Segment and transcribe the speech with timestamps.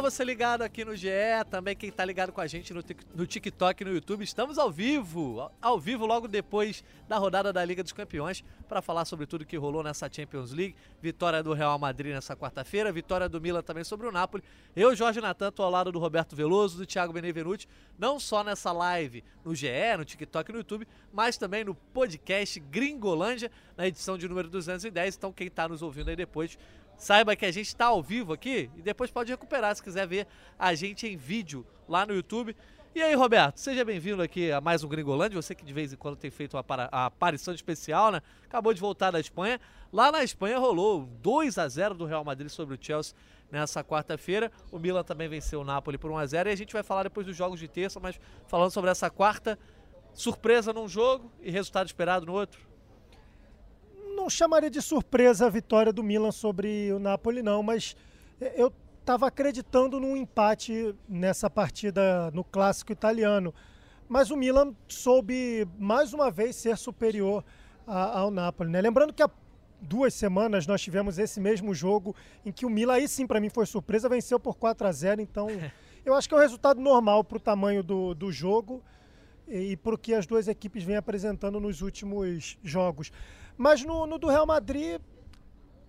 [0.00, 1.10] Você ligado aqui no GE,
[1.50, 2.82] também quem tá ligado com a gente no,
[3.14, 4.24] no TikTok e no YouTube.
[4.24, 9.04] Estamos ao vivo, ao vivo logo depois da rodada da Liga dos Campeões, para falar
[9.04, 10.74] sobre tudo que rolou nessa Champions League.
[11.02, 14.42] Vitória do Real Madrid nessa quarta-feira, vitória do Milan também sobre o Napoli.
[14.74, 18.72] Eu, Jorge Natan, tô ao lado do Roberto Veloso, do Thiago Benevenuti, não só nessa
[18.72, 24.16] live no GE, no TikTok e no YouTube, mas também no podcast Gringolândia, na edição
[24.16, 25.16] de número 210.
[25.16, 26.58] Então quem tá nos ouvindo aí depois
[27.00, 30.26] Saiba que a gente está ao vivo aqui e depois pode recuperar se quiser ver
[30.58, 32.54] a gente em vídeo lá no YouTube.
[32.94, 35.40] E aí, Roberto, seja bem-vindo aqui a mais um Gringolândia.
[35.40, 38.20] Você que de vez em quando tem feito a aparição especial, né?
[38.44, 39.58] Acabou de voltar da Espanha.
[39.90, 43.16] Lá na Espanha rolou 2 a 0 do Real Madrid sobre o Chelsea
[43.50, 44.52] nessa quarta-feira.
[44.70, 47.04] O Milan também venceu o Napoli por 1 a 0 e a gente vai falar
[47.04, 49.58] depois dos jogos de terça, mas falando sobre essa quarta
[50.12, 52.69] surpresa num jogo e resultado esperado no outro
[54.20, 57.96] não chamaria de surpresa a vitória do Milan sobre o Napoli, não, mas
[58.54, 63.54] eu estava acreditando num empate nessa partida no clássico italiano.
[64.06, 67.42] Mas o Milan soube mais uma vez ser superior
[67.86, 68.70] a, ao Napoli.
[68.70, 68.82] Né?
[68.82, 69.30] Lembrando que há
[69.80, 73.48] duas semanas nós tivemos esse mesmo jogo em que o Milan, aí sim para mim
[73.48, 75.48] foi surpresa, venceu por 4 a 0 Então
[76.04, 78.82] eu acho que é um resultado normal para o tamanho do, do jogo
[79.48, 83.10] e, e para o que as duas equipes vêm apresentando nos últimos jogos.
[83.60, 84.98] Mas no, no do Real Madrid,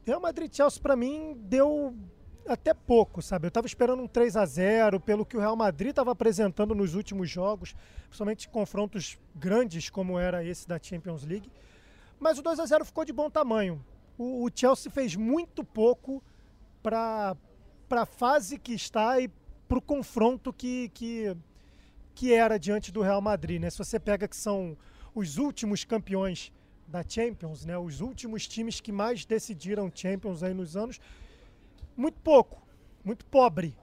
[0.04, 1.96] Real Madrid Chelsea para mim deu
[2.46, 3.46] até pouco, sabe?
[3.46, 6.96] Eu estava esperando um 3 a 0 pelo que o Real Madrid estava apresentando nos
[6.96, 7.74] últimos jogos,
[8.08, 11.50] principalmente confrontos grandes como era esse da Champions League.
[12.20, 13.82] Mas o 2 a 0 ficou de bom tamanho.
[14.18, 16.22] O, o Chelsea fez muito pouco
[16.84, 17.38] para
[17.90, 19.30] a fase que está e
[19.70, 21.38] para o confronto que, que,
[22.14, 23.62] que era diante do Real Madrid.
[23.62, 23.70] Né?
[23.70, 24.76] Se você pega que são
[25.16, 26.52] os últimos campeões
[26.92, 27.78] da Champions, né?
[27.78, 31.00] Os últimos times que mais decidiram Champions aí nos anos,
[31.96, 32.62] muito pouco,
[33.04, 33.74] muito pobre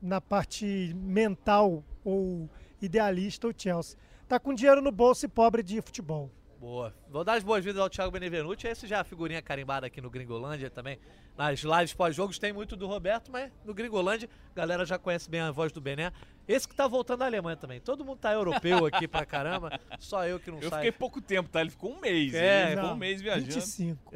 [0.00, 2.48] na parte mental ou
[2.80, 3.98] idealista o Chelsea.
[4.28, 6.30] Tá com dinheiro no bolso e pobre de futebol.
[6.64, 6.94] Boa.
[7.10, 8.66] Vou dar as boas-vindas ao Thiago Benevenuti.
[8.66, 10.98] Esse já é a figurinha carimbada aqui no Gringolândia também.
[11.36, 15.40] Nas lives pós-jogos tem muito do Roberto, mas no Gringolândia a galera já conhece bem
[15.40, 16.10] a voz do Bené.
[16.48, 17.82] Esse que tá voltando da Alemanha também.
[17.82, 19.78] Todo mundo tá europeu aqui pra caramba.
[19.98, 20.78] Só eu que não eu sai.
[20.78, 21.60] Eu fiquei pouco tempo, tá?
[21.60, 22.32] Ele ficou um mês.
[22.32, 23.52] É, ele ficou um mês viajando.
[23.52, 24.14] 25.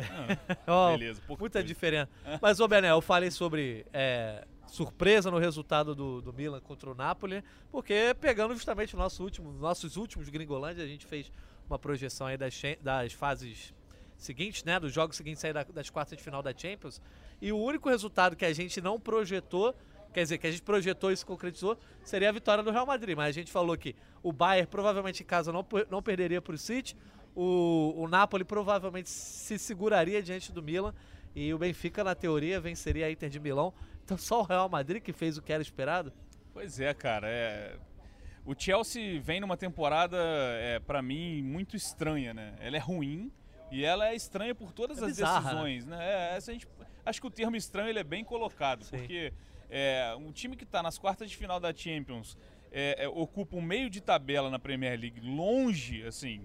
[0.66, 1.20] Ah, beleza.
[1.28, 1.62] Muita coisa.
[1.62, 2.10] diferença.
[2.40, 3.84] Mas, ô Bené, eu falei sobre...
[3.92, 9.22] É, surpresa no resultado do, do Milan contra o Napoli, porque pegando justamente o nosso
[9.22, 11.32] último, nossos últimos Gringolândia, a gente fez
[11.68, 13.74] uma projeção aí das, das fases
[14.16, 14.78] seguintes, né?
[14.80, 17.00] Dos jogos seguintes aí das quartas de final da Champions.
[17.40, 19.74] E o único resultado que a gente não projetou,
[20.12, 23.16] quer dizer, que a gente projetou e se concretizou, seria a vitória do Real Madrid.
[23.16, 26.58] Mas a gente falou que o Bayern provavelmente em casa não, não perderia para o
[26.58, 26.96] City,
[27.34, 30.92] o, o Napoli provavelmente se seguraria diante do Milan
[31.36, 33.72] e o Benfica, na teoria, venceria a Inter de Milão.
[34.04, 36.12] Então só o Real Madrid que fez o que era esperado?
[36.52, 37.28] Pois é, cara.
[37.28, 37.76] É...
[38.48, 42.54] O Chelsea vem numa temporada, é, para mim, muito estranha, né?
[42.58, 43.30] Ela é ruim
[43.70, 45.42] e ela é estranha por todas é as bizarra.
[45.42, 45.98] decisões, né?
[46.00, 46.66] É, essa a gente,
[47.04, 48.96] acho que o termo estranho ele é bem colocado, Sim.
[48.96, 49.34] porque
[49.68, 52.38] é, um time que está nas quartas de final da Champions
[52.72, 56.40] é, é, ocupa um meio de tabela na Premier League longe, assim,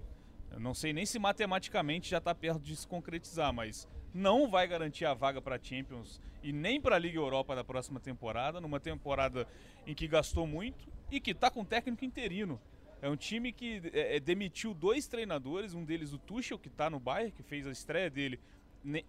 [0.51, 4.67] eu não sei nem se matematicamente já está perto de se concretizar, mas não vai
[4.67, 8.59] garantir a vaga para a Champions e nem para a Liga Europa da próxima temporada,
[8.59, 9.47] numa temporada
[9.87, 12.59] em que gastou muito e que está com técnico interino.
[13.01, 16.89] É um time que é, é, demitiu dois treinadores, um deles o Tuchel, que está
[16.89, 18.39] no Bayern, que fez a estreia dele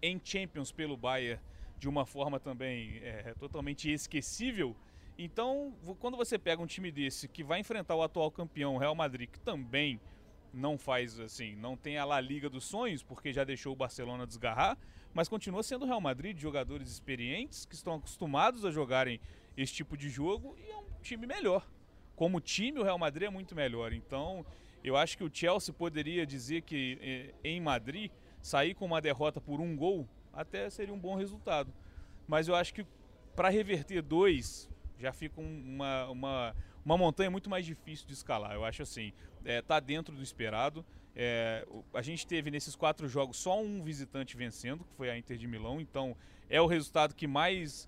[0.01, 1.41] em Champions pelo Bayern
[1.77, 4.75] de uma forma também é, totalmente esquecível.
[5.17, 8.95] Então, quando você pega um time desse que vai enfrentar o atual campeão, o Real
[8.95, 9.99] Madrid, que também
[10.53, 14.25] não faz assim, não tem a La Liga dos sonhos, porque já deixou o Barcelona
[14.25, 14.77] desgarrar,
[15.13, 19.19] mas continua sendo o Real Madrid jogadores experientes que estão acostumados a jogarem
[19.55, 21.65] esse tipo de jogo e é um time melhor.
[22.15, 23.93] Como time, o Real Madrid é muito melhor.
[23.93, 24.45] Então,
[24.83, 29.41] eu acho que o Chelsea poderia dizer que eh, em Madrid sair com uma derrota
[29.41, 31.73] por um gol até seria um bom resultado.
[32.27, 32.85] Mas eu acho que
[33.35, 34.69] para reverter dois
[34.99, 38.53] já fica uma, uma, uma montanha muito mais difícil de escalar.
[38.53, 39.11] Eu acho assim,
[39.43, 40.85] é, dentro do esperado.
[41.15, 45.37] É, a gente teve nesses quatro jogos só um visitante vencendo, que foi a Inter
[45.37, 46.15] de Milão, então
[46.49, 47.87] é o resultado que mais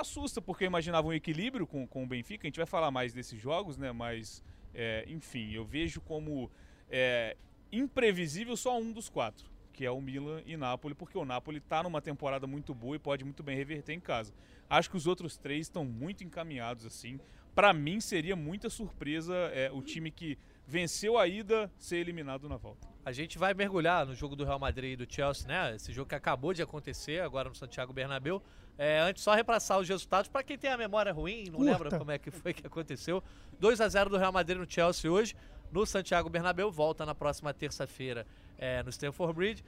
[0.00, 2.46] assusta, porque eu imaginava um equilíbrio com, com o Benfica.
[2.46, 3.92] A gente vai falar mais desses jogos, né?
[3.92, 4.42] Mas,
[4.74, 6.50] é, enfim, eu vejo como
[6.88, 7.36] é,
[7.70, 11.82] imprevisível só um dos quatro, que é o Milan e Napoli, porque o Napoli está
[11.82, 14.34] numa temporada muito boa e pode muito bem reverter em casa.
[14.68, 17.18] Acho que os outros três estão muito encaminhados assim.
[17.54, 22.56] Para mim seria muita surpresa é, o time que venceu a ida ser eliminado na
[22.56, 22.88] volta.
[23.04, 25.74] A gente vai mergulhar no jogo do Real Madrid e do Chelsea, né?
[25.74, 28.42] Esse jogo que acabou de acontecer agora no Santiago Bernabéu.
[28.78, 31.72] É, antes, só repassar os resultados para quem tem a memória ruim, não Curta.
[31.72, 33.22] lembra como é que foi que aconteceu.
[33.58, 35.34] 2 a 0 do Real Madrid no Chelsea hoje,
[35.70, 36.70] no Santiago Bernabéu.
[36.70, 38.26] Volta na próxima terça-feira
[38.56, 39.64] é, no Stamford Bridge.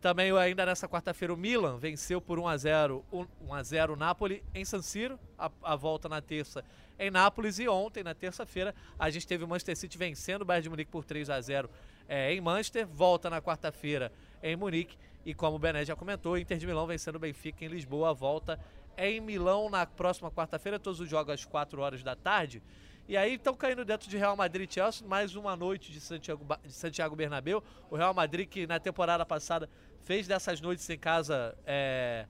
[0.00, 3.04] Também ainda nessa quarta-feira o Milan venceu por 1 a 0
[3.40, 5.18] 1 a 0 o Napoli em San Siro.
[5.36, 6.64] A, a, volta na terça
[6.98, 10.62] em Nápoles e ontem na terça-feira a gente teve o Manchester City vencendo o Bayern
[10.62, 11.68] de Munique por 3 a 0
[12.08, 12.86] é, em Manchester.
[12.86, 17.16] Volta na quarta-feira em Munique e como o Bené já comentou, Inter de Milão vencendo
[17.16, 18.14] o Benfica em Lisboa.
[18.14, 18.60] Volta
[18.96, 22.62] em Milão na próxima quarta-feira, todos os jogos às 4 horas da tarde.
[23.10, 26.46] E aí estão caindo dentro de Real Madrid e Chelsea, mais uma noite de Santiago,
[26.64, 27.60] de Santiago Bernabéu.
[27.90, 29.68] O Real Madrid que na temporada passada
[30.04, 32.26] fez dessas noites em casa é,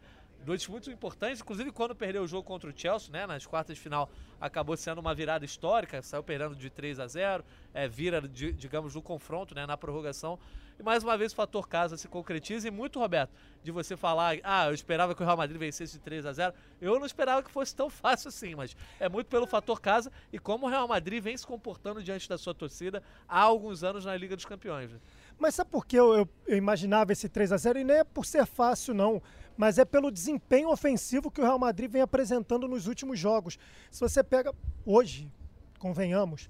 [0.46, 3.82] noites muito importantes, inclusive quando perdeu o jogo contra o Chelsea, né, nas quartas de
[3.82, 4.10] final,
[4.40, 7.44] acabou sendo uma virada histórica, saiu perdendo de 3 a 0,
[7.74, 10.38] é, vira, de, digamos, no confronto, né, na prorrogação.
[10.80, 13.30] E mais uma vez o fator casa se concretiza e muito, Roberto,
[13.62, 16.54] de você falar, ah, eu esperava que o Real Madrid vencesse de 3 a 0
[16.80, 20.38] eu não esperava que fosse tão fácil assim, mas é muito pelo fator casa e
[20.38, 24.16] como o Real Madrid vem se comportando diante da sua torcida há alguns anos na
[24.16, 24.90] Liga dos Campeões.
[24.90, 24.98] Né?
[25.38, 28.04] Mas sabe por que eu, eu, eu, imaginava esse 3 a 0 E nem é
[28.04, 29.22] por ser fácil, não.
[29.58, 33.58] Mas é pelo desempenho ofensivo que o Real Madrid vem apresentando nos últimos jogos.
[33.90, 34.54] Se você pega
[34.86, 35.30] hoje,
[35.78, 36.48] convenhamos,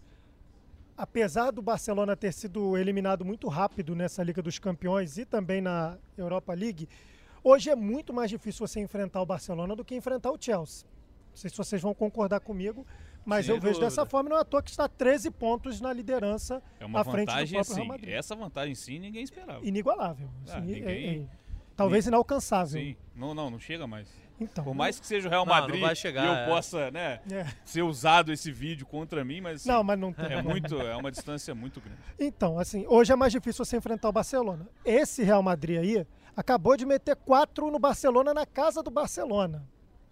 [1.04, 5.96] apesar do Barcelona ter sido eliminado muito rápido nessa Liga dos Campeões e também na
[6.16, 6.86] Europa League,
[7.42, 10.86] hoje é muito mais difícil você enfrentar o Barcelona do que enfrentar o Chelsea.
[11.30, 12.86] Não sei se vocês vão concordar comigo,
[13.24, 13.86] mas Sem eu vejo dúvida.
[13.88, 17.04] dessa forma, não é à toa que está 13 pontos na liderança É uma à
[17.04, 17.74] frente do vantagem próprio assim.
[17.80, 18.10] Real Madrid.
[18.10, 19.64] Essa vantagem sim ninguém esperava.
[19.66, 20.28] Inigualável.
[20.48, 21.26] Ah, assim, ninguém- é- é-
[21.74, 22.78] talvez inalcançável.
[22.78, 22.94] Sim.
[23.16, 24.08] Não, não, não chega mais.
[24.40, 26.46] Então, Por mais que seja o Real Não, não Madrid vai chegar, e eu é.
[26.46, 27.46] possa, né, É.
[27.64, 30.32] ser usado esse vídeo contra mim, mas Não, mas não tem.
[30.32, 31.98] é muito, é uma distância muito grande.
[32.18, 34.66] Então, assim, hoje é mais difícil você enfrentar o Barcelona.
[34.84, 36.06] Esse Real Madrid aí
[36.36, 39.62] acabou de meter quatro no Barcelona na casa do Barcelona.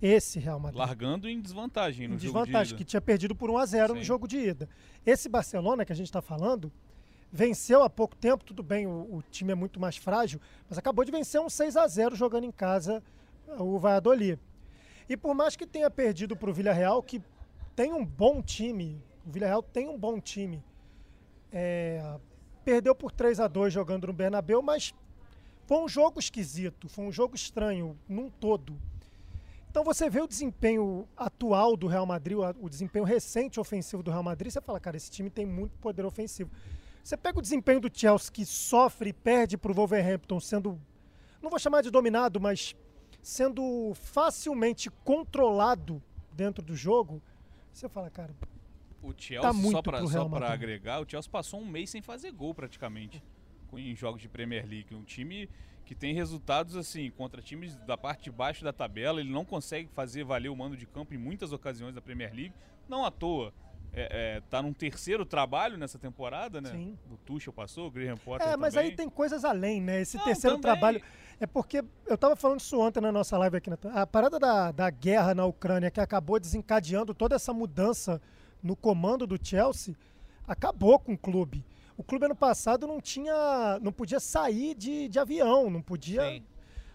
[0.01, 0.79] Esse Real Madrid.
[0.79, 2.91] Largando em desvantagem em no desvantagem, jogo que de ida.
[2.91, 4.69] tinha perdido por 1 a 0 no jogo de ida.
[5.05, 6.71] Esse Barcelona que a gente está falando
[7.33, 11.05] venceu há pouco tempo, tudo bem, o, o time é muito mais frágil, mas acabou
[11.05, 13.03] de vencer um 6 a 0 jogando em casa
[13.59, 14.39] o Valladolid.
[15.09, 17.23] E por mais que tenha perdido para o Villarreal, que
[17.75, 20.63] tem um bom time, o Villarreal tem um bom time,
[21.53, 22.19] é,
[22.65, 24.95] perdeu por 3 a 2 jogando no Bernabéu, mas
[25.67, 28.79] foi um jogo esquisito, foi um jogo estranho num todo.
[29.71, 34.23] Então você vê o desempenho atual do Real Madrid, o, desempenho recente ofensivo do Real
[34.23, 36.51] Madrid, você fala, cara, esse time tem muito poder ofensivo.
[37.05, 40.81] Você pega o desempenho do Chelsea que sofre e perde para o Wolverhampton, sendo,
[41.41, 42.75] não vou chamar de dominado, mas
[43.23, 47.23] sendo facilmente controlado dentro do jogo,
[47.73, 48.35] você fala, cara,
[49.03, 51.91] O Chelsea, Tá muito só pra, pro só pra agregar, o Chelsea passou um mês
[51.91, 53.23] sem fazer gol praticamente
[53.73, 54.95] em jogos de Premier League.
[54.95, 55.49] Um time
[55.85, 59.89] que tem resultados assim, contra times da parte de baixo da tabela, ele não consegue
[59.95, 62.53] fazer valer o mando de campo em muitas ocasiões da Premier League.
[62.89, 63.53] Não à toa.
[63.93, 66.71] É, é, tá num terceiro trabalho nessa temporada, né?
[66.71, 66.99] Sim.
[67.11, 68.91] O Tuchel passou, o Graham Potter É, mas também.
[68.91, 70.03] aí tem coisas além, né?
[70.03, 70.63] Esse Não, terceiro também.
[70.79, 71.03] trabalho.
[71.41, 73.71] É porque eu tava falando isso ontem na nossa live aqui.
[73.71, 73.79] Na...
[73.95, 78.21] A parada da, da guerra na Ucrânia, que acabou desencadeando toda essa mudança
[78.63, 79.95] no comando do Chelsea,
[80.47, 81.65] acabou com o clube.
[81.97, 83.79] O clube ano passado não tinha.
[83.81, 86.23] não podia sair de, de avião, não podia.
[86.29, 86.45] Sim.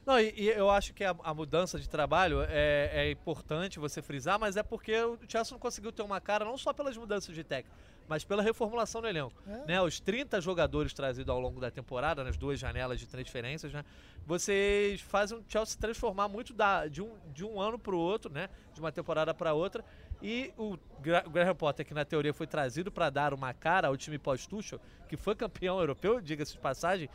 [0.06, 4.02] Não, e, e eu acho que a, a mudança de trabalho é, é importante você
[4.02, 7.34] frisar, mas é porque o Chelsea não conseguiu ter uma cara não só pelas mudanças
[7.34, 9.34] de técnico, mas pela reformulação do elenco.
[9.48, 9.66] É.
[9.68, 13.84] Né, os 30 jogadores trazidos ao longo da temporada, nas duas janelas de transferências, né?
[14.26, 17.98] Vocês fazem o Chelsea se transformar muito da, de, um, de um ano para o
[17.98, 18.50] outro, né?
[18.74, 19.84] De uma temporada para outra.
[20.22, 23.90] E o, Gra o Graham Potter, que na teoria foi trazido para dar uma cara
[23.90, 24.80] ao time pós-Tuchel,
[25.10, 27.10] que foi campeão europeu, diga-se de passagem,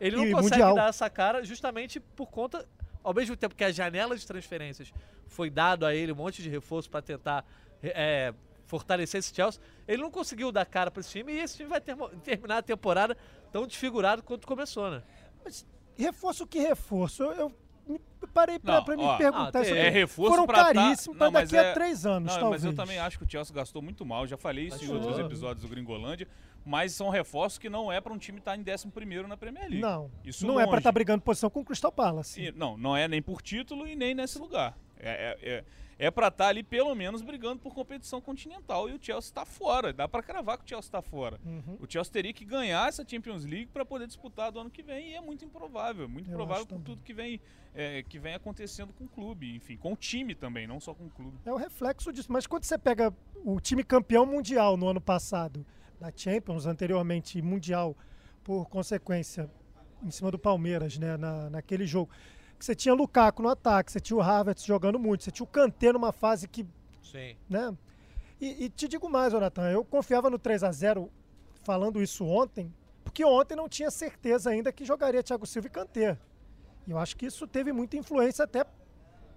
[0.00, 0.74] ele não E consegue mundial.
[0.74, 2.66] dar essa cara justamente por conta,
[3.02, 4.92] ao mesmo tempo que a janela de transferências
[5.26, 7.44] foi dado a ele um monte de reforço para tentar
[7.82, 8.32] é,
[8.66, 11.80] fortalecer esse Chelsea, ele não conseguiu dar cara para esse time e esse time vai
[11.80, 13.16] termo- terminar a temporada
[13.52, 15.02] tão desfigurado quanto começou, né?
[15.44, 15.66] Mas
[15.96, 17.22] reforço que reforço?
[17.22, 17.52] Eu, eu
[17.86, 18.00] me
[18.32, 19.74] parei pra me ó, perguntar ah, isso.
[19.74, 22.40] É reforço Foram pra tá- caríssimos Não, para mas daqui é- a três anos, Não,
[22.40, 22.62] talvez.
[22.64, 24.26] mas eu também acho que o Chelsea gastou muito mal.
[24.26, 24.96] Já falei isso em Gastou.
[24.96, 26.26] outros episódios do Gringolândia.
[26.66, 29.82] Mas são reforços que não é para um time estar em 11 na Premier League.
[29.82, 30.78] Não, Isso não é para longe.
[30.78, 32.40] estar brigando posição com o Crystal Palace.
[32.40, 34.74] E, não, não é nem por título e nem nesse lugar.
[34.98, 35.64] É, é, é,
[35.98, 39.44] é para estar tá ali pelo menos brigando por competição continental e o Chelsea está
[39.44, 39.92] fora.
[39.92, 41.40] Dá para cravar que o Chelsea está fora.
[41.44, 41.78] Uhum.
[41.80, 45.10] O Chelsea teria que ganhar essa Champions League para poder disputar do ano que vem
[45.10, 47.40] e é muito improvável, muito Eu improvável por tudo que vem
[47.74, 51.06] é, que vem acontecendo com o clube, enfim, com o time também, não só com
[51.06, 51.38] o clube.
[51.44, 52.30] É o reflexo disso.
[52.30, 53.12] Mas quando você pega
[53.44, 55.66] o time campeão mundial no ano passado,
[56.00, 57.96] da Champions, anteriormente mundial,
[58.42, 59.50] por consequência,
[60.02, 62.10] em cima do Palmeiras, né, na, naquele jogo
[62.64, 65.92] você tinha Lukaku no ataque, você tinha o Havertz jogando muito, você tinha o Kanté
[65.92, 66.66] numa fase que...
[67.02, 67.36] Sim.
[67.48, 67.76] Né?
[68.40, 71.10] E, e te digo mais, Jonathan, eu confiava no 3 a 0
[71.62, 72.72] falando isso ontem,
[73.04, 76.18] porque ontem não tinha certeza ainda que jogaria Thiago Silva e Kanté.
[76.86, 78.64] E eu acho que isso teve muita influência até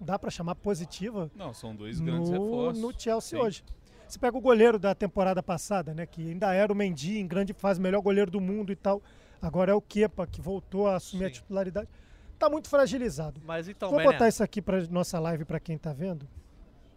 [0.00, 1.30] dá para chamar positiva.
[1.34, 2.82] Não, são dois grandes no, reforços.
[2.82, 3.44] No Chelsea Sim.
[3.44, 3.64] hoje.
[4.06, 7.52] Você pega o goleiro da temporada passada, né, que ainda era o Mendy em grande
[7.52, 9.02] fase, melhor goleiro do mundo e tal.
[9.40, 11.26] Agora é o Kepa que voltou a assumir Sim.
[11.26, 11.88] a titularidade
[12.38, 13.40] tá muito fragilizado.
[13.44, 16.28] Mas então, Vou botar isso aqui para nossa live para quem tá vendo.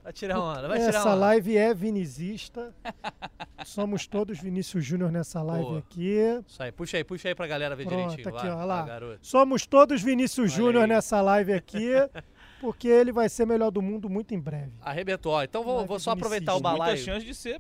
[0.03, 1.15] Vai tirar onda, vai Essa tirar onda.
[1.15, 2.74] live é vinizista.
[3.65, 5.79] Somos todos Vinícius Júnior nessa live Boa.
[5.79, 6.17] aqui.
[6.48, 8.36] Isso aí, puxa aí, puxa aí pra galera ver Pronto, direitinho.
[8.36, 8.88] aqui, ó, lá.
[9.21, 11.91] Somos todos Vinícius Júnior nessa live aqui.
[12.60, 14.71] porque ele vai ser melhor do mundo muito em breve.
[14.81, 15.41] Arrebentou.
[15.43, 16.93] Então vou, vou só aproveitar o balaio.
[16.93, 17.60] Muita chance de ser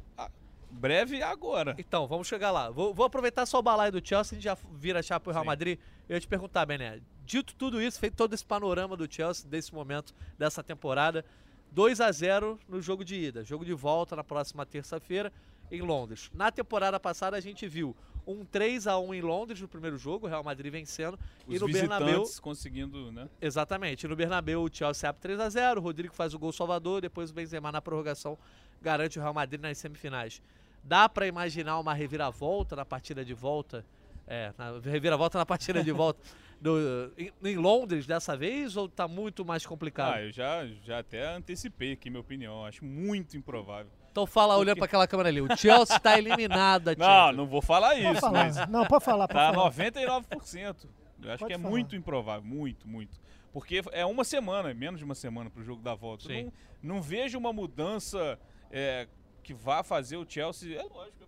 [0.69, 1.75] breve agora.
[1.77, 2.69] Então, vamos chegar lá.
[2.69, 5.33] Vou, vou aproveitar só o balaio do Chelsea, a gente já vira a chapa pro
[5.33, 5.47] Real Sim.
[5.47, 5.79] Madrid.
[6.07, 6.99] Eu ia te perguntar, Bené,
[7.31, 11.23] dito tudo isso, feito todo esse panorama do Chelsea desse momento, dessa temporada,
[11.71, 13.41] 2 a 0 no jogo de ida.
[13.41, 15.31] Jogo de volta na próxima terça-feira
[15.71, 16.29] em Londres.
[16.33, 17.95] Na temporada passada a gente viu
[18.27, 21.59] um 3 a 1 em Londres no primeiro jogo, o Real Madrid vencendo Os e
[21.59, 23.29] no Bernabéu conseguindo, né?
[23.41, 24.05] Exatamente.
[24.09, 27.31] No Bernabéu o Chelsea abre 3 a 0, o Rodrigo faz o gol salvador, depois
[27.31, 28.37] o Benzema na prorrogação
[28.81, 30.41] garante o Real Madrid nas semifinais.
[30.83, 33.85] Dá para imaginar uma reviravolta na partida de volta
[34.27, 36.19] é, na reviravolta na partida de volta
[36.61, 40.13] do, em, em, Londres dessa vez ou tá muito mais complicado?
[40.13, 42.63] Ah, eu já, já até antecipei aqui minha opinião.
[42.63, 43.91] Acho muito improvável.
[44.11, 44.61] Então fala Porque...
[44.61, 45.41] olhando para aquela câmera ali.
[45.41, 46.95] O Chelsea está eliminado.
[46.97, 48.03] Não, não vou falar isso.
[48.07, 48.45] Pode falar.
[48.45, 49.27] Mas não, pode falar.
[49.27, 49.71] Tá falar.
[49.71, 50.87] 99%.
[51.23, 51.69] Eu acho pode que é falar.
[51.69, 52.43] muito improvável.
[52.43, 53.19] Muito, muito.
[53.51, 56.31] Porque é uma semana, menos de uma semana para o jogo da volta.
[56.31, 58.39] Não, não, vejo uma mudança
[58.69, 59.07] é,
[59.43, 60.79] que vá fazer o Chelsea.
[60.79, 61.25] É lógico,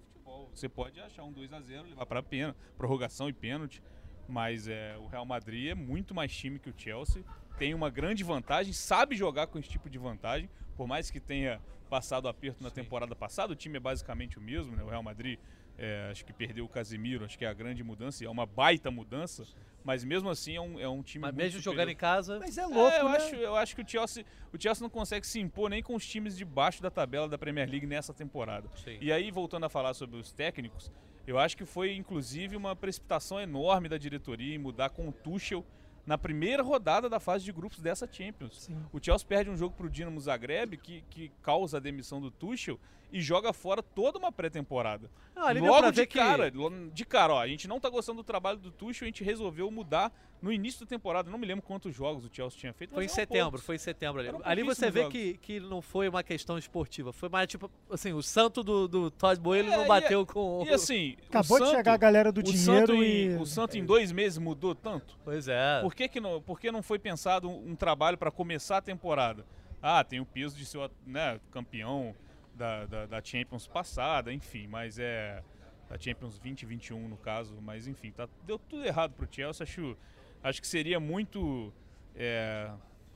[0.54, 3.82] você pode achar um 2 a 0 levar para pena, prorrogação e pênalti,
[4.28, 7.24] mas é, o Real Madrid é muito mais time que o Chelsea,
[7.58, 11.62] tem uma grande vantagem, sabe jogar com esse tipo de vantagem, por mais que tenha
[11.90, 12.76] passado aperto na Sim.
[12.76, 14.84] temporada passada, o time é basicamente o mesmo, né?
[14.84, 15.38] O Real Madrid
[15.78, 18.46] é, acho que perdeu o Casemiro, acho que é a grande mudança, e é uma
[18.46, 19.44] baita mudança,
[19.84, 21.74] mas mesmo assim é um, é um time Mas mesmo superior.
[21.74, 22.40] jogando em casa.
[22.40, 23.18] Mas é louco, é, eu né?
[23.18, 26.06] Acho, eu acho que o Chelsea, o Chelsea não consegue se impor nem com os
[26.06, 28.70] times de baixo da tabela da Premier League nessa temporada.
[28.76, 28.98] Sim.
[29.02, 30.92] E aí, voltando a falar sobre os técnicos,
[31.28, 35.66] eu acho que foi inclusive uma precipitação enorme da diretoria em mudar com o Tuchel
[36.06, 38.64] na primeira rodada da fase de grupos dessa Champions.
[38.64, 38.78] Sim.
[38.92, 42.30] O Chelsea perde um jogo para o Dinamo Zagreb que, que causa a demissão do
[42.30, 42.80] Tuchel
[43.14, 45.08] e joga fora toda uma pré-temporada.
[45.36, 46.58] Ah, Logo de cara, que...
[46.92, 49.70] de cara, ó, a gente não tá gostando do trabalho do Tuchel, a gente resolveu
[49.70, 51.30] mudar no início da temporada.
[51.30, 52.92] Não me lembro quantos jogos o Chelsea tinha feito.
[52.92, 53.66] Foi em setembro, poucos.
[53.66, 54.32] foi em setembro ali.
[54.44, 58.24] Ali você vê que, que não foi uma questão esportiva, foi mais tipo, assim, o
[58.24, 60.66] santo do, do Todd Boyle é, não bateu e, com...
[60.66, 61.16] E assim...
[61.30, 63.26] Acabou de chegar a galera do dinheiro e...
[63.26, 65.20] Em, o santo em dois meses mudou tanto?
[65.24, 65.82] Pois é.
[65.82, 68.82] Por que, que, não, por que não foi pensado um, um trabalho para começar a
[68.82, 69.46] temporada?
[69.80, 72.16] Ah, tem o peso de ser né, campeão
[72.56, 75.44] da, da, da, Champions passada, enfim, mas é.
[75.90, 79.64] Da Champions 2021 no caso, mas enfim, tá, deu tudo errado pro Chelsea.
[79.64, 79.98] Acho,
[80.42, 81.74] acho que seria muito.
[82.16, 82.72] É,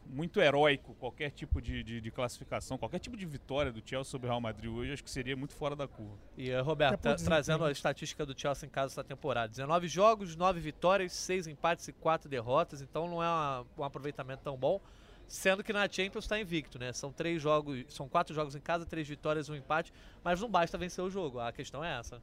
[0.09, 4.27] muito heróico qualquer tipo de, de, de, classificação, qualquer tipo de vitória do Chelsea sobre
[4.27, 6.17] o Real Madrid hoje, acho que seria muito fora da curva.
[6.37, 10.35] E eh, Roberto, tá, trazendo a estatística do Chelsea em casa essa temporada: 19 jogos,
[10.35, 14.81] 9 vitórias, 6 empates e 4 derrotas, então não é uma, um aproveitamento tão bom.
[15.27, 16.93] Sendo que na Champions está invicto, né?
[16.93, 19.93] São três jogos, são quatro jogos em casa, três vitórias, um empate,
[20.23, 21.39] mas não basta vencer o jogo.
[21.39, 22.21] A questão é essa.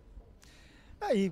[1.00, 1.30] Aí,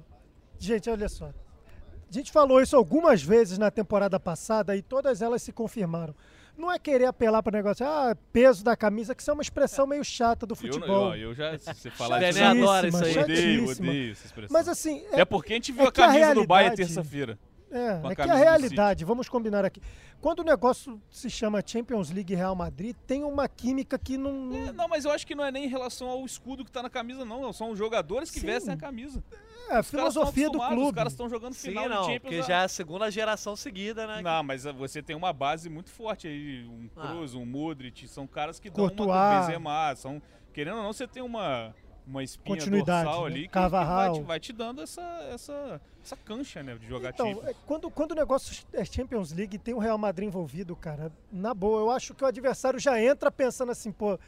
[0.58, 1.26] gente, olha só.
[1.26, 6.14] A gente falou isso algumas vezes na temporada passada e todas elas se confirmaram.
[6.54, 9.42] Não é querer apelar para o negócio, ah, peso da camisa, que isso é uma
[9.42, 11.14] expressão meio chata do futebol.
[11.14, 13.18] Eu, eu, eu já, você falar isso, adora isso aí.
[13.18, 14.52] Odeio, odeio essa expressão.
[14.52, 15.02] Mas assim...
[15.10, 17.38] É, é porque a gente viu é a camisa a do Bahia terça-feira.
[17.72, 19.80] É, é que a realidade, vamos combinar aqui.
[20.20, 24.54] Quando o negócio se chama Champions League Real Madrid, tem uma química que não.
[24.54, 26.82] É, não, mas eu acho que não é nem em relação ao escudo que está
[26.82, 27.52] na camisa, não.
[27.52, 28.46] São os jogadores que Sim.
[28.46, 29.24] vestem a camisa.
[29.70, 30.82] É, a filosofia do clube.
[30.82, 32.20] Os caras estão jogando final Sim, não, Champions.
[32.20, 34.20] Porque já é a segunda geração seguida, né?
[34.22, 36.66] Não, mas você tem uma base muito forte aí.
[36.66, 37.38] Um Kroos, ah.
[37.38, 38.96] um Modric, são caras que Courtois.
[38.96, 39.96] dão uma Benzema.
[39.96, 40.20] São,
[40.52, 41.74] querendo ou não, você tem uma
[42.06, 43.30] uma espinha Continuidade, dorsal né?
[43.30, 47.10] ali que, que vai, te, vai te dando essa, essa, essa cancha né, de jogar
[47.10, 47.48] Então, Champions.
[47.48, 51.12] é, quando, quando o negócio é Champions League e tem o Real Madrid envolvido, cara,
[51.30, 54.18] na boa, eu acho que o adversário já entra pensando assim, pô,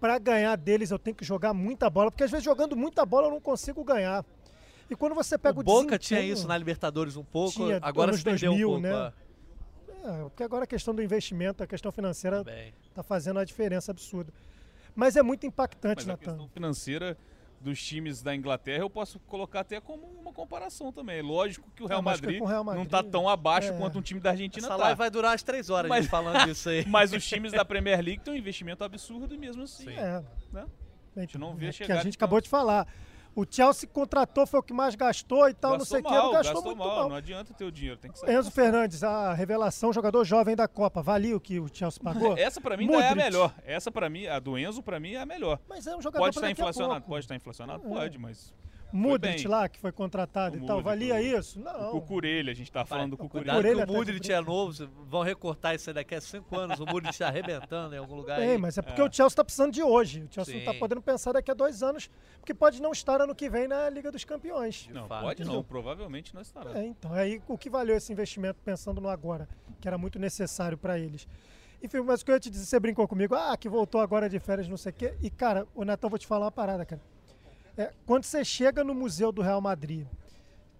[0.00, 3.26] pra ganhar deles eu tenho que jogar muita bola, porque às vezes jogando muita bola
[3.26, 4.24] eu não consigo ganhar.
[4.90, 8.12] E quando você pega o, o Boca tinha isso na Libertadores um pouco, Tinha, agora
[8.16, 8.82] se perdeu 2000, um pouco.
[8.86, 9.12] né?
[9.24, 9.28] é.
[10.04, 12.72] É, porque agora a questão do investimento, a questão financeira Bem.
[12.94, 14.32] tá fazendo uma diferença absurda.
[14.98, 16.24] Mas é muito impactante, Mas a Natan.
[16.24, 17.16] questão financeira
[17.60, 21.22] dos times da Inglaterra eu posso colocar até como uma comparação também.
[21.22, 23.76] Lógico que o Real, Madrid, o Real não Madrid, está tão abaixo é.
[23.78, 24.82] quanto um time da Argentina Essa tá.
[24.82, 26.84] live vai durar umas três horas Mas- gente falando disso aí.
[26.90, 29.84] Mas os times da Premier League têm um investimento absurdo e mesmo assim.
[29.84, 29.96] Sim.
[29.96, 30.20] É.
[30.52, 30.66] Né?
[31.16, 32.84] A gente não vê é, chegar Que a gente acabou de falar.
[33.38, 36.10] O Chelsea contratou, foi o que mais gastou e tal, não sei o que.
[36.10, 36.88] Não gastou, gastou muito mal.
[36.96, 37.08] mal.
[37.10, 38.32] Não adianta ter o dinheiro, tem que saber.
[38.32, 41.00] Enzo Fernandes, a revelação, jogador jovem da Copa.
[41.02, 42.34] Valia o que o Chelsea pagou?
[42.36, 43.54] Essa pra mim ainda é a melhor.
[43.64, 45.60] Essa pra mim, a do Enzo pra mim é a melhor.
[45.68, 47.10] Mas é um jogador Pode estar inflacionado, pouco.
[47.10, 47.88] pode estar inflacionado, É.
[47.88, 48.52] pode, mas
[48.92, 49.46] Bem.
[49.46, 51.60] lá, que foi contratado O e tal, valia o- isso?
[51.60, 51.90] o Não.
[51.90, 53.58] Cucurelha, a gente tá falando do Cuidado Cucurelha.
[53.58, 56.86] Orelha que o Mudrit é novo, vão recortar isso aí daqui a cinco anos, o
[56.86, 58.58] Mudrit está arrebentando em algum lugar Bem, aí.
[58.58, 59.04] mas é porque É.
[59.04, 60.22] o Chelsea tá precisando de hoje.
[60.22, 60.78] O Chelsea não tá Sim.
[60.78, 64.10] podendo pensar daqui a dois anos, porque pode não estar ano que vem na Liga
[64.10, 64.88] dos Campeões.
[64.92, 65.22] Não, fato.
[65.22, 65.64] pode não, Entendeu?
[65.64, 66.78] provavelmente não estará.
[66.78, 69.48] É, então, aí o que valeu esse investimento pensando no agora,
[69.80, 71.28] que era muito necessário para eles.
[71.82, 74.28] Enfim, mas o que eu ia te dizer, você brincou comigo, ah, que voltou agora
[74.28, 75.14] de férias, não sei o quê.
[75.22, 77.00] E, cara, o Netão, vou te falar uma parada, cara.
[77.78, 80.04] É, quando você chega no Museu do Real Madrid,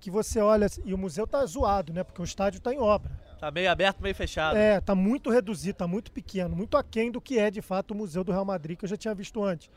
[0.00, 2.02] que você olha, e o museu tá zoado, né?
[2.02, 3.10] Porque o estádio tá em obra.
[3.38, 4.56] Tá meio aberto, meio fechado.
[4.56, 7.94] É, tá muito reduzido, tá muito pequeno, muito aquém do que é de fato o
[7.94, 9.70] Museu do Real Madrid, que eu já tinha visto antes.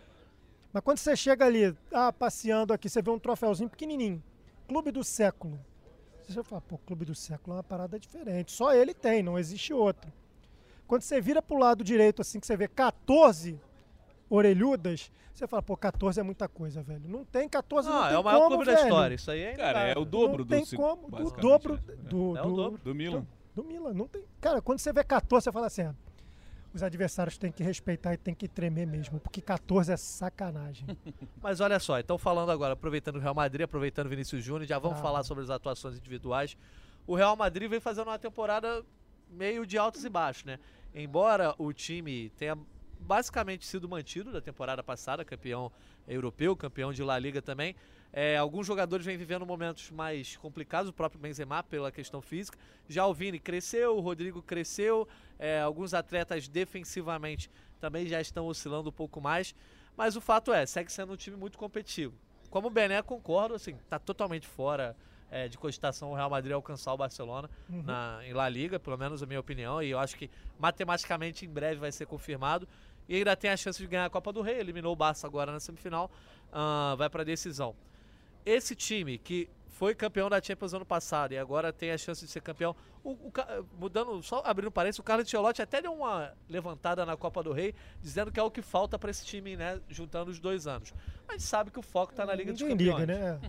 [0.74, 4.24] Mas quando você chega ali, ah, passeando aqui, você vê um troféuzinho pequenininho,
[4.68, 5.60] Clube do Século.
[6.28, 8.52] Você fala, pô, Clube do Século é uma parada diferente.
[8.52, 10.12] Só ele tem, não existe outro.
[10.88, 13.60] Quando você vira pro lado direito, assim, que você vê 14
[14.36, 17.02] orelhudas, você fala, pô, 14 é muita coisa, velho.
[17.08, 18.78] Não tem 14, não, Não, tem é o maior como, clube velho.
[18.78, 19.16] da história.
[19.16, 21.96] Isso aí é Cara, é o dobro não do tem como, do dobro né?
[22.10, 22.82] do, É o do- dobro.
[22.84, 23.26] do Milan.
[23.54, 23.94] do Milan.
[23.94, 24.24] Não tem...
[24.40, 25.96] Cara, quando você vê 14, você fala assim, ah,
[26.74, 30.88] os adversários têm que respeitar e tem que tremer mesmo, porque 14 é sacanagem.
[31.42, 34.80] Mas olha só, então falando agora, aproveitando o Real Madrid, aproveitando o Vinícius Júnior, já
[34.80, 35.02] vamos Ah.
[35.02, 36.56] falar sobre as atuações individuais.
[37.06, 38.86] O Real Madrid vem fazendo uma temporada
[39.30, 40.60] meio de altos e baixos, né?
[40.94, 42.58] Embora o time tenha
[43.02, 45.72] basicamente sido mantido da temporada passada, campeão
[46.08, 47.76] europeu, campeão de La Liga também,
[48.14, 52.58] é, alguns jogadores vêm vivendo momentos mais complicados, o próprio Benzema pela questão física.
[52.88, 55.08] Já o Vini cresceu, o Rodrigo cresceu,
[55.40, 59.56] é, alguns atletas defensivamente também já estão oscilando um pouco mais.
[59.96, 62.14] Mas o fato é, segue sendo um time muito competitivo.
[62.50, 64.96] Como o Bené, concordo, assim, tá totalmente fora
[65.30, 67.84] é, de cogitação o Real Madrid alcançar o Barcelona Uhum.
[67.84, 71.50] na, em La Liga, pelo menos a minha opinião, e eu acho que matematicamente em
[71.50, 72.68] breve vai ser confirmado.
[73.12, 75.52] E ainda tem a chance de ganhar a Copa do Rei, eliminou o Barça agora
[75.52, 76.10] na semifinal,
[76.50, 77.76] ah, vai para decisão.
[78.46, 82.32] Esse time que foi campeão da Champions ano passado e agora tem a chance de
[82.32, 82.74] ser campeão.
[83.04, 83.34] O, o
[83.78, 87.76] mudando, só abrindo parênteses, o Carlos Ancelotti até deu uma levantada na Copa do Rei,
[88.02, 90.94] dizendo que é o que falta para esse time, né, juntando os dois anos.
[91.28, 93.02] Mas a gente sabe que o foco tá na Liga dos Campeões.
[93.02, 93.42] liga, né?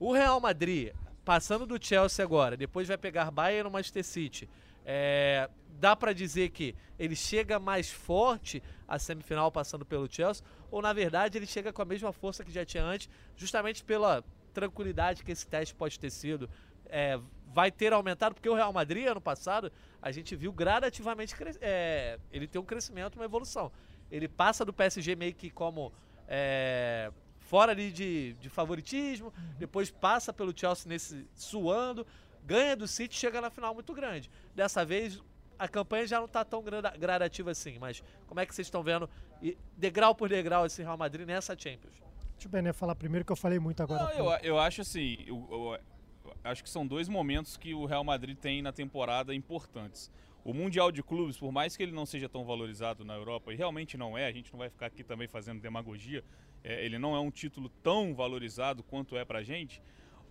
[0.00, 0.92] O Real Madrid,
[1.24, 4.48] passando do Chelsea agora, depois vai pegar Bayern no Manchester City.
[4.84, 5.48] É,
[5.78, 8.62] dá pra dizer que ele chega mais forte
[8.94, 12.52] à semifinal passando pelo Chelsea, ou na verdade ele chega com a mesma força que
[12.52, 16.48] já tinha antes, justamente pela tranquilidade que esse teste pode ter sido.
[16.86, 17.18] É,
[17.52, 19.70] vai ter aumentado, porque o Real Madrid, ano passado,
[20.02, 23.70] a gente viu gradativamente é, ele ter um crescimento, uma evolução.
[24.10, 25.92] Ele passa do PSG meio que como
[26.26, 32.06] é, fora ali de, de favoritismo, depois passa pelo Chelsea nesse suando,
[32.44, 34.30] ganha do City, chega na final muito grande.
[34.54, 35.22] Dessa vez
[35.58, 38.82] a campanha já não está tão grada- gradativa assim, mas como é que vocês estão
[38.82, 39.08] vendo
[39.42, 41.94] e degrau por degrau esse Real Madrid nessa Champions?
[42.32, 44.04] Deixa o Bené falar primeiro que eu falei muito agora.
[44.04, 45.78] Não, eu, eu acho assim, eu, eu-
[46.24, 50.10] eu acho que são dois momentos que o Real Madrid tem na temporada importantes.
[50.44, 53.56] O Mundial de Clubes, por mais que ele não seja tão valorizado na Europa, e
[53.56, 56.22] realmente não é, a gente não vai ficar aqui também fazendo demagogia,
[56.62, 59.80] é, ele não é um título tão valorizado quanto é pra gente.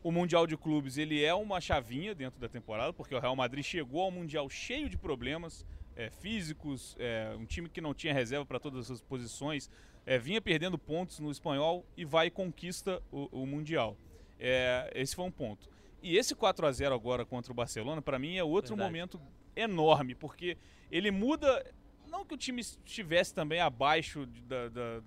[0.03, 3.63] O Mundial de Clubes, ele é uma chavinha dentro da temporada, porque o Real Madrid
[3.63, 8.45] chegou ao Mundial cheio de problemas é, físicos, é, um time que não tinha reserva
[8.45, 9.69] para todas as posições,
[10.05, 13.95] é, vinha perdendo pontos no espanhol e vai e conquista o, o Mundial.
[14.37, 15.69] É, esse foi um ponto.
[16.01, 18.89] E esse 4 a 0 agora contra o Barcelona, para mim, é outro Verdade.
[18.91, 19.21] momento
[19.55, 20.57] enorme, porque
[20.91, 21.65] ele muda.
[22.09, 24.99] Não que o time estivesse também abaixo de- da- da-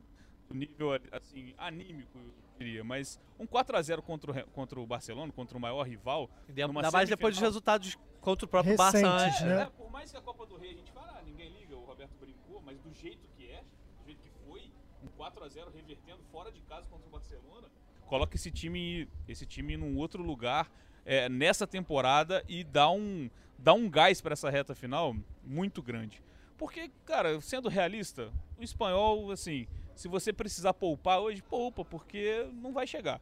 [0.48, 2.18] do nível assim, anímico,
[2.58, 6.30] diria, mas um 4 a 0 contra o, contra o Barcelona, contra o maior rival.
[6.48, 9.40] Ainda mais depois dos resultados contra o próprio Barça Recentes, antes.
[9.42, 9.62] né?
[9.62, 11.84] é, por mais que a Copa do Rei a gente fala, ah, ninguém liga, o
[11.84, 15.48] Roberto brincou, mas do jeito que é, do do jeito que foi, um 4 a
[15.48, 17.68] 0 revertendo fora de casa contra o Barcelona,
[18.06, 20.70] coloca esse time, esse time num outro lugar
[21.04, 25.14] é, nessa temporada e dá um, dá um gás para essa reta final
[25.44, 26.22] muito grande.
[26.56, 32.72] Porque, cara, sendo realista, o espanhol, assim, se você precisar poupar hoje, poupa, porque não
[32.72, 33.20] vai chegar.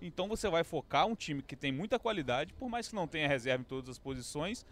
[0.00, 3.28] Então você vai focar um time que tem muita qualidade, por mais que não tenha
[3.28, 4.66] reserva em todas as posições,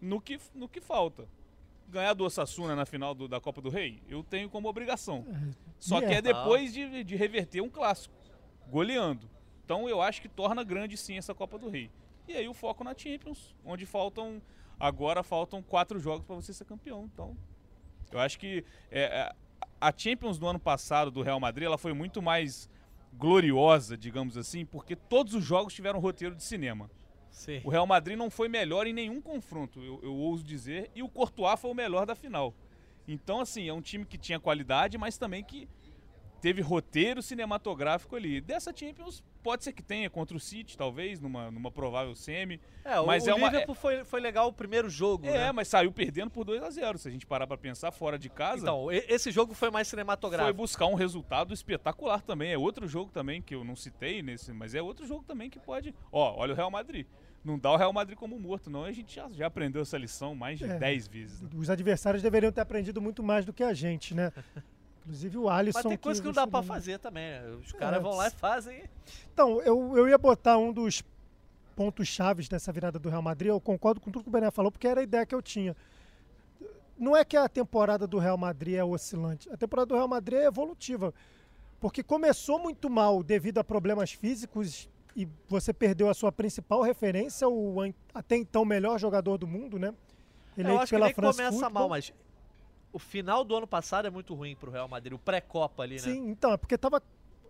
[0.00, 1.28] no que, no que falta.
[1.88, 5.24] Ganhar do Osasuna na final do, da Copa do Rei, eu tenho como obrigação.
[5.78, 8.14] Só que é depois de, de reverter um clássico,
[8.68, 9.28] goleando.
[9.64, 11.90] Então eu acho que torna grande sim essa Copa do Rei.
[12.28, 14.42] E aí o foco na Champions, onde faltam.
[14.78, 17.08] Agora faltam quatro jogos para você ser campeão.
[17.12, 17.36] Então,
[18.12, 19.32] eu acho que é, é,
[19.80, 22.68] a Champions do ano passado do Real Madrid ela foi muito mais
[23.12, 26.90] gloriosa, digamos assim, porque todos os jogos tiveram roteiro de cinema.
[27.30, 27.60] Sim.
[27.64, 31.08] O Real Madrid não foi melhor em nenhum confronto, eu, eu ouso dizer, e o
[31.08, 32.54] Courtois foi o melhor da final.
[33.06, 35.68] Então, assim, é um time que tinha qualidade, mas também que
[36.40, 38.40] teve roteiro cinematográfico ali.
[38.40, 42.60] Dessa Champions, pode ser que tenha contra o City, talvez, numa, numa provável semi.
[42.84, 45.52] É, mas o, é o uma, Liverpool foi, foi legal o primeiro jogo, é, né?
[45.52, 48.28] mas saiu perdendo por 2 a 0 Se a gente parar pra pensar fora de
[48.28, 50.56] casa, Então, esse jogo foi mais foi cinematográfico.
[50.56, 52.52] buscar um resultado espetacular também.
[52.52, 55.60] É outro jogo também que eu não citei nesse, mas é outro jogo também que
[55.60, 55.94] pode.
[56.10, 57.06] Ó, olha o Real Madrid.
[57.44, 58.82] Não dá o Real Madrid como morto, não.
[58.82, 60.76] A gente já, já aprendeu essa lição mais de É.
[60.76, 61.40] 10 vezes.
[61.40, 61.48] né?
[61.54, 64.32] Os adversários deveriam ter aprendido muito mais do que a gente, né?
[65.06, 65.78] Inclusive o Alisson.
[65.78, 67.30] Mas tem coisa que não dá pra fazer também.
[67.30, 67.48] né?
[67.64, 68.82] Os caras É, vão lá e fazem.
[69.32, 71.00] Então, eu, eu ia botar um dos
[71.76, 74.72] pontos chaves dessa virada do Real Madrid, eu concordo com tudo que o Bené falou,
[74.72, 75.76] porque era a ideia que eu tinha.
[76.98, 80.40] Não é que a temporada do Real Madrid é oscilante, a temporada do Real Madrid
[80.40, 81.12] é evolutiva,
[81.78, 87.48] porque começou muito mal devido a problemas físicos e você perdeu a sua principal referência,
[87.48, 87.76] o
[88.12, 89.94] até então melhor jogador do mundo, né?
[90.56, 91.70] eu Eleito acho que nem France começa Football.
[91.70, 92.12] mal, mas
[92.96, 95.12] o final do ano passado é muito ruim pro Real Madrid.
[95.12, 96.00] O pré-copa ali, né?
[96.00, 97.02] Sim, então, é porque tava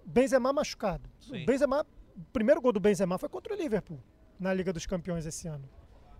[0.04, 1.08] Benzema machucado.
[1.20, 1.44] Sim.
[1.44, 4.00] O Benzema, o primeiro gol do Benzema foi contra o Liverpool
[4.40, 5.68] na Liga dos Campeões esse ano.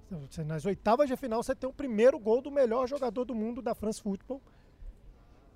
[0.07, 3.61] Então, Nas oitavas de final você tem o primeiro gol do melhor jogador do mundo
[3.61, 4.41] da France Football,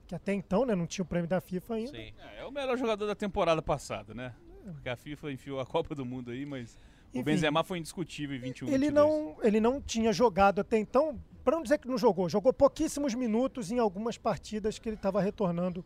[0.09, 1.93] que até então, né, não tinha o prêmio da FIFA ainda.
[1.93, 2.13] Sim.
[2.19, 4.35] É, é o melhor jogador da temporada passada, né?
[4.65, 6.77] Porque a FIFA enfiou a Copa do Mundo aí, mas
[7.15, 8.93] o Enfim, Benzema foi indiscutível em 21 Ele 22.
[8.93, 13.15] não, ele não tinha jogado até então, para não dizer que não jogou, jogou pouquíssimos
[13.15, 15.85] minutos em algumas partidas que ele estava retornando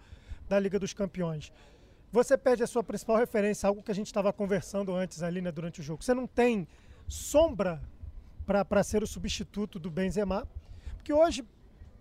[0.49, 1.53] da Liga dos Campeões.
[2.13, 5.51] Você perde a sua principal referência, algo que a gente estava conversando antes ali, né,
[5.51, 6.03] durante o jogo.
[6.03, 6.69] Você não tem
[7.09, 7.83] sombra
[8.47, 10.47] para ser o substituto do Benzema,
[10.97, 11.45] porque hoje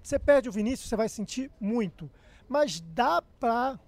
[0.02, 2.12] você perde o Vinícius, você vai sentir muito,
[2.48, 3.80] mas dá para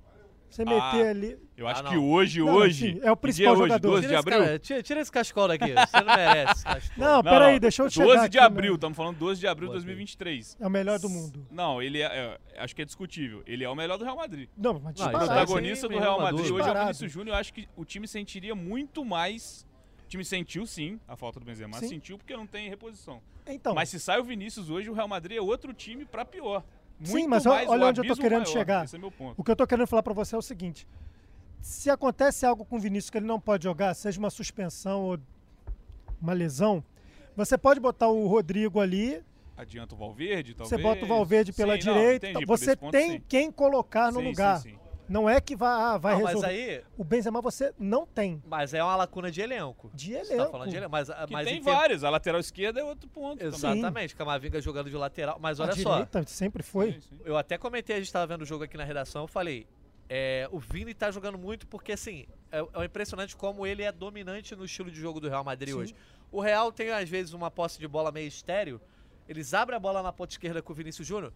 [0.50, 1.38] você Ah, meter ali.
[1.58, 2.94] Eu acho Ah, que hoje, Não, hoje.
[2.94, 3.62] sim, é o que principal hoje?
[3.64, 3.88] jogador.
[3.90, 4.40] 12 de Tira esse, abril?
[4.46, 5.74] cara, tira, tira esse cascola daqui.
[5.74, 7.08] Você não merece esse cascola.
[7.16, 8.44] Não, peraí, deixa eu chegar 12 de aqui, né?
[8.44, 10.58] abril, estamos falando 12 de abril de 2023.
[10.60, 11.46] É o melhor do mundo.
[11.52, 12.06] Não, ele é,
[12.56, 13.44] é, acho que é discutível.
[13.46, 14.50] Ele é o melhor do Real Madrid.
[14.58, 16.80] Não, mas Não, O protagonista do Real Madrid hoje é o.
[16.82, 17.36] Vinícius Júnior.
[17.36, 19.66] Eu acho que o time sentiria muito mais.
[20.06, 21.88] O time sentiu sim a falta do Benzema, Sim.
[21.88, 23.22] sentiu porque não tem reposição.
[23.48, 26.64] Então, Mas se sai o Vinícius hoje, o Real Madrid é outro time pra pior.
[27.00, 28.54] Muito Sim, mas olha o onde eu tô querendo maior.
[28.54, 28.86] chegar.
[28.86, 28.98] É
[29.38, 30.88] o que eu tô querendo falar pra você é o seguinte:
[31.62, 35.20] se acontece algo com o Vinícius que ele não pode jogar, seja uma suspensão ou
[36.22, 36.84] uma lesão,
[37.36, 39.22] você pode botar o Rodrigo ali,
[39.58, 40.70] Adianta o Valverde, talvez.
[40.70, 43.52] você bota o Valverde pela Sim, não, direita, entendi, então por você ponto, tem quem
[43.52, 44.60] colocar no sim, lugar.
[44.62, 44.78] sim.
[45.08, 46.48] Não é que vai, ah, vai Não, mas resolver.
[46.50, 46.84] aí.
[46.98, 48.42] O Benzema você não tem.
[48.48, 49.92] Mas é uma lacuna de elenco.
[49.94, 50.52] De Você tá elenco.
[50.52, 50.92] falando de elenco.
[50.92, 52.04] Mas, Que mas tem vários.
[52.04, 53.44] A lateral esquerda é outro ponto.
[53.44, 55.38] Exatamente, Camavinga jogando de lateral.
[55.40, 56.94] Mas olha a só, direita sempre foi.
[56.94, 57.20] Sim, sim.
[57.24, 59.68] eu até comentei, a gente tava vendo o jogo aqui na redação, eu falei,
[60.10, 64.56] é, o Vini tá jogando muito porque, assim, é, é impressionante como ele é dominante
[64.56, 65.80] no estilo de jogo do Real Madrid Sim.
[65.80, 65.96] hoje.
[66.32, 68.82] O Real tem, às vezes, uma posse de bola meio estéreo,
[69.28, 71.32] eles abrem a bola na ponta esquerda com o Vinícius Júnior,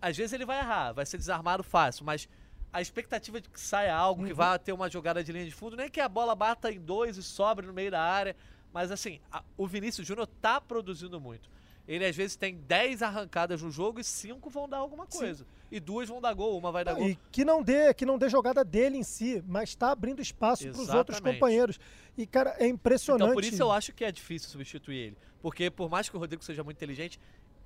[0.00, 2.28] às vezes ele vai errar, vai ser desarmado fácil, mas
[2.72, 4.36] a expectativa de que saia algo, que Uhum.
[4.36, 7.16] vá ter uma jogada de linha de fundo, nem que a bola bata em dois
[7.16, 8.36] e sobre no meio da área,
[8.72, 11.50] mas assim, a- o Vinícius Júnior tá produzindo muito.
[11.88, 15.18] Ele às vezes tem 10 arrancadas no jogo e 5 vão dar alguma Sim.
[15.18, 15.46] coisa.
[15.72, 17.08] E duas vão dar gol, uma vai dar Não, gol.
[17.10, 20.68] E que não dê, que não dê jogada dele em si, mas está abrindo espaço
[20.70, 21.80] para os outros companheiros.
[22.16, 23.22] E cara, é impressionante.
[23.24, 25.18] Então por isso eu acho que é difícil substituir ele.
[25.42, 27.18] Porque por mais que o Rodrigo seja muito inteligente,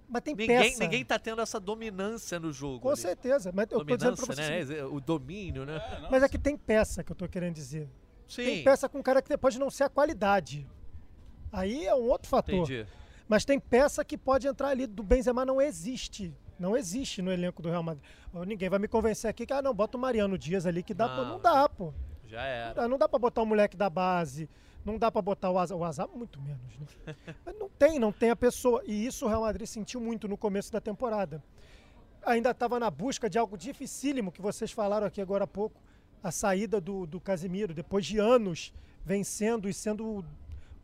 [0.08, 0.78] Mas tem ninguém, peça.
[0.82, 2.80] ninguém tá tendo essa dominância no jogo.
[2.80, 2.98] Com ali.
[2.98, 3.50] certeza.
[3.54, 4.74] Mas eu tô dizendo Dominância, pra você.
[4.76, 4.84] né?
[4.84, 5.76] O domínio, né?
[5.76, 7.88] É, não, Mas é que tem peça que eu tô querendo dizer.
[8.28, 10.66] Sim, Tem peça com cara que pode não ser a qualidade.
[11.52, 12.54] Aí é um outro fator.
[12.54, 12.86] entendi.
[13.28, 14.86] Mas tem peça que pode entrar ali.
[14.86, 16.34] Do Benzema não existe.
[16.58, 18.04] Não existe no elenco do Real Madrid.
[18.46, 21.08] Ninguém vai me convencer aqui que, ah, não, bota o Mariano Dias ali que dá.
[21.08, 21.28] Pô, Não.
[21.30, 21.92] não dá, pô.
[22.26, 22.74] Já Não era.
[22.74, 24.48] dá, não dá pra botar o moleque da base.
[24.84, 25.78] Não dá pra botar o Azar.
[25.78, 27.14] O Azar, muito menos, né?
[27.44, 28.82] Mas não tem, não tem a pessoa.
[28.86, 31.42] E isso o Real Madrid sentiu muito no começo da temporada.
[32.24, 35.80] ainda estava na busca de algo dificílimo que vocês falaram aqui agora há pouco,
[36.22, 38.72] a saída do, do Casimiro, depois de anos
[39.04, 40.24] vencendo e sendo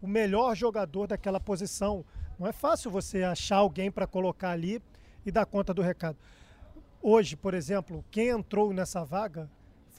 [0.01, 2.05] o melhor jogador daquela posição.
[2.39, 4.83] Não é fácil você achar alguém para colocar ali
[5.25, 6.17] e dar conta do recado.
[7.03, 9.51] Hoje, por exemplo, quem entrou nessa vaga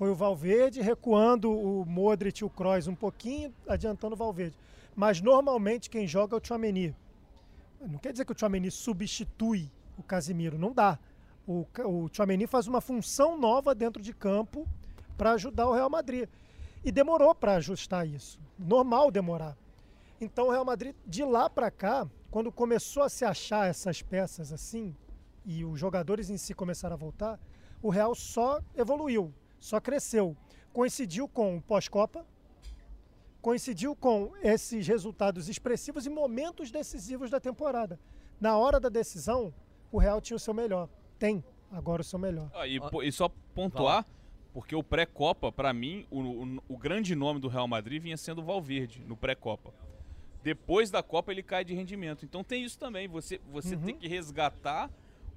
[0.02, 4.58] foi o Valverde, recuando o Modric e o Kroos um pouquinho, adiantando o Valverde.
[4.96, 6.96] Mas normalmente quem joga é o Chouameni.
[7.80, 10.98] Não quer dizer que o Chouameni substitui o Casimiro, não dá.
[11.46, 14.68] O, o Chouameni faz uma função nova dentro de campo
[15.16, 16.28] para ajudar o Real Madrid.
[16.84, 18.40] E demorou para ajustar isso.
[18.58, 19.56] Normal demorar.
[20.20, 24.52] Então o Real Madrid, de lá para cá, quando começou a se achar essas peças
[24.52, 24.96] assim,
[25.46, 27.40] e os jogadores em si começaram a voltar,
[27.84, 30.36] o Real só evoluiu, só cresceu.
[30.74, 32.26] Coincidiu com o pós-Copa,
[33.42, 37.98] coincidiu com esses resultados expressivos e momentos decisivos da temporada.
[38.40, 39.54] Na hora da decisão,
[39.92, 40.90] o Real tinha o seu melhor.
[41.20, 42.50] Tem agora o seu melhor.
[42.54, 44.06] Ah, e, e, só pontuar,
[44.54, 48.42] porque o pré-Copa, para mim, o, o, o, grande nome do Real Madrid vinha sendo
[48.42, 49.74] o Valverde no pré-Copa.
[50.44, 52.26] Depois da Copa ele cai de rendimento.
[52.26, 53.08] Então tem isso também.
[53.08, 53.82] Você, você uhum.
[53.84, 54.90] tem que resgatar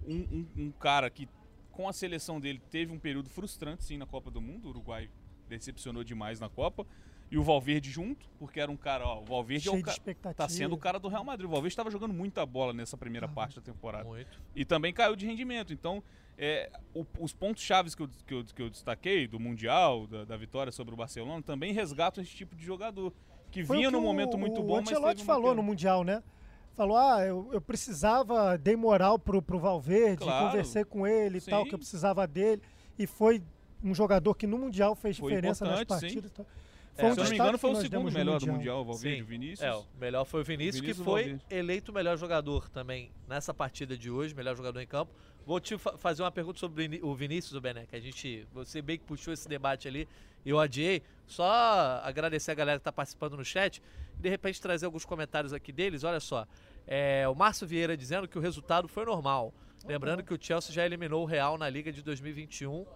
[0.06, 1.28] um, um, um, cara que,
[1.74, 4.66] com a seleção dele, teve um período frustrante, sim, na Copa do Mundo.
[4.66, 5.10] O Uruguai
[5.48, 6.86] decepcionou demais na Copa
[7.30, 10.48] e o Valverde junto, porque era um cara, ó, o Valverde Cheio é o tá
[10.48, 11.46] sendo o cara do Real Madrid.
[11.46, 14.04] O Valverde estava jogando muita bola nessa primeira ah, parte da temporada.
[14.04, 14.40] Muito.
[14.54, 15.72] E também caiu de rendimento.
[15.72, 16.02] Então,
[16.38, 20.24] é, o, os pontos chaves que eu, que, eu, que eu destaquei do Mundial, da,
[20.24, 23.12] da, vitória sobre o Barcelona, também resgatam esse tipo de jogador.
[23.50, 26.22] Que Foi vinha num momento muito bom, o mas falou no Mundial, né?
[26.76, 30.46] Falou, ah, eu, eu precisava, dei moral pro, pro Valverde, claro.
[30.46, 32.60] conversei com ele e tal, que eu precisava dele.
[32.98, 33.42] E foi
[33.82, 36.32] um jogador que no Mundial fez foi diferença nas partidas.
[36.34, 36.44] Sim.
[36.94, 39.22] Foi é, um se não me engano, foi o segundo melhor do Mundial, o Valverde,
[39.22, 39.62] o Vinícius.
[39.62, 43.52] É, o melhor foi o Vinícius, Vinícius que foi eleito o melhor jogador também nessa
[43.52, 45.12] partida de hoje, melhor jogador em campo.
[45.44, 48.80] Vou te fa fazer uma pergunta sobre o Vinícius, o Bené, que a gente, você
[48.80, 50.08] bem que puxou esse debate ali
[50.44, 51.02] e eu adiei.
[51.26, 53.82] Só agradecer a galera que está participando no chat
[54.18, 56.04] e de repente trazer alguns comentários aqui deles.
[56.04, 56.46] Olha só,
[56.86, 59.54] é, o Márcio Vieira dizendo que o resultado foi normal.
[59.86, 62.86] Lembrando que o Chelsea já eliminou o Real na Liga de 2021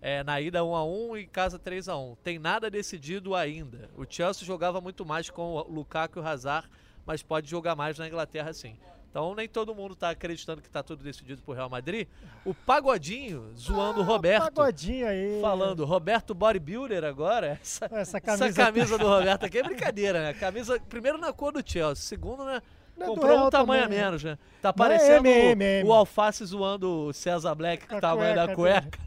[0.00, 3.90] é, na ida 1 a 1 e casa 3 a 1 Tem nada decidido ainda.
[3.96, 6.68] O Chelsea jogava muito mais com o Lukaku e o Hazard,
[7.04, 8.78] mas pode jogar mais na Inglaterra sim.
[9.10, 12.06] Então nem todo mundo está acreditando que está tudo decidido por Real Madrid.
[12.44, 14.44] O Pagodinho zoando ah, o Roberto.
[14.44, 15.40] Pagodinho aí.
[15.40, 17.58] Falando, Roberto Bodybuilder agora.
[17.60, 20.34] Essa, essa camisa, essa camisa do Roberto aqui é brincadeira, né?
[20.34, 22.62] Camisa, primeiro na cor do Chelsea, segundo, né?
[22.96, 24.36] Não é Comprou um tamanho a menos, né?
[24.60, 28.54] Tá é parecendo é M, o, o Alface zoando o César Black, o tamanho da
[28.54, 28.98] cueca.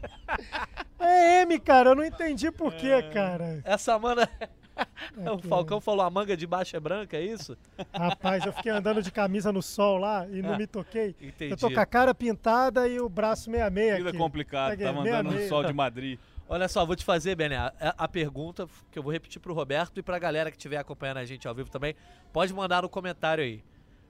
[0.98, 3.02] É M, cara, eu não entendi por quê, é.
[3.02, 3.60] cara.
[3.64, 4.28] Essa mana.
[5.34, 7.56] O Falcão falou a manga de baixo é branca, é isso?
[7.92, 11.14] Rapaz, eu fiquei andando de camisa no sol lá e não me toquei.
[11.20, 11.50] Entendi.
[11.50, 14.04] Eu tô com a cara pintada e o braço meia-meia aqui.
[14.04, 16.18] Vida complicado, tá andando no sol de Madrid.
[16.48, 19.98] Olha só, vou te fazer, Bené, a, a, pergunta que eu vou repetir pro Roberto
[19.98, 21.94] e pra galera que estiver acompanhando a gente ao vivo também.
[22.32, 23.64] Pode mandar no comentário aí.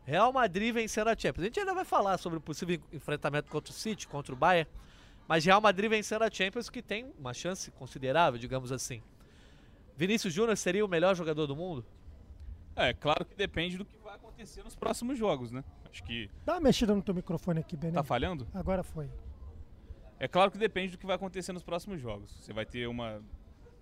[0.04, 1.44] Real Madrid vencendo a Champions.
[1.44, 4.68] A gente ainda vai falar sobre o possível enfrentamento contra o City, contra o Bayern,
[5.28, 9.02] mas Real Madrid vencendo a Champions, que tem uma chance considerável, digamos assim.
[10.02, 11.86] Vinícius Júnior seria o melhor jogador do mundo?
[12.74, 15.62] É, claro que depende do que vai acontecer nos próximos jogos, né?
[15.88, 16.28] Acho que.
[16.44, 17.92] Dá uma mexida no teu microfone aqui, Benê.
[17.92, 18.48] Tá falhando?
[18.52, 19.08] Agora foi.
[20.18, 22.32] É claro que depende do que vai acontecer nos próximos jogos.
[22.32, 23.22] Você vai ter uma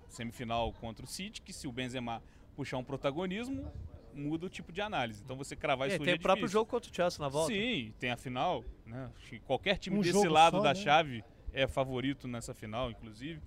[0.08, 2.22] semifinal contra o City, que se o Benzema
[2.54, 3.72] puxar um protagonismo,
[4.12, 5.22] muda o tipo de análise.
[5.24, 7.50] Então você cravar isso é, Tem é o próprio jogo contra o Chelsea na volta.
[7.50, 8.62] Sim, tem a final.
[8.84, 9.10] Né?
[9.46, 10.74] qualquer time um desse lado só, da né?
[10.74, 13.40] chave é favorito nessa final, inclusive.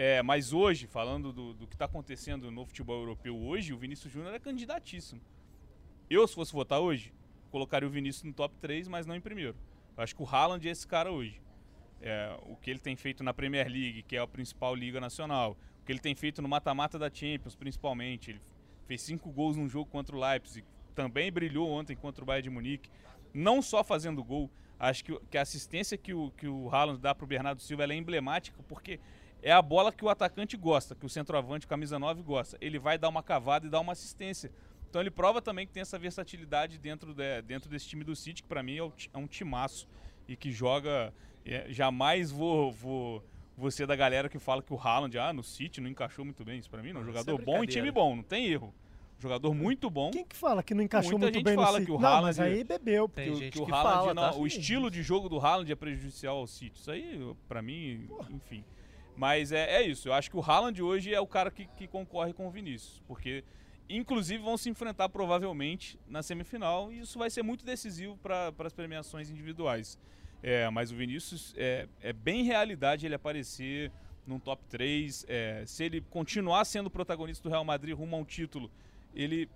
[0.00, 4.12] É, mas hoje, falando do, do que está acontecendo no futebol europeu hoje, o Vinícius
[4.12, 5.20] Júnior é candidatíssimo.
[6.08, 7.12] Eu, se fosse votar hoje,
[7.50, 9.56] colocaria o Vinícius no top 3, mas não em primeiro.
[9.96, 11.42] Eu acho que o Haaland é esse cara hoje.
[12.00, 15.58] É, o que ele tem feito na Premier League, que é a principal liga nacional,
[15.82, 18.30] o que ele tem feito no mata-mata da Champions, principalmente.
[18.30, 18.40] Ele
[18.86, 22.50] fez cinco gols num jogo contra o Leipzig, também brilhou ontem contra o Bayern de
[22.50, 22.88] Munique,
[23.34, 27.12] não só fazendo gol, acho que, que a assistência que o, que o Haaland dá
[27.16, 29.00] para o Bernardo Silva é emblemática, porque
[29.42, 32.58] é a bola que o atacante gosta, que o centroavante, camisa 9, gosta.
[32.60, 34.50] Ele vai dar uma cavada e dar uma assistência.
[34.88, 38.42] Então ele prova também que tem essa versatilidade dentro, de, dentro desse time do City,
[38.42, 39.88] que para mim é, é, um timaço
[40.26, 41.12] e que joga.
[41.44, 43.24] É, jamais vou, vou
[43.56, 46.58] você da galera que fala que o Haaland, ah, no City não encaixou muito bem.
[46.58, 47.04] Isso pra mim não.
[47.04, 48.74] Jogador é bom e time bom, não tem erro.
[49.18, 50.12] Jogador muito bom.
[50.12, 52.22] Quem que fala que não encaixou Muita muito bem fala no que o Haaland, não,
[52.22, 53.08] mas aí bebeu.
[53.08, 54.38] Tem que, gente que o que Haaland fala, não, tá?
[54.38, 56.78] o estilo de jogo do Haaland é prejudicial ao City.
[56.78, 58.30] Isso aí, pra mim, Porra.
[58.30, 58.64] enfim.
[59.18, 60.08] Mas é, é, isso.
[60.08, 63.02] Eu acho que o Haaland hoje é o cara que, que concorre com o Vinícius.
[63.04, 63.42] Porque,
[63.88, 66.92] inclusive, vão se enfrentar provavelmente na semifinal.
[66.92, 69.98] E isso vai ser muito decisivo para as premiações individuais.
[70.40, 73.90] É, mas o Vinícius é, é bem realidade ele aparecer
[74.24, 75.26] num top 3.
[75.28, 78.70] É, se ele continuar sendo protagonista do Real Madrid rumo a um título,
[79.12, 79.50] ele,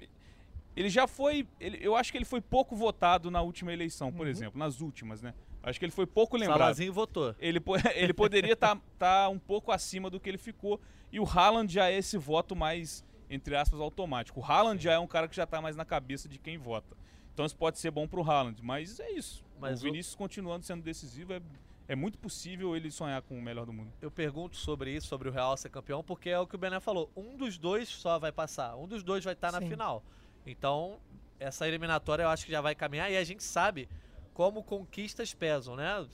[0.75, 1.47] ele já foi.
[1.61, 4.33] Ele, eu acho que ele foi pouco votado na última eleição, por uhum.
[4.33, 5.33] exemplo, nas últimas, né?
[5.63, 6.59] Acho que ele foi pouco lembrado.
[6.59, 7.35] Salazinho votou.
[7.39, 7.61] Ele,
[7.95, 10.81] ele poderia estar tá, tá um pouco acima do que ele ficou.
[11.13, 14.41] E o Haaland já é esse voto mais, entre aspas, automático.
[14.41, 14.85] O Haaland Sim.
[14.85, 16.97] já é um cara que já está mais na cabeça de quem vota.
[17.33, 19.45] Então isso pode ser bom para o Haaland, mas é isso.
[19.59, 20.19] Mas o Vinícius o...
[20.19, 21.41] continuando sendo decisivo é,
[21.89, 23.93] é muito possível ele sonhar com o melhor do mundo.
[24.03, 26.81] Eu pergunto sobre isso, sobre o Real ser campeão, porque é o que o Bené
[26.81, 27.11] falou.
[27.17, 30.03] Um dos dois só vai passar, um dos dois vai estar tá na final.
[30.45, 30.99] Então,
[31.39, 33.89] essa eliminatória eu acho que já vai caminhar e a gente sabe
[34.35, 36.07] como conquistas pesam, né?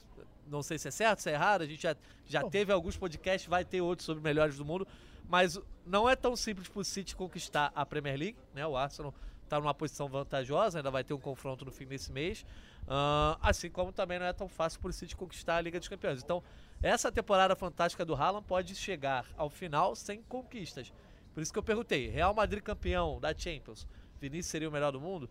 [0.47, 3.47] Não sei se é certo, se é errado, a gente já, já teve alguns podcasts,
[3.47, 4.87] vai ter outros sobre melhores do mundo,
[5.27, 8.65] mas não é tão simples para o City conquistar a Premier League, né?
[8.65, 12.45] O Arsenal está numa posição vantajosa, ainda vai ter um confronto no fim desse mês,
[12.83, 15.87] uh, assim como também não é tão fácil para o City conquistar a Liga dos
[15.87, 16.21] Campeões.
[16.23, 16.43] Então,
[16.81, 20.93] essa temporada fantástica do Haaland pode chegar ao final sem conquistas.
[21.33, 23.87] Por isso que eu perguntei, Real Madrid campeão da Champions,
[24.19, 25.29] Vinícius seria o melhor do mundo?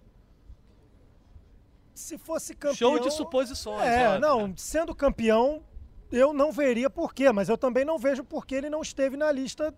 [1.99, 2.75] Se fosse campeão.
[2.75, 3.83] Show de suposições.
[3.83, 5.63] É, óbvio, não, sendo campeão,
[6.11, 9.17] eu não veria por quê, mas eu também não vejo por que ele não esteve
[9.17, 9.75] na lista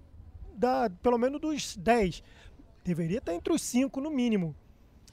[0.55, 2.23] da, pelo menos dos 10.
[2.85, 4.55] Deveria estar entre os 5 no mínimo.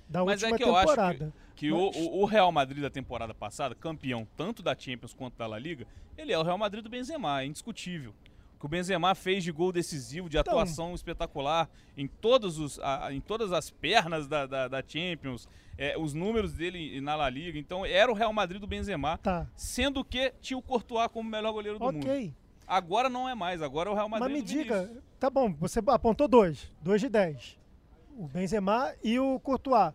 [0.08, 1.24] Da mas última é que temporada.
[1.24, 1.96] eu acho que, que mas...
[1.96, 5.86] o, o, Real Madrid da temporada passada, campeão tanto da Champions quanto da La Liga,
[6.18, 8.14] ele é o Real Madrid do Benzema, é indiscutível
[8.60, 13.14] que o Benzema fez de gol decisivo, de então, atuação espetacular em, todos os, a,
[13.14, 17.58] em todas as pernas da, da, da Champions, é, os números dele na La Liga.
[17.60, 19.48] Então era o Real Madrid do Benzema, tá.
[19.56, 22.22] sendo que tinha o Courtois como melhor goleiro do okay.
[22.26, 22.36] mundo.
[22.66, 25.80] Agora não é mais, agora é o Real Madrid Mas me diga, tá bom, você
[25.88, 27.58] apontou dois, dois de dez.
[28.18, 29.94] O Benzema e o Courtois.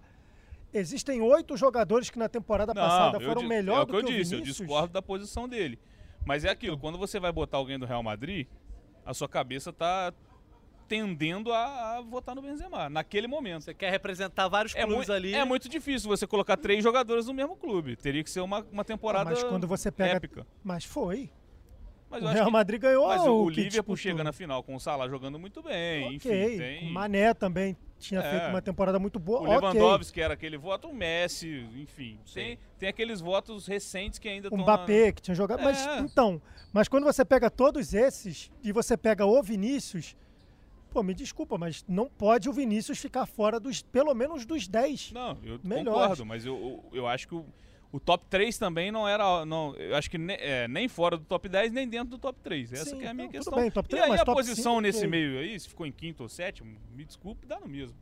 [0.72, 4.16] Existem oito jogadores que na temporada não, passada foram melhores é do que, que eu
[4.16, 5.78] disse, eu discordo da posição dele.
[6.24, 8.46] Mas é aquilo, quando você vai botar alguém do Real Madrid,
[9.04, 10.14] a sua cabeça tá
[10.92, 13.64] tendendo a, a votar no Benzema, naquele momento.
[13.64, 15.34] Você quer representar vários é clubes ali.
[15.34, 17.96] É muito difícil você colocar três jogadores no mesmo clube.
[17.96, 20.16] Teria que ser uma, uma temporada Mas quando você pega...
[20.16, 20.46] épica.
[20.62, 21.30] Mas foi.
[22.10, 25.08] Mas o Real Madrid ganhou Mas o, o Liverpool chega na final com o Salah
[25.08, 26.16] jogando muito bem.
[26.16, 26.16] Okay.
[26.16, 26.90] Enfim, tem...
[26.90, 28.30] O Mané também tinha é.
[28.30, 29.40] feito uma temporada muito boa.
[29.40, 30.24] O Lewandowski okay.
[30.24, 32.18] era aquele voto, o Messi, enfim.
[32.34, 34.58] Tem, tem aqueles votos recentes que ainda estão.
[34.58, 35.12] O Mbappé, na...
[35.12, 35.60] que tinha jogado.
[35.60, 35.64] É.
[35.64, 40.14] Mas então, mas quando você pega todos esses e você pega o Vinícius.
[40.92, 45.12] Pô, me desculpa, mas não pode o Vinícius ficar fora dos, pelo menos dos 10.
[45.12, 45.84] Não, eu melhores.
[45.84, 46.54] concordo, mas eu,
[46.92, 47.46] eu, eu acho que o,
[47.90, 49.44] o top 3 também não era.
[49.46, 52.38] Não, eu acho que ne, é, nem fora do top 10, nem dentro do top
[52.42, 52.74] 3.
[52.74, 53.58] Essa Sim, é a minha não, questão.
[53.58, 56.22] Bem, top 3, e aí a posição 5, nesse meio aí, se ficou em quinto
[56.22, 57.96] ou sétimo, me desculpe, dá no mesmo.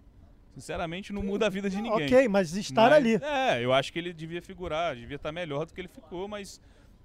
[0.55, 2.07] Sinceramente, não muda a vida de ninguém.
[2.07, 3.15] Ok, mas estar mas, ali.
[3.23, 6.61] É, eu acho que ele devia figurar, devia estar melhor do que ele ficou, mas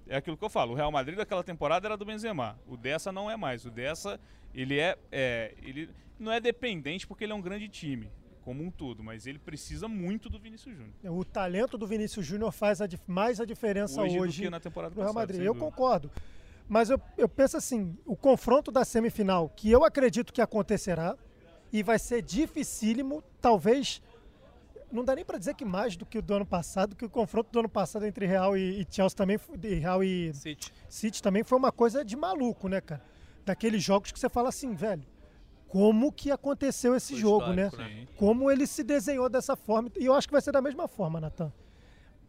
[0.08, 0.72] é aquilo que eu falo.
[0.72, 2.58] O Real Madrid daquela temporada era do Benzema.
[2.66, 3.64] O dessa não é mais.
[3.64, 4.20] O dessa,
[4.54, 8.10] ele é, é ele não é dependente porque ele é um grande time
[8.46, 10.94] como um todo, mas ele precisa muito do Vinícius Júnior.
[11.04, 14.60] O talento do Vinícius Júnior faz a, mais a diferença hoje, hoje do que na
[14.60, 15.40] temporada do Real Madrid.
[15.40, 15.64] Eu dúvida.
[15.66, 16.12] concordo.
[16.68, 21.16] Mas eu, eu penso assim, o confronto da semifinal, que eu acredito que acontecerá,
[21.72, 24.00] e vai ser dificílimo, talvez
[24.90, 27.10] não dá nem para dizer que mais do que o do ano passado, que o
[27.10, 29.38] confronto do ano passado entre Real e, e Chelsea também,
[29.80, 30.72] Real e City.
[30.88, 33.02] City também foi uma coisa de maluco, né, cara?
[33.44, 35.04] Daqueles jogos que você fala assim, velho,
[35.68, 37.70] como que aconteceu esse Foi jogo, né?
[37.76, 38.06] né?
[38.16, 39.90] Como ele se desenhou dessa forma.
[39.98, 41.52] E eu acho que vai ser da mesma forma, Natan.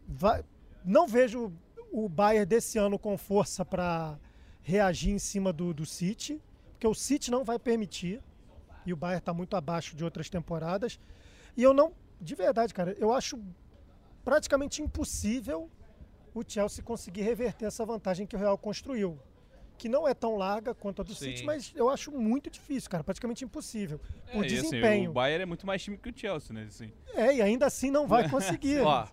[0.06, 0.44] Vai...
[0.84, 1.52] Não vejo
[1.92, 4.18] o Bayern desse ano com força para
[4.62, 6.42] reagir em cima do, do City,
[6.72, 8.20] porque o City não vai permitir.
[8.84, 10.98] E o Bayern está muito abaixo de outras temporadas.
[11.56, 13.38] E eu não, de verdade, cara, eu acho
[14.24, 15.70] praticamente impossível
[16.34, 19.18] o Chelsea conseguir reverter essa vantagem que o Real construiu
[19.78, 21.26] que não é tão larga quanto a do Sim.
[21.26, 24.00] City, mas eu acho muito difícil, cara, praticamente impossível.
[24.26, 24.86] É, por desempenho.
[24.86, 26.64] Assim, o Bayern é muito mais time que o Chelsea, né?
[26.68, 26.92] Assim.
[27.14, 28.80] É, e ainda assim não vai conseguir.
[28.82, 29.06] Ó,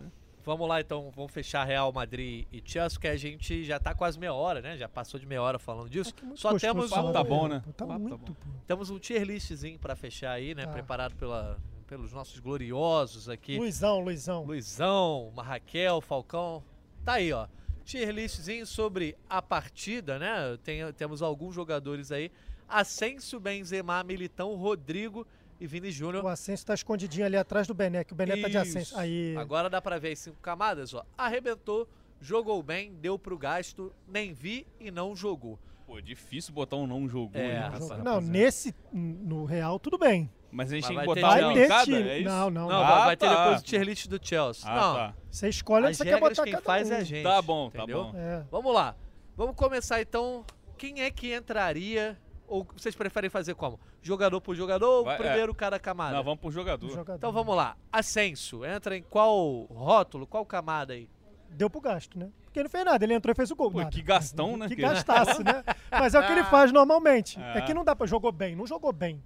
[0.44, 4.18] vamos lá então, vamos fechar Real Madrid e Chelsea, que a gente já tá quase
[4.18, 4.76] meia hora, né?
[4.76, 6.12] Já passou de meia hora falando disso.
[6.32, 7.12] É Só temos um...
[7.12, 7.62] Tá bom, né?
[7.76, 8.34] Tá muito, tá
[8.66, 10.66] Temos um tier listzinho para fechar aí, né?
[10.66, 10.72] Tá.
[10.72, 11.56] Preparado pela
[11.86, 13.58] pelos nossos gloriosos aqui.
[13.58, 14.44] Luizão, Luizão.
[14.44, 16.62] Luizão, Raquel, Falcão.
[17.04, 17.46] Tá aí, ó
[17.86, 20.58] tier listzinho sobre a partida, né?
[20.64, 22.32] Tem, temos alguns jogadores aí.
[22.68, 25.24] Ascenso, Benzema, Militão, Rodrigo
[25.60, 26.24] e Vini Júnior.
[26.24, 28.42] O Ascenso está escondidinho ali atrás do Bené, que o Bené Isso.
[28.42, 28.98] tá de Ascenso.
[28.98, 29.36] Aí.
[29.36, 31.06] Agora dá para ver as cinco camadas, ó.
[31.16, 31.88] Arrebentou,
[32.20, 35.56] jogou bem, deu pro gasto, nem vi e não jogou.
[35.86, 40.28] Pô, difícil botar um não jogou, é, hein, Não, nesse, no Real, tudo bem.
[40.50, 42.08] Mas a gente Mas tem que vai ter botar ter em cada?
[42.10, 42.28] É isso?
[42.28, 42.78] Não, não, Não, não.
[42.86, 43.44] vai- Ah, vai ter tá.
[43.44, 44.70] depois o tier list do Chelsea.
[44.70, 45.14] Ah, não, tá.
[45.30, 46.92] Você escolhe onde as você quer botar quem cada faz um.
[46.94, 47.22] é a gente.
[47.22, 48.04] Tá bom, tá entendeu?
[48.04, 48.12] bom.
[48.16, 48.44] É.
[48.50, 48.94] Vamos lá.
[49.36, 50.44] Vamos começar então.
[50.78, 52.18] Quem é que entraria?
[52.48, 53.78] Ou vocês preferem fazer como?
[54.00, 55.18] Jogador por jogador ou Vai- é.
[55.18, 56.14] primeiro cada camada?
[56.16, 56.88] Não, vamos pro jogador.
[56.88, 57.16] Jogador.
[57.18, 57.76] Então vamos lá.
[57.92, 61.08] Ascenso, entra em qual rótulo, qual camada aí?
[61.50, 62.28] Deu pro gasto, né?
[62.44, 63.70] Porque ele não fez nada, ele entrou e fez o gol.
[63.70, 63.90] Pô, Nada.
[63.90, 64.68] que gastão, né?
[64.68, 65.64] Que Que- gastasse, né?
[65.90, 67.38] Mas é o que ele faz normalmente.
[67.40, 67.58] Ah.
[67.58, 69.20] É que não dá pra jogou bem, não jogou bem.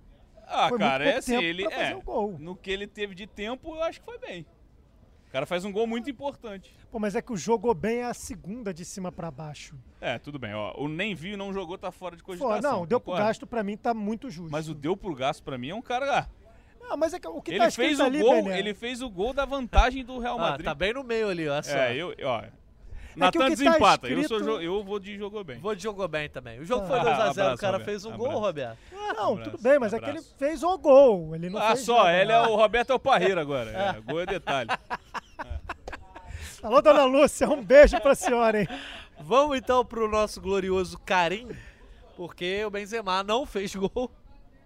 [0.52, 1.94] Ah, Foi cara, muito é assim, ele é.
[1.94, 2.36] gol.
[2.38, 4.44] No que ele teve de tempo, eu acho que foi bem.
[5.28, 6.74] O cara faz um gol muito importante.
[6.90, 9.76] Pô, mas é que o jogou bem é a segunda de cima pra baixo.
[10.00, 10.52] É, tudo bem.
[10.54, 12.60] Ó, o nem viu e não jogou tá fora de Pô, cogitação.
[12.80, 14.50] não, deu pro gasto pra mim tá muito justo.
[14.50, 16.18] Mas o deu pro gasto pra mim é um cara.
[16.18, 16.26] ah,
[16.80, 19.00] Não, mas é que o que ele tá fez o ali, gol, Bené, ele fez
[19.02, 20.64] o gol da vantagem do Real Ah, Madrid.
[20.64, 21.60] tá bem no meio ali, ó.
[21.64, 22.42] É, eu, ó.
[23.16, 24.08] O Natan que tá desempata.
[24.08, 25.58] eu, sou, escrito- eu vou de jogou bem.
[25.58, 26.58] Vou de jogou bem também.
[26.60, 26.88] O jogo Ah.
[26.88, 27.84] foi 2x0, o Abraço, cara Roberto.
[27.84, 28.30] fez um Abraço.
[28.30, 28.78] gol, Roberto.
[28.92, 30.34] Não, Abraço, tudo bem, mas é que ele abraço.
[30.38, 31.34] fez o gol.
[31.34, 33.70] Ele não Ah, fez só, ele é o Roberto é o Parreira agora.
[33.70, 34.70] É, gol é detalhe.
[36.62, 38.68] Alô, dona Lúcia, um beijo pra senhora, hein?
[39.20, 41.48] Vamos então pro nosso glorioso Karim,
[42.16, 44.10] porque o Benzema não fez gol.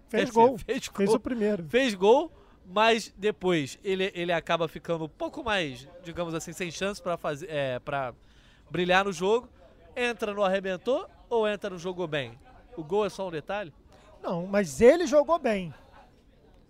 [0.09, 0.57] Fez gol.
[0.57, 1.15] fez Fez gol.
[1.15, 1.65] o primeiro.
[1.69, 2.31] Fez gol,
[2.65, 7.47] mas depois ele, ele acaba ficando um pouco mais, digamos assim, sem chance pra fazer,
[7.49, 8.13] é, para
[8.69, 9.49] brilhar no jogo.
[9.95, 12.37] Entra no arrebentou ou entra no jogou bem?
[12.75, 13.73] O gol é só um detalhe?
[14.21, 15.73] Não, mas ele jogou bem.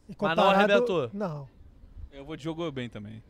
[0.08, 1.10] E Mas não comparado- arrebentou?
[1.14, 1.48] Não.
[2.12, 3.24] Eu vou de jogou bem também.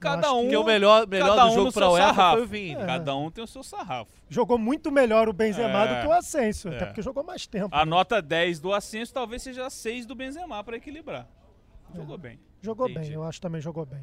[0.00, 0.42] Cada um.
[0.42, 2.36] Porque o melhor, melhor do um jogo pra seu UEFA sarrafo.
[2.38, 2.74] foi o Vini.
[2.82, 2.86] É.
[2.86, 4.10] Cada um tem o seu sarrafo.
[4.28, 5.94] Jogou muito melhor o Benzema É.
[5.94, 6.76] do que o Asensio, É.
[6.76, 7.68] até porque jogou mais tempo.
[7.70, 11.28] A nota 10 do Ascenso talvez seja 6 do Benzema pra equilibrar.
[11.94, 12.40] Jogou bem.
[12.60, 13.08] Jogou Entendi.
[13.10, 14.02] bem, eu acho também jogou bem.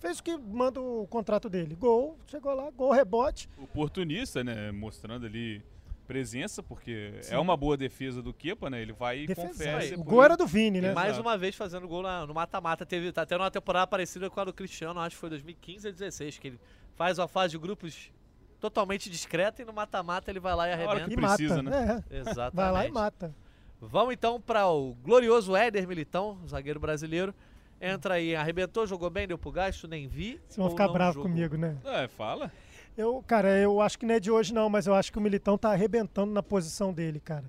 [0.00, 1.74] Fez o que manda o contrato dele.
[1.74, 3.48] Gol, chegou lá, gol, rebote.
[3.58, 4.70] Oportunista, né?
[4.70, 5.62] Mostrando ali
[6.06, 8.80] presença, porque é uma boa defesa do Kepa, né?
[8.80, 9.48] Ele vai e Defesa.
[9.48, 9.86] confere.
[9.86, 10.06] O depois.
[10.08, 10.92] gol era do Vini, né?
[10.92, 11.22] E mais Exato.
[11.28, 12.86] uma vez fazendo gol na- no mata-mata.
[12.86, 15.90] Teve tá tendo uma temporada parecida com a do Cristiano, acho que foi 2015 a
[15.90, 16.60] 16, que ele
[16.96, 18.10] faz uma fase de grupos
[18.58, 21.12] totalmente discreta e no mata-mata ele vai lá e hora arrebenta.
[21.12, 22.04] E que precisa, mata, né?
[22.10, 22.18] É.
[22.20, 22.54] Exatamente.
[22.56, 23.34] Vai lá e mata.
[23.80, 27.34] Vamos então para o glorioso Éder Militão, zagueiro brasileiro.
[27.80, 30.40] Entra aí, arrebentou, jogou bem, deu pro gasto, nem vi.
[30.46, 31.76] Vocês vão ficar bravos comigo, né?
[31.84, 32.50] É, fala.
[32.96, 35.20] Eu, cara, eu acho que não é de hoje não, mas eu acho que o
[35.20, 37.44] Militão tá arrebentando na posição dele, cara.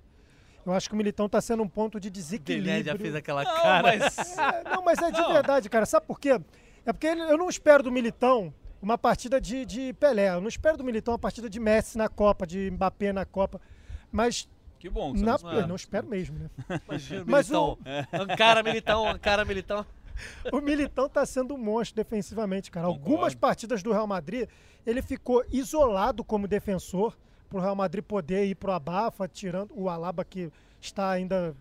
[0.64, 2.84] Eu acho que o Militão tá sendo um ponto de desequilíbrio.
[2.84, 3.82] já fez aquela Não, cara.
[3.82, 4.38] mas.
[4.38, 5.34] É, não, mas é de Não.
[5.34, 5.86] verdade, cara.
[5.88, 6.40] Sabe por quê?
[6.86, 10.30] É porque ele- eu não espero do Militão uma partida de, de Pelé.
[10.30, 13.60] Eu não espero do Militão uma partida de Messi na Copa, de Mbappé na Copa.
[14.12, 15.14] Mas Que bom.
[15.14, 16.50] você na, não não espero mesmo, né?
[16.88, 17.78] Imagina o Mas Militão.
[18.14, 19.86] Ancara Militão, Ancara Militão.
[20.52, 22.88] O Militão tá sendo um monstro defensivamente, cara.
[22.88, 23.10] Concordo.
[23.10, 24.48] Algumas partidas do Real Madrid,
[24.86, 27.18] ele ficou isolado como defensor
[27.50, 31.56] pro Real Madrid poder ir pro Abafa, tirando o Alaba que está ainda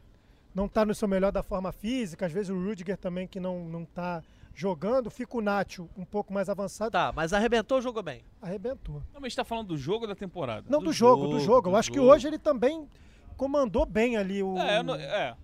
[0.54, 3.64] não está no seu melhor da forma física, às vezes o Rudiger também que não
[3.68, 4.22] não tá
[4.54, 8.22] jogando, fica o Nacho um pouco mais avançado, Tá, mas arrebentou, jogou bem.
[8.42, 8.96] arrebentou.
[8.96, 10.66] Não, mas a gente tá falando do jogo ou da temporada?
[10.68, 11.68] Não, Do do, jogo, jogo, do jogo.
[11.68, 12.10] Eu do acho que jogo.
[12.10, 12.88] hoje ele também
[13.36, 15.36] comandou bem ali o É, eu não- é.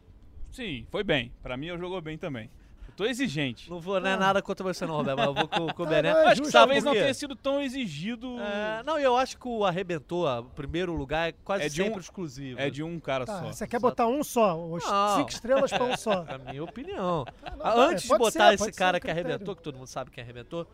[0.50, 1.32] Sim, foi bem.
[1.42, 2.50] Pra mim, eu jogou bem também.
[2.97, 3.68] Tô exigente.
[3.68, 4.16] Não vou, não é Ah.
[4.16, 6.12] nada contra você não, Roberto, mas eu vou com, com o Ah, Bené.
[6.12, 8.38] não, é Acho que talvez não tenha sido tão exigido.
[8.40, 11.86] É, não, eu acho que o arrebentou, o primeiro lugar, é quase É de um-
[11.86, 12.61] sempre exclusivo.
[12.61, 13.53] É de um cara Tá, só.
[13.53, 15.16] você quer botar um só, os Não.
[15.16, 16.24] cinco estrelas para um só.
[16.28, 17.24] A minha opinião.
[17.42, 19.76] Ah, não, Ah, tá, Antes de botar ser, esse cara um que arrebentou, que todo
[19.76, 20.64] mundo sabe quem arrebentou,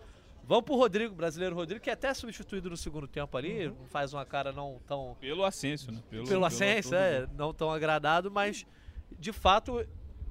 [0.44, 3.74] vamos pro Rodrigo, brasileiro Rodrigo, que é até substituído no segundo tempo ali, Uhum.
[3.88, 5.16] faz uma cara não tão.
[5.20, 6.00] Pelo Ascenso, né?
[6.10, 8.66] Pelo, pelo Ascenso, todo é, não tão agradado, mas
[9.18, 9.82] de fato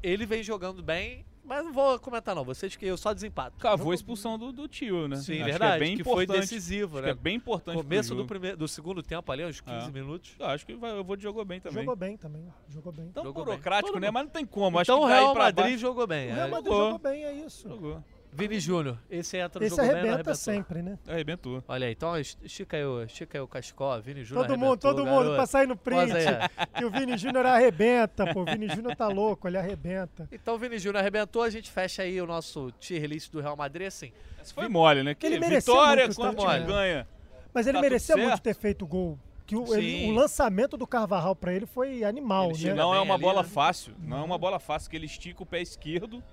[0.03, 1.25] ele vem jogando bem.
[1.49, 2.43] Mas não vou comentar, não.
[2.45, 3.57] Vocês que eu só desempato.
[3.57, 5.15] Cavou a expulsão do, do tio, né?
[5.15, 5.71] Sim, Acho verdade.
[5.79, 7.11] Que, é bem que foi decisivo, acho né?
[7.13, 9.91] que é bem importante Começo do, primeiro, do segundo tempo ali, uns 15 É.
[9.91, 10.35] minutos.
[10.37, 11.79] Eu acho que vai- eu vou de jogou bem também.
[11.83, 13.09] Jogou bem também, jogou bem.
[13.09, 13.53] Tão Jogou bem.
[13.55, 14.11] burocrático, Todo né?
[14.11, 14.77] Mas não tem como.
[14.79, 16.29] acho então o Real pra Madrid baixo- jogou bem.
[16.31, 16.51] O Real é.
[16.51, 16.85] Madrid jogou.
[16.91, 17.67] jogou bem, é isso.
[17.67, 18.03] Jogou.
[18.31, 20.35] Vini Júnior, esse entra no Esse jogo bem, arrebenta arrebentou?
[20.35, 20.99] sempre, né?
[21.07, 21.63] Arrebentou.
[21.67, 25.05] Olha aí, então estica aí o, estica aí o cachecol, Vini Júnior Todo mundo, todo
[25.05, 26.13] mundo, pra sair no print.
[26.77, 28.41] Que o Vini Júnior arrebenta, pô.
[28.41, 30.27] O Vini Júnior tá louco, ele arrebenta.
[30.31, 33.57] Então o Vini Júnior arrebentou, a gente fecha aí o nosso tier list do Real
[33.57, 34.11] Madrid assim.
[34.39, 35.15] Essa foi mole, né?
[35.15, 36.53] Que Ele vitória muito, quando tá?
[36.55, 37.07] time ganha.
[37.53, 39.19] Mas ele Tá merecia muito ter feito o gol.
[39.45, 42.73] Que o, ele- o lançamento do Carvajal pra ele foi animal, Ele né?
[42.75, 43.49] Não é uma ali, bola né?
[43.49, 43.95] fácil.
[43.99, 46.23] Não é uma bola fácil que ele estica o pé esquerdo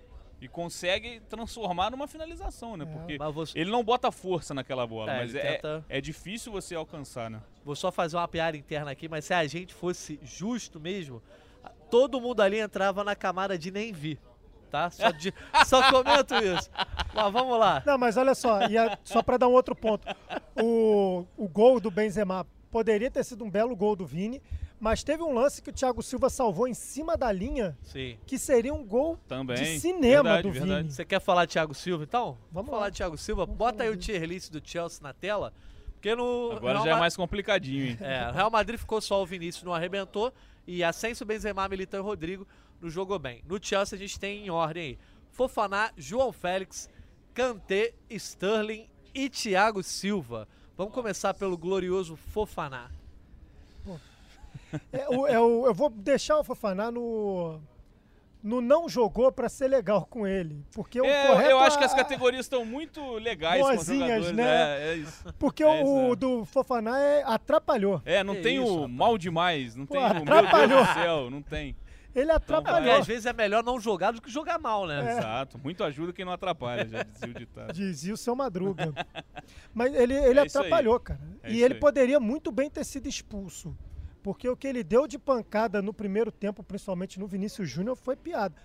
[0.41, 2.85] e consegue transformar numa finalização, né?
[2.85, 2.87] É.
[2.87, 6.75] Porque vou, ele não bota força naquela bola, É, mas é, tenta- é difícil você
[6.75, 7.41] alcançar, né?
[7.65, 11.23] vou só fazer uma piada interna aqui, mas se a gente fosse justo mesmo,
[11.91, 14.19] todo mundo ali entrava na camada de nem vi.
[14.71, 14.91] Tá?
[14.91, 15.33] Só, de-
[15.67, 16.69] só comento isso.
[17.15, 17.83] Mas vamos lá.
[17.87, 20.07] Não, mas olha só, e a- só pra dar um outro ponto.
[20.61, 24.43] O, o gol do Benzema poderia ter sido um belo gol do Vini,
[24.79, 28.19] mas teve um lance que o Thiago Silva salvou em cima da linha, Sim.
[28.27, 29.57] que seria um gol Também.
[29.57, 30.83] de cinema Verdade, do verdade.
[30.83, 30.93] Vini.
[30.93, 32.37] Você quer falar de Thiago Silva, então?
[32.53, 32.91] Vamos falar lá.
[32.91, 33.45] de Thiago Silva.
[33.47, 35.53] Vamos Bota aí o tier list do Chelsea na tela.
[35.95, 36.53] Porque no.
[36.53, 37.99] Agora Real já é Ma- mais complicadinho, hein?
[38.03, 40.33] É, o Real Madrid ficou só o Vinícius, não arrebentou.
[40.67, 42.47] E Asensio, Benzema, Militão e Rodrigo
[42.81, 43.43] não jogou bem.
[43.49, 44.99] No Chelsea a gente tem em ordem aí.
[45.31, 46.89] Fofaná, João Félix,
[47.35, 50.47] Kanté, Sterling e Thiago Silva.
[50.77, 52.91] Vamos começar pelo glorioso Fofaná.
[54.93, 57.61] É, o- é o- eu vou deixar o Fofaná no,
[58.43, 60.65] no não jogou pra ser legal com ele.
[60.73, 63.75] Porque o É, correto eu acho que a- as categorias estão muito legais com os
[63.77, 64.37] Boazinhas, jogadores.
[64.37, 64.45] né?
[64.47, 65.25] É, é isso.
[65.39, 66.17] Porque É, o exato.
[66.17, 68.01] do Fofaná é, atrapalhou.
[68.05, 68.93] É, não Que tem isso, o rapaz.
[68.93, 70.85] mal demais, não Pô, tem o meu Deus atrapalhou.
[70.85, 71.77] do céu, não tem.
[72.15, 72.95] Ele É porque atrapalhou.
[72.97, 75.07] às vezes é melhor não jogar do que jogar mal, né?
[75.07, 75.19] É.
[75.19, 77.73] Exato, muito ajuda quem não atrapalha, já dizia o ditado.
[77.75, 78.91] Dizia o seu Madruga.
[79.75, 81.21] Mas ele, ele É atrapalhou, cara.
[81.43, 81.81] É e ele aí.
[81.81, 83.77] poderia muito bem ter sido expulso.
[84.27, 88.17] Porque o que ele deu de pancada no primeiro tempo, principalmente no Vinícius Júnior, foi
[88.17, 88.57] piada.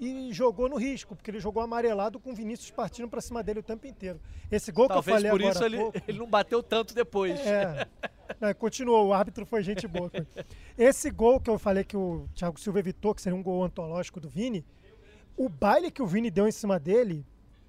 [0.00, 3.60] E jogou no risco, porque ele jogou amarelado com o Vinícius partindo pra cima dele
[3.60, 4.20] o tempo inteiro.
[4.50, 6.60] Esse gol que eu Talvez falei por agora isso há ele, pouco, ele não bateu
[6.60, 7.38] tanto depois.
[7.38, 7.86] É.
[8.40, 10.10] Não, continuou, o árbitro foi gente boa.
[10.76, 14.18] Esse gol que eu falei que o Thiago Silva evitou, que seria um gol antológico
[14.18, 14.66] do Vini,
[15.36, 17.24] o baile que o Vini deu em cima dele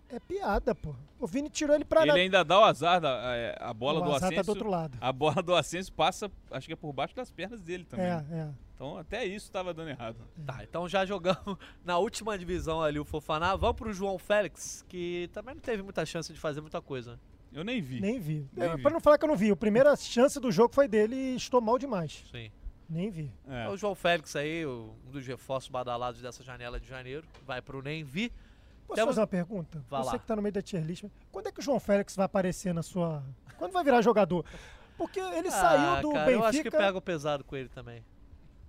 [0.10, 0.96] é piada, pô.
[1.20, 2.20] O Vini tirou ele pra Ele nada.
[2.20, 4.98] ainda dá o azar, da, é, a bola o do azar tá do outro lado.
[5.02, 8.06] A bola do Ascenso passa, acho que é por baixo das pernas dele também.
[8.06, 8.50] É, é.
[8.76, 10.18] Então até isso tava dando errado.
[10.46, 13.56] Tá, então já jogamos na última divisão ali o Fofaná.
[13.56, 17.14] Vamos pro João Félix, que também não teve muita chance de fazer muita coisa.
[17.14, 17.18] né?
[17.54, 18.00] Eu nem vi.
[18.00, 18.48] Nem vi.
[18.54, 18.82] Nem É, vi.
[18.84, 21.36] Pra não falar que eu não vi, a primeira chance do jogo foi dele e
[21.36, 22.24] estou mal demais.
[22.32, 22.52] Sim.
[22.88, 23.32] Nem vi.
[23.48, 23.64] É.
[23.64, 27.82] Então, o João Félix aí, um dos reforços badalados dessa janela de janeiro, vai pro
[27.82, 28.32] Nem Vi.
[28.88, 29.84] Posso Temos- fazer uma pergunta?
[29.90, 30.20] Vá Você lá.
[30.20, 32.74] que tá no meio da tier list, quando é que o João Félix vai aparecer
[32.74, 33.22] na sua...
[33.58, 34.46] Quando vai virar jogador?
[34.98, 36.78] Porque ele saiu do Ah, cara, eu acho que Benfica...
[36.78, 38.04] pega o pesado com ele também.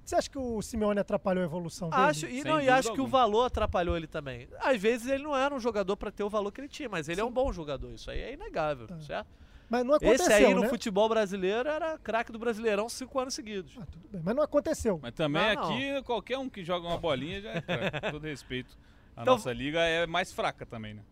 [0.05, 2.03] Você acha que o Simeone atrapalhou a evolução dele?
[2.03, 4.49] Acho, e Sem não, e acho que o valor atrapalhou ele também.
[4.61, 7.09] Às vezes ele não era um jogador pra ter o valor que ele tinha, mas
[7.11, 7.93] ele é um bom jogador.
[7.93, 8.99] Isso aí é inegável, Tá.
[9.01, 9.29] certo?
[9.71, 10.69] Mas não aconteceu, Esse aí no né?
[10.71, 13.77] futebol brasileiro era craque do Brasileirão cinco anos seguidos.
[13.79, 14.23] Ah, tudo bem.
[14.25, 14.99] Mas não aconteceu.
[15.03, 15.75] Mas também Não, não.
[15.75, 18.79] aqui, qualquer um que joga uma bolinha já é craque, com todo respeito.
[19.19, 21.03] A Então- nossa liga é mais fraca também, né?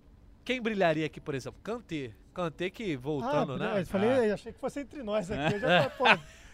[0.44, 1.58] Quem brilharia aqui, por exemplo?
[1.60, 2.12] Kanté.
[2.32, 3.80] Kanté que voltando, ah, né?
[3.80, 5.54] Eu falei, achei que fosse entre nós aqui.
[5.56, 6.04] Eu já, pô,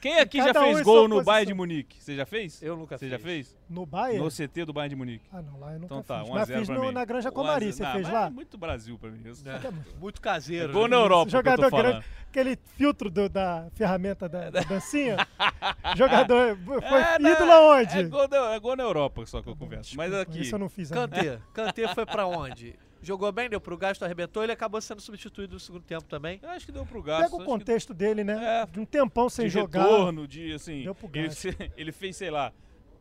[0.02, 1.24] Quem aqui já um fez em gol no posição.
[1.24, 2.02] Bayern de Munique?
[2.02, 2.60] Você já fez?
[2.62, 3.10] Eu nunca Você fiz.
[3.12, 3.56] já fez?
[3.70, 4.18] no Bayern?
[4.24, 5.24] No CT do Bayern de Munique.
[5.32, 6.28] Ah, não, lá eu nunca Então tá, fiz.
[6.28, 6.92] 1 a Mas 0 fiz pra no- mim.
[6.92, 7.76] na Granja 1 a Comari, 0.
[7.76, 8.26] você Não, fez mas lá?
[8.26, 9.48] É muito Brasil pra mim isso.
[9.48, 9.60] É,
[10.00, 10.72] muito caseiro.
[10.72, 10.88] Gol né?
[10.88, 15.16] na Europa, que eu Jogador grande, aquele filtro do- da ferramenta da, da dancinha.
[15.96, 17.98] jogador, foi É, ídolo aonde?
[18.00, 19.96] É gol, na, é gol na Europa só que eu converso.
[19.96, 21.08] Mas aqui, Isso eu não fiz ainda.
[21.16, 21.38] Kanté.
[21.54, 22.74] Kanté foi pra onde?
[23.02, 24.42] Jogou bem, deu pro gasto, arrebentou.
[24.42, 26.38] Ele acabou sendo substituído no segundo tempo também.
[26.42, 27.22] eu acho que deu pro gasto.
[27.24, 28.62] Pega o acho que contexto dele, né?
[28.62, 28.66] É.
[28.66, 29.82] De um tempão sem de jogar.
[29.82, 30.82] retorno, de assim.
[30.84, 31.40] Deu pro Ele, gasto.
[31.52, 32.52] fe- ele fez, sei lá,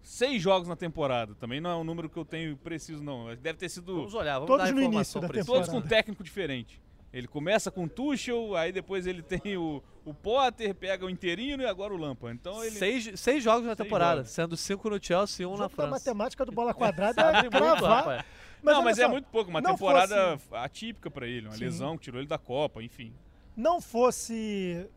[0.01, 1.35] seis jogos na temporada.
[1.35, 3.27] Também não é um número que eu tenho preciso, não.
[3.35, 5.45] Deve ter sido Vamos olhar, vamos Todos dar no informação início da precisa.
[5.53, 5.95] todos com temporada.
[5.95, 6.81] técnico diferente.
[7.13, 11.61] Ele começa com o Tuchel, aí depois ele tem o, o Potter, pega o Interino
[11.61, 12.31] e agora o Lampa.
[12.31, 12.71] Então ele.
[12.71, 14.31] Seis, seis jogos na Seis temporada, jogos.
[14.31, 15.91] sendo cinco no Chelsea e um O na França.
[15.91, 18.25] matemática do bola quadrada é cravar.
[18.69, 18.77] Rapaz.
[18.77, 19.49] não, mas é só, muito pouco.
[19.49, 21.47] Uma temporada atípica pra ele.
[21.47, 21.63] Uma Sim.
[21.65, 23.13] lesão que tirou ele da Copa, enfim.
[23.55, 24.87] não fosse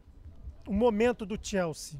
[0.66, 1.98] o momento do Chelsea,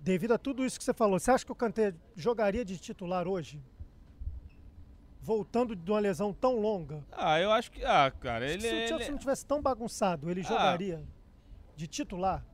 [0.00, 3.28] devido a tudo isso que você falou, você acha que o Kanté jogaria de titular
[3.28, 3.60] hoje?
[5.20, 7.04] Voltando de uma lesão tão longa?
[7.12, 7.84] Ah, eu acho que.
[7.84, 8.60] Ah, cara, ele.
[8.62, 10.44] Se o Chelsea ele- não tivesse tão bagunçado, ele Ah.
[10.44, 11.02] jogaria
[11.76, 12.44] de titular?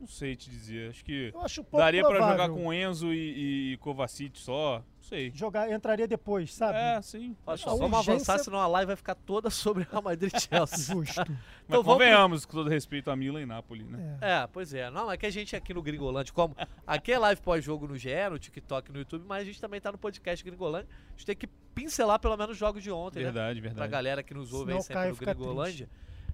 [0.00, 0.90] Não sei te dizer.
[0.90, 1.30] Acho que.
[1.32, 2.28] Eu acho pouco Daria provável.
[2.36, 4.82] jogar com Enzo e, e Kovacic só.
[5.10, 5.32] Não sei.
[5.34, 6.76] Jogar, entraria depois, sabe?
[6.76, 7.34] É, sim.
[7.46, 10.36] Olha só, vamos urgência- avançar, senão a live vai ficar toda sobre Real Madrid e
[10.40, 10.94] Chelsea.
[10.94, 11.16] Justo.
[11.16, 11.28] Mas
[11.64, 14.18] Então vamos convenhamos, com todo respeito a Milan e Napoli, né?
[14.20, 14.30] É.
[14.42, 14.90] É, pois é.
[14.90, 16.54] Não, é que a gente aqui no Gringolândia, como
[16.86, 19.90] aqui é live pós-jogo no GE, no TikTok, no YouTube, mas a gente também tá
[19.90, 20.88] no podcast Gringolândia.
[21.08, 23.24] A gente tem que pincelar pelo menos os jogos de ontem, né?
[23.26, 23.90] Verdade, Pra verdade.
[23.92, 25.88] galera que nos ouve Senão aí sempre Caio no Gringolândia.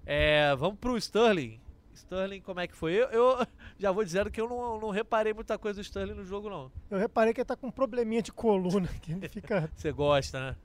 [0.04, 1.60] É, vamos pro Sterling.
[1.94, 2.92] Sterling, como é que foi?
[2.92, 3.46] Eu, eu
[3.78, 6.70] já vou dizendo que eu não, não reparei muita coisa do Sterling no jogo, não.
[6.90, 9.70] Eu reparei que ele tá com um probleminha de coluna, que ele fica...
[9.74, 10.56] Você gosta, né?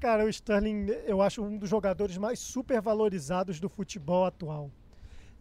[0.00, 4.70] Cara, o Sterling, eu acho um dos jogadores mais supervalorizados do futebol atual.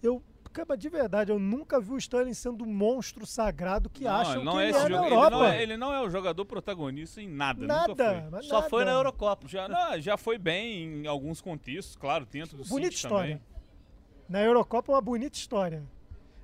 [0.01, 4.12] Eu, cara, de verdade, eu nunca vi o Sterling sendo um monstro sagrado que Não,
[4.12, 5.30] acham não que é ele esse é na jogo- ele Europa.
[5.32, 7.62] não é- ele não é o jogador protagonista em nada.
[7.62, 8.43] nunca Nada, foi.
[8.43, 8.99] Só foi na nada.
[8.99, 9.47] Eurocopa.
[9.47, 13.36] Já, não, já foi bem em alguns contextos, claro, dentro do Bonita City história.
[13.38, 13.41] também.
[14.28, 15.84] Na Eurocopa é uma bonita história.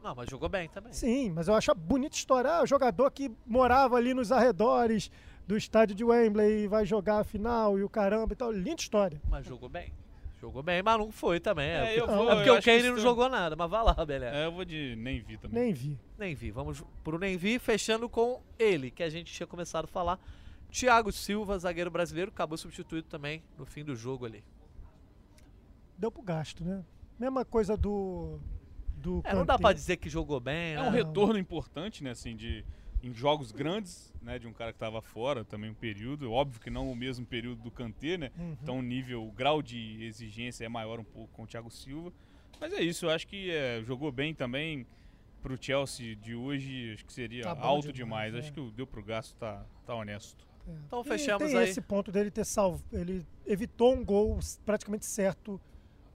[0.03, 0.91] Não, mas jogou bem também.
[0.91, 2.51] Sim, mas eu acho a bonita história.
[2.51, 5.09] Ah, o jogador que morava ali nos arredores
[5.47, 8.51] do estádio de Wembley e vai jogar a final e o caramba e tal.
[8.51, 9.21] Linda história.
[9.29, 9.93] Mas jogou bem.
[10.41, 11.69] Jogou bem, mas não foi também.
[11.69, 13.55] É, É, porque, eu vou- é porque eu o acho que Kane não jogou nada,
[13.55, 14.35] mas vai lá, beleza.
[14.35, 15.63] É, eu vou de nem vi também.
[15.63, 15.97] Nem vi.
[16.17, 16.51] Nem vi.
[16.51, 20.19] Vamos pro Nem vi, fechando com ele, que a gente tinha começado a falar.
[20.69, 24.43] Thiago Silva, zagueiro brasileiro, acabou substituído também no fim do jogo ali.
[25.97, 26.83] Deu pro gasto, né?
[27.17, 28.37] Mesma coisa do.
[29.03, 30.81] Do É, não dá pra dizer que jogou bem, É né?
[30.81, 32.63] um retorno importante, né, assim, de
[33.03, 36.69] em jogos grandes, né, de um cara que estava fora também um período, óbvio que
[36.69, 38.31] não o mesmo período do Kanté, né?
[38.39, 38.57] Uhum.
[38.63, 42.13] Então o nível, o grau de exigência é maior um pouco com o Thiago Silva.
[42.61, 44.87] Mas é isso, eu acho que é, jogou bem também
[45.41, 48.35] pro Chelsea de hoje, acho que seria Tá alto demais, demais.
[48.35, 48.39] é.
[48.39, 50.47] Acho que o deu pro gasto tá, tá honesto.
[50.65, 50.71] É.
[50.87, 51.67] Então E fechamos tem aí.
[51.69, 52.81] esse ponto dele ter salvo.
[52.89, 55.59] Ele evitou um gol praticamente certo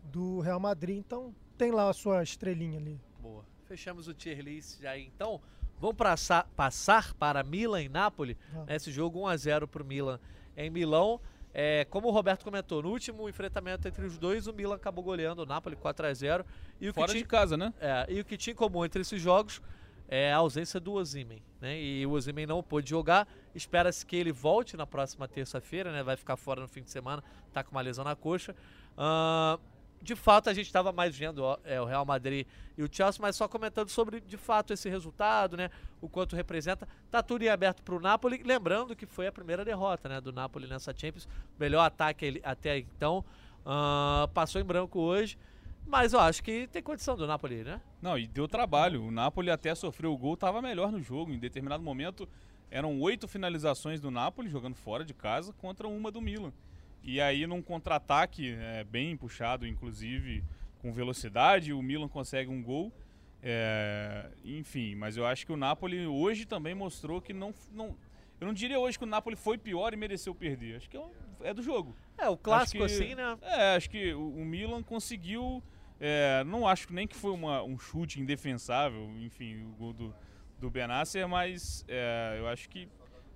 [0.05, 2.99] do Real Madrid, então tem lá a sua estrelinha ali.
[3.21, 3.45] Boa.
[3.67, 5.11] Fechamos o tier list já aí.
[5.15, 5.41] Então,
[5.79, 7.89] vamos passar, passar para Milan e.
[7.89, 8.37] Vamos.
[8.69, 10.19] Esse jogo 1x0 para o Milan
[10.57, 11.21] em Milão.
[11.53, 15.43] É, como o Roberto comentou, no último enfrentamento entre os dois, o Milan acabou goleando
[15.43, 16.45] o Napoli 4x0.
[16.81, 17.75] E o que Fora tinha- de casa, né?
[17.81, 19.61] É, e o que tinha em comum entre esses jogos
[20.07, 21.79] é a ausência do Ozimen, né?
[21.81, 23.27] E o Ozimen não pôde jogar.
[23.55, 26.03] Espera-se que ele volte na próxima terça-feira, né?
[26.03, 28.55] Vai ficar fora no fim de semana, tá com uma lesão na coxa.
[30.01, 32.47] De fato, a gente estava mais vendo é, o Real Madrid
[32.77, 35.71] e o Chelsea, mas só comentando sobre, de fato, esse resultado, né?
[36.01, 36.87] O quanto representa.
[37.11, 38.43] Tá tudo em aberto pro Napoli.
[38.45, 40.21] Lembrando que foi a primeira derrota, né?
[40.21, 41.29] Do Napoli nessa Champions.
[41.59, 43.25] Melhor ataque ele- até então.
[43.67, 45.37] Ahn, passou em branco hoje.
[45.87, 47.81] Mas eu acho que tem condição do Napoli, né?
[48.01, 49.03] Não, e deu trabalho.
[49.05, 51.33] O Napoli até sofreu o gol, estava melhor no jogo.
[51.33, 52.29] Em determinado momento,
[52.71, 56.53] eram oito finalizações do Napoli, jogando fora de casa, contra uma do Milan.
[57.03, 60.45] E aí, num contra-ataque é, bem puxado, inclusive
[60.81, 62.93] com velocidade, o Milan consegue um gol.
[63.43, 67.97] É, enfim, mas eu acho que o Napoli hoje também mostrou que não, não.
[68.41, 70.77] Eu não diria hoje que o Napoli foi pior e mereceu perder.
[70.77, 71.95] Acho que é, um- é do jogo.
[72.17, 73.37] É, o clássico que- assim, né?
[73.43, 75.63] É, acho que o, o Milan conseguiu.
[76.01, 80.15] é, não acho nem que foi uma- um chute indefensável, enfim, o gol do,
[80.57, 82.89] do Benasser, mas é, eu acho que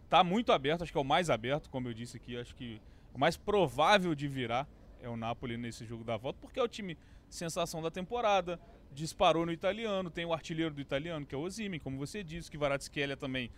[0.09, 2.81] tá muito aberto, acho que é o mais aberto, como eu disse aqui, acho que
[3.15, 4.67] o mais provável de virar
[5.01, 6.97] é o Napoli nesse jogo da volta, porque é o time
[7.29, 8.61] sensação da temporada,
[8.93, 12.51] disparou no italiano, tem o artilheiro do italiano, que é o Osimhen, como você disse,
[12.51, 13.51] que Varadskhelia também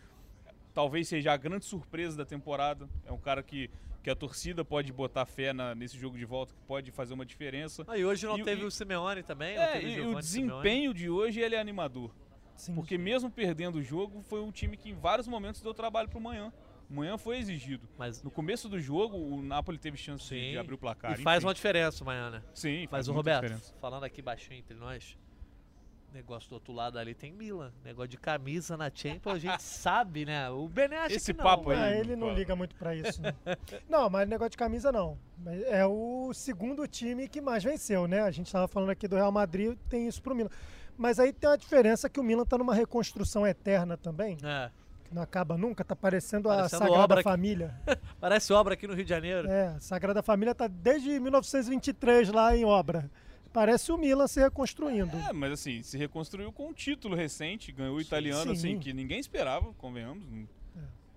[0.73, 2.89] talvez seja a grande surpresa da temporada.
[3.05, 3.71] É um cara que,
[4.03, 7.25] que a torcida pode botar fé na- nesse jogo de volta, que pode fazer uma
[7.27, 7.85] diferença.
[7.87, 9.57] Ah, e hoje não E o- teve e- o Simeone também?
[9.57, 10.21] É, e o Simeone?
[10.21, 12.11] desempenho de hoje ele é animador.
[12.57, 12.75] Sim.
[12.75, 16.13] Porque mesmo perdendo o jogo, foi um time que em vários momentos deu trabalho Manhã.
[16.13, 16.53] O Manhã
[17.19, 17.89] foi exigido.
[17.99, 20.51] Mas, No começo do jogo, o Napoli teve chance de- Sim.
[20.53, 21.13] de abrir o placar.
[21.19, 21.47] e faz enfim.
[21.49, 22.43] uma diferença amanhã, né?
[22.55, 23.75] Sim, Mas faz o muita Roberto, diferença.
[23.81, 25.17] falando aqui baixinho entre nós,
[26.13, 27.73] negócio do outro lado ali tem Milan.
[27.85, 30.49] Negócio de camisa na Champions, a gente sabe, né?
[30.51, 32.39] O Bené acha Esse que não, papo mas- Ah, aí, ele não fala.
[32.39, 33.21] liga muito pra isso.
[33.21, 33.35] Né?
[33.89, 35.19] não, mas negócio de camisa não.
[35.39, 38.21] Mas É o segundo time que mais venceu, né?
[38.21, 40.51] A gente tava falando aqui do Real Madrid, tem isso pro Milan.
[40.97, 44.71] Mas aí tem uma diferença que o Milan tá numa reconstrução eterna também, É,
[45.05, 47.75] que não acaba nunca, tá parecendo, Parecendo a Sagrada Família.
[48.21, 49.49] parece obra aqui no Rio de Janeiro.
[49.49, 53.11] É, a Sagrada Família tá desde 1923 lá em obra.
[53.53, 55.17] Parece o Milan se reconstruindo.
[55.17, 58.07] É, mas assim, se reconstruiu com um título recente, ganhou o Sim.
[58.07, 58.79] italiano, assim, Sim.
[58.81, 60.25] que ninguém esperava, convenhamos.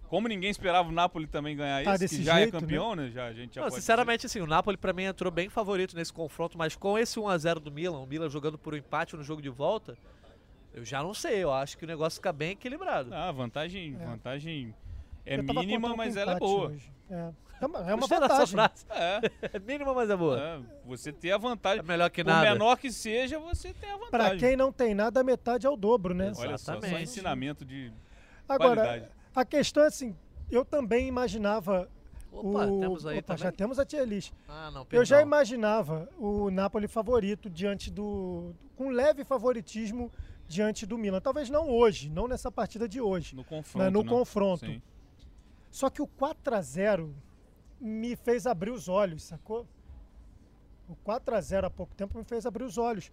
[0.08, 3.10] Como ninguém esperava o Napoli também ganhar Tá esse, que já jeito, é campeão, né?
[3.10, 6.14] Já, a gente já Não, sinceramente, assim, o Napoli pra mim entrou bem favorito nesse
[6.14, 9.42] confronto, mas com esse 1x0 do Milan, o Milan jogando por um empate no jogo
[9.42, 9.98] de volta,
[10.78, 13.14] eu já não sei, eu acho que o negócio fica bem equilibrado.
[13.14, 14.06] Ah, vantagem, É.
[14.06, 14.74] vantagem
[15.26, 16.68] é mínima, mas ela é boa.
[16.68, 16.92] hoje.
[17.10, 18.58] É, é uma, é uma vantagem.
[18.90, 19.22] É,
[19.54, 20.40] É mínima, mas é boa.
[20.40, 21.84] é, você ter a É vantagem.
[21.84, 22.52] melhor que Por nada.
[22.52, 24.38] menor que seja, você tem a Pra vantagem.
[24.40, 26.32] quem não tem nada, a metade é o dobro, né?
[26.38, 27.92] Olha só, só ensinamento de
[28.48, 29.12] Agora, qualidade.
[29.36, 30.16] a questão é assim,
[30.52, 31.90] eu também imaginava
[32.32, 32.80] Opa, o...
[32.80, 33.44] temos aí Opa, também.
[33.44, 34.32] já temos a tier list.
[34.48, 38.54] Ah, não, Eu já imaginava o Napoli favorito diante do...
[38.76, 40.12] com leve favoritismo
[40.48, 41.20] diante do Milan.
[41.22, 43.84] Talvez não hoje, não nessa partida de hoje, No confronto.
[43.84, 44.10] mas no né?
[44.10, 44.66] confronto.
[44.66, 44.82] Sim.
[45.70, 47.14] Só que o 4 a 0
[47.80, 49.68] me fez abrir os olhos, sacou?
[50.88, 53.12] O 4 a 0 há pouco tempo me fez abrir os olhos.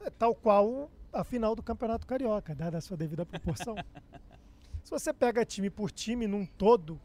[0.00, 3.74] É tal qual a final do Campeonato Carioca, dada a sua devida proporção.
[4.84, 7.00] Se você pega time por time num todo,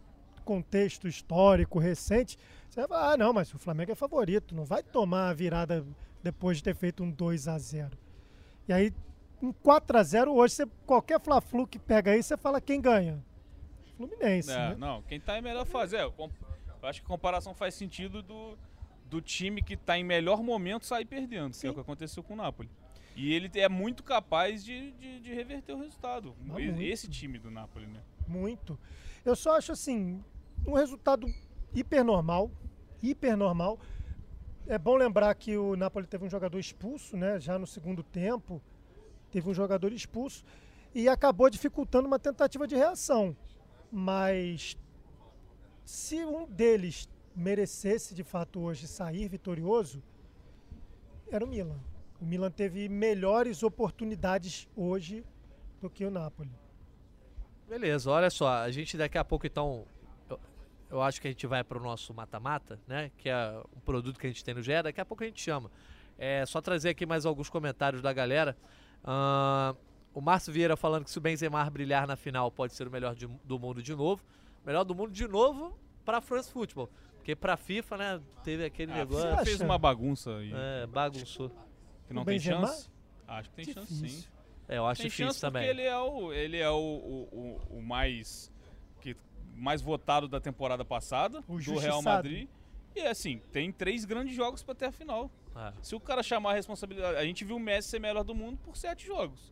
[0.46, 2.38] contexto histórico recente,
[2.70, 5.86] você vai falar, ah, não, mas o Flamengo é favorito, não vai tomar a virada
[6.22, 7.98] depois de ter feito um 2 a 0
[8.68, 8.94] E aí,
[9.42, 13.24] um 4 a 0 hoje, você, qualquer Fla-Flu que pega aí, você fala quem ganha.
[13.98, 14.76] Fluminense, É, né?
[14.78, 15.96] Não, quem tá em melhor fase.
[15.96, 16.30] É, eu, com-
[16.82, 18.58] eu acho que a comparação faz sentido do,
[19.06, 21.70] do time que tá em melhor momento sair perdendo, que é Sim.
[21.70, 22.70] o que aconteceu com o Napoli.
[23.16, 26.34] E ele é muito capaz de, de, de reverter o resultado.
[26.50, 26.82] Ah, E- muito.
[26.82, 28.00] Esse time do Napoli, né?
[28.28, 28.80] Muito.
[29.26, 30.24] Eu só acho assim,
[30.66, 31.28] um resultado
[31.74, 32.50] hiper normal,
[33.04, 33.80] hiper normal.
[34.66, 37.40] é bom lembrar que o Napoli teve um jogador expulso, né?
[37.40, 38.62] Já no segundo tempo,
[39.32, 40.44] teve um jogador expulso
[40.94, 43.36] e acabou dificultando uma tentativa de reação.
[43.92, 44.78] Mas
[45.84, 50.04] se um deles merecesse de fato hoje sair vitorioso,
[51.30, 51.80] era o Milan.
[52.20, 55.24] O Milan teve melhores oportunidades hoje
[55.82, 56.52] do que o Napoli.
[57.68, 59.86] Beleza, olha só, a gente daqui a pouco então.
[60.90, 63.10] Eu, acho que a gente vai para o nosso mata-mata, né?
[63.18, 65.42] Que é um produto que a gente tem no GE, daqui a pouco a gente
[65.42, 65.72] chama.
[66.18, 68.58] É só trazer aqui mais alguns comentários da galera.
[69.04, 69.76] Uh,
[70.14, 73.16] o Márcio Vieira falando que se o Benzema brilhar na final pode ser o melhor
[73.16, 74.22] de, do mundo de novo.
[74.66, 76.90] Melhor do mundo de novo para a France Football.
[77.18, 79.30] Porque para a FIFA, né, teve aquele Ah, negócio.
[79.38, 80.52] você fez uma bagunça aí.
[80.54, 81.52] É, bagunçou.
[82.08, 82.68] Que não O tem Benzema?
[82.68, 82.90] chance?
[83.28, 84.02] Acho que tem chance sim.
[84.06, 84.30] Difícil.
[84.68, 85.62] É, eu acho Tem difícil chance também.
[85.68, 88.52] porque ele é o, ele é o, o, o- o mais,
[89.02, 89.16] que,
[89.56, 92.02] mais votado da temporada passada, O do Real.
[92.02, 92.48] Madrid.
[92.96, 95.30] E assim, tem três grandes jogos para ter a final.
[95.56, 95.74] É.
[95.82, 97.18] Se o cara chamar a responsabilidade.
[97.18, 99.52] A gente viu o Messi ser melhor do mundo por sete jogos.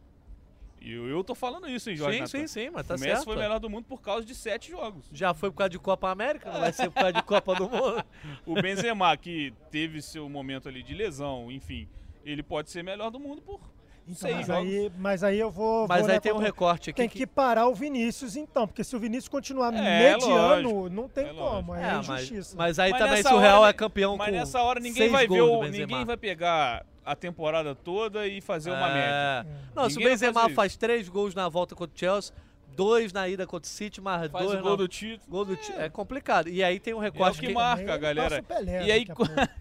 [0.82, 2.20] E eu, eu tô falando isso, hein, Jorge?
[2.20, 3.26] Sim, sim, sim, mas tá o Messi certo.
[3.26, 5.06] foi melhor do mundo por causa de sete jogos.
[5.12, 7.70] Já foi por causa de Copa América, não vai ser por causa de Copa do
[7.70, 8.06] Mundo.
[8.46, 11.88] O Benzema, que teve seu momento ali de lesão, enfim,
[12.24, 13.60] ele pode ser melhor do mundo por
[14.08, 15.88] Então, mas, aí, mas aí eu vou.
[15.88, 18.96] Mas vou aí tem um recorte aqui Tem que parar o Vinícius, então, porque se
[18.96, 20.90] o Vinícius continuar É, mediano, lógico.
[20.90, 21.76] não tem É como.
[21.76, 22.56] É, É, mas, injustiça.
[22.58, 25.10] mas aí Mas também se o Real hora- é campeão Mas com nessa hora ninguém
[25.10, 28.94] vai ver o, ninguém vai pegar a temporada toda e fazer uma É.
[29.44, 29.48] média.
[29.76, 32.34] Não, se o Ninguém Benzema fazer faz três gols na volta contra o Chelsea,
[32.80, 35.30] dois na ida contra o City, mais Faz dois o gol na- do título.
[35.30, 36.48] gol do Ti- é complicado.
[36.50, 38.42] E aí tem um É o recorte que que- marca galera.
[38.42, 39.06] Pelé E aí.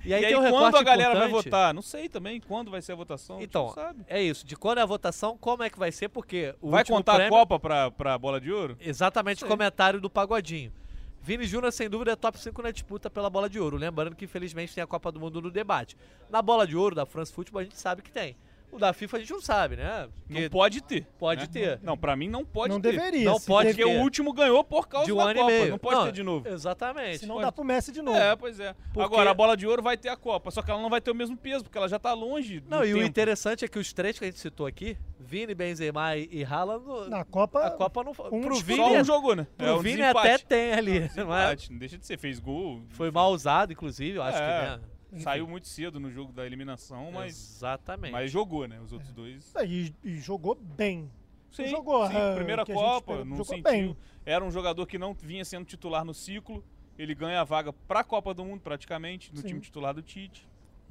[0.05, 1.45] E aí e tem um quando recorte a galera vai importante.
[1.53, 1.75] votar?
[1.75, 3.43] Não sei também quando vai ser a votação.
[3.43, 3.75] Então,
[4.07, 4.47] é isso.
[4.47, 6.09] De quando é a votação, como é que vai ser?
[6.09, 8.77] Porque o Vai contar prêmio- a Copa pra, pra bola de ouro?
[8.81, 10.73] Exatamente comentário do Pagodinho.
[11.21, 13.77] Vini Júnior, sem dúvida, é top 5 na disputa pela bola de ouro.
[13.77, 15.97] Lembrando que, infelizmente, tem a Copa do Mundo no debate.
[16.31, 18.35] Na bola de ouro da France Football, a gente sabe que tem.
[18.71, 20.09] O da FIFA a gente não sabe, né?
[20.27, 21.07] Porque Não pode ter.
[21.19, 21.47] pode né?
[21.51, 21.81] ter.
[21.83, 22.93] Não, pra mim não pode não ter.
[22.93, 23.25] deveria.
[23.25, 23.89] Não se pode Porque ter.
[23.99, 25.51] o último ganhou por causa de um da ano Copa.
[25.53, 25.71] e meio.
[25.71, 26.47] Não pode ter de novo.
[26.49, 27.19] Exatamente.
[27.19, 28.19] Senão Pode- dá pro Messi de novo.
[28.19, 28.75] É, pois é.
[28.93, 31.01] Porque- Agora, a bola de ouro vai ter a Copa, só que ela não vai
[31.01, 33.69] ter o mesmo peso, porque ela já tá longe do Não, e o interessante é
[33.69, 37.71] que os três que a gente citou aqui, Vini, Benzema e, Haaland, Na Copa, a
[37.71, 38.55] Copa não um pro.
[38.61, 39.47] Vini, Só um jogou, né?
[39.57, 40.29] pro é um Vini desempate.
[40.29, 41.55] até tem ali, não é?
[41.55, 42.83] Desempate, Não deixa de ser, fez gol.
[42.91, 44.41] Foi mal usado, inclusive, eu acho É.
[44.41, 44.81] que, né?
[45.17, 48.13] Saiu muito cedo no jogo da eliminação, mas, Exatamente.
[48.13, 48.79] mas jogou, né?
[48.81, 49.53] Os outros dois.
[49.65, 51.11] e, e jogou bem.
[51.51, 53.63] Sim, jogou, sim, ah, primeira a Copa, não sentiu.
[53.63, 53.97] bem.
[54.27, 56.63] Era um jogador que não vinha sendo titular no ciclo.
[56.99, 59.49] Ele ganha a vaga pra Copa do Mundo, praticamente, no Sim.
[59.49, 60.47] time titular do Tite.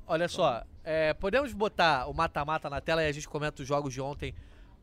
[0.08, 3.94] Olha só, é, podemos botar o mata-mata na tela e a gente comenta os jogos
[3.94, 4.34] de ontem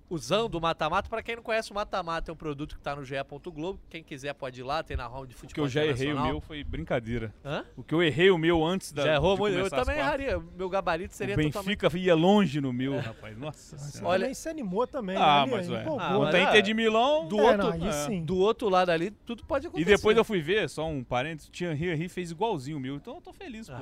[0.09, 1.09] usando o mata-mata.
[1.09, 3.81] Pra quem não conhece, o mata-mata é um produto que tá no ge.globo.
[3.89, 6.13] Quem quiser pode ir lá, tem na home de O que futebol eu já errei
[6.13, 7.35] o meu foi brincadeira.
[7.45, 7.65] Hã?
[7.77, 9.05] O que eu errei o meu antes da.
[9.05, 9.59] já errou de muito.
[9.59, 10.39] Eu também erraria.
[10.57, 11.79] Meu gabarito seria o totalmente...
[11.79, 13.37] Benfica ia longe no meu, rapaz.
[13.39, 13.77] Nossa.
[14.05, 15.17] Olha- também se animou também.
[15.17, 15.53] Ah, né?
[15.53, 15.83] mas ué.
[15.83, 17.27] Ah, mas Contra a é- Inter de Milão.
[17.29, 17.93] Do É, outro, não, aí é.
[17.93, 18.25] sim.
[18.25, 19.97] do outro lado ali, tudo pode E acontecer.
[19.97, 22.97] depois eu fui ver, só um parênteses, o Thierry Henry fez igualzinho o meu.
[22.97, 23.75] Então eu tô feliz, pô.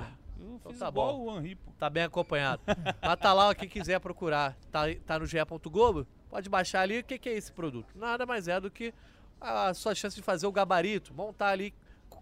[0.43, 1.33] Eu então fiz tá igual bom.
[1.33, 1.71] o Henry, pô.
[1.79, 2.63] Tá bem acompanhado.
[3.01, 6.99] Mas tá lá, quem quiser procurar, tá, tá no ge.globo, pode baixar ali.
[6.99, 7.97] O que, que é esse produto?
[7.97, 8.93] Nada mais é do que
[9.41, 11.73] a sua chance de fazer o gabarito, montar ali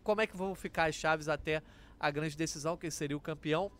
[0.02, 1.62] como é que vão ficar as chaves até
[1.98, 3.70] a grande decisão, que seria o campeão.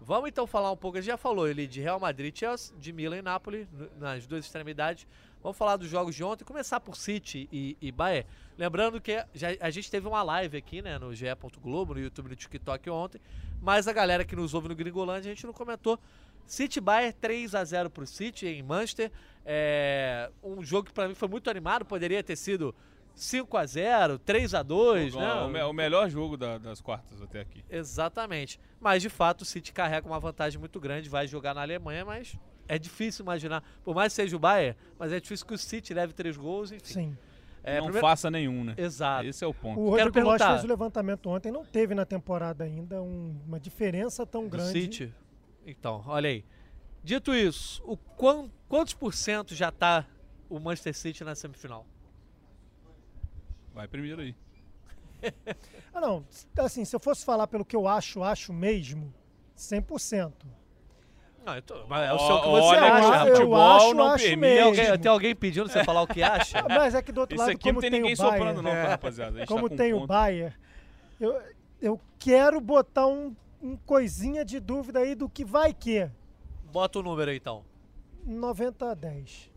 [0.00, 2.92] Vamos então falar um pouco, a gente já falou ali de Real Madrid, Chelsea, de
[2.92, 3.68] Milan e Napoli,
[3.98, 5.06] nas duas extremidades.
[5.42, 8.26] Vamos falar dos jogos de ontem, começar por City e, e Bayern.
[8.56, 12.36] Lembrando que já, a gente teve uma live aqui, né, no ge.globo, no YouTube, no
[12.36, 13.20] TikTok ontem,
[13.62, 15.98] mas a galera que nos ouve no Gringolândia, a gente não comentou.
[16.44, 19.12] City Bayern 3 a 0 pro City em Manchester.
[19.44, 22.74] É, um jogo que pra mim foi muito animado, poderia ter sido
[23.14, 25.32] 5 a 0 3 a 2 O, né?
[25.34, 27.64] o me- o melhor jogo da- das quartas até aqui.
[27.70, 28.58] Exatamente.
[28.80, 32.36] Mas de fato o City carrega uma vantagem muito grande, vai jogar na Alemanha, mas
[32.68, 33.62] é difícil imaginar.
[33.82, 36.70] Por mais que seja o Bayern, mas é difícil que o City leve três gols,
[36.70, 36.92] enfim.
[36.92, 37.18] Sim.
[37.64, 38.74] É, não primeiro- faça nenhum, né?
[38.78, 39.26] Exato.
[39.26, 39.80] Esse é o ponto.
[39.80, 40.50] O Quero Rodrigo perguntar.
[40.52, 41.50] fez o levantamento ontem.
[41.50, 44.70] Não teve na temporada ainda um- uma diferença tão do grande.
[44.70, 45.14] City.
[45.66, 46.44] Então, olha aí.
[47.02, 50.06] Dito isso, o quan- quantos por cento já tá
[50.48, 51.86] o Manchester City na semifinal?
[53.74, 54.34] Vai primeiro aí.
[55.92, 56.24] Ah, não.
[56.58, 59.12] Assim, se eu fosse falar pelo que eu acho, acho mesmo,
[59.56, 60.46] 100%.
[61.56, 63.22] Não, mas é o seu que você olha, acha, eu rapaz.
[63.22, 64.58] acho- futebol não acho permite.
[64.60, 66.62] Alguém, tem alguém pedindo você falar o que acha?
[66.68, 68.38] Mas é que do outro Isso lado, aqui como não tem tem ninguém o Bayern,
[68.38, 68.82] soprando, não, É.
[68.82, 69.46] tá, rapaziada?
[69.46, 70.04] Como tá com tem ponto.
[70.04, 70.54] o Bayern,
[71.20, 71.40] eu,
[71.80, 76.08] eu quero botar um, um coisinha de dúvida aí do que vai que.
[76.72, 77.64] Bota o número aí então.
[78.26, 79.50] 90 a 10.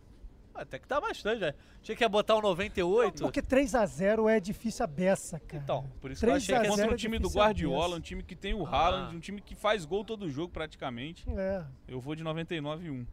[0.62, 1.53] Até que tá bastante, né?
[1.82, 3.24] Tinha que botar um 98.
[3.24, 5.64] Porque 3x0 é difícil a beça, cara.
[5.64, 7.45] Então, por isso que eu 3 achei que Contra é um time do difícil a
[7.45, 8.70] Guardiola, um time que tem o Ah.
[8.70, 11.26] Haaland, um time que faz gol todo jogo praticamente.
[11.32, 11.66] É.
[11.88, 13.07] Eu vou de 99 e 1.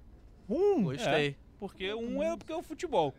[0.51, 0.84] Um.
[0.84, 1.36] Gostei.
[1.59, 3.14] Porque um é porque é o futebol.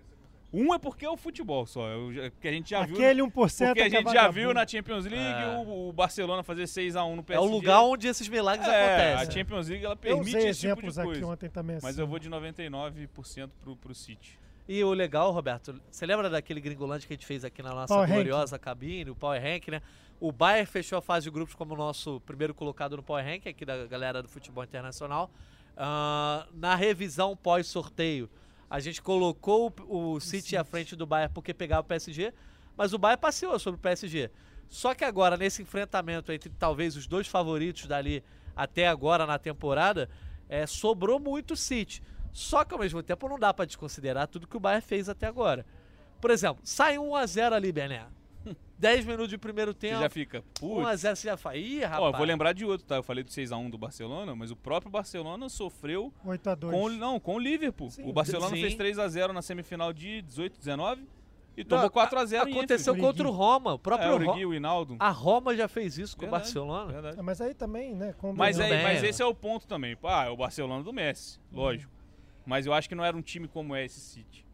[0.52, 1.88] Um é porque é o futebol só.
[1.88, 2.96] Eu que a gente já viu.
[2.96, 5.58] Aquele 1% Porque a é que é gente já viu na Champions League É.
[5.58, 7.46] o, o Barcelona fazer 6x1 no É PSG.
[7.48, 9.40] o lugar onde esses milagres É, a acontecem.
[9.44, 11.28] Champions League ela Eu permite esse tipo de exemplos aqui coisa.
[11.28, 11.76] ontem também.
[11.76, 11.86] Assim.
[11.86, 14.40] Mas eu vou de 99% pro, pro City.
[14.68, 17.94] E o legal, Roberto, você lembra daquele gringolante que a gente fez aqui na nossa
[17.94, 19.82] Power gloriosa cabine, o Power Rank, né?
[20.20, 23.66] O Bayern fechou a fase de grupos como nosso primeiro colocado no Power Rank, aqui
[23.66, 25.32] da galera do futebol internacional.
[25.78, 28.30] Ah, na revisão pós-sorteio,
[28.70, 32.34] a gente colocou o, o City à frente do Bayern porque pegava o PSG,
[32.78, 34.30] mas o Bayern passeou sobre o PSG.
[34.68, 38.24] Só que agora, nesse enfrentamento entre talvez os dois favoritos dali
[38.56, 40.10] até agora na temporada,
[40.48, 42.04] é, sobrou muito o City.
[42.32, 45.26] Só que ao mesmo tempo não dá pra desconsiderar tudo que o Bayern fez até
[45.26, 45.66] agora.
[46.22, 48.06] Por exemplo, sai 1x0 ali, Bené.
[48.80, 50.00] 10 minutos de primeiro Você tempo.
[50.00, 50.88] já fica, putz.
[50.88, 52.02] 1x0 você já fala, ih, rapaz.
[52.02, 52.96] Ó, eu vou lembrar de outro, tá?
[52.96, 56.72] Eu falei do 6x1 do Barcelona, mas o próprio Barcelona sofreu 8x2.
[56.72, 57.92] com, o- não, com o Liverpool.
[57.92, 58.04] Sim.
[58.10, 58.62] o Barcelona Sim.
[58.62, 61.06] fez 3x0 na semifinal de 18, 19
[61.58, 63.02] e tomou 4x0 em Aconteceu Enfield.
[63.18, 63.74] contra o Roma.
[63.74, 64.96] O próprio é, o Ro- Origi, o Hinaldo.
[64.98, 66.92] A Roma já fez isso com o Verdade, Barcelona.
[66.94, 67.20] verdade.
[67.20, 68.16] É, Mas aí também, né?
[68.34, 69.98] Mas, Tudo é, bem, mas esse é o ponto também.
[70.06, 71.92] Ah, é o Barcelona do Messi, lógico.
[72.46, 74.46] Mas eu acho que não era um time como é esse City.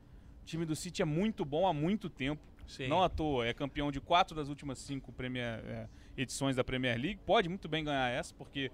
[0.41, 2.41] O time do City é muito bom há muito tempo.
[2.68, 2.88] Sim.
[2.88, 5.88] Não à toa, é campeão de quatro das últimas cinco Premier- é,
[6.18, 7.20] edições da Premier League.
[7.26, 8.72] Pode muito bem ganhar essa, porque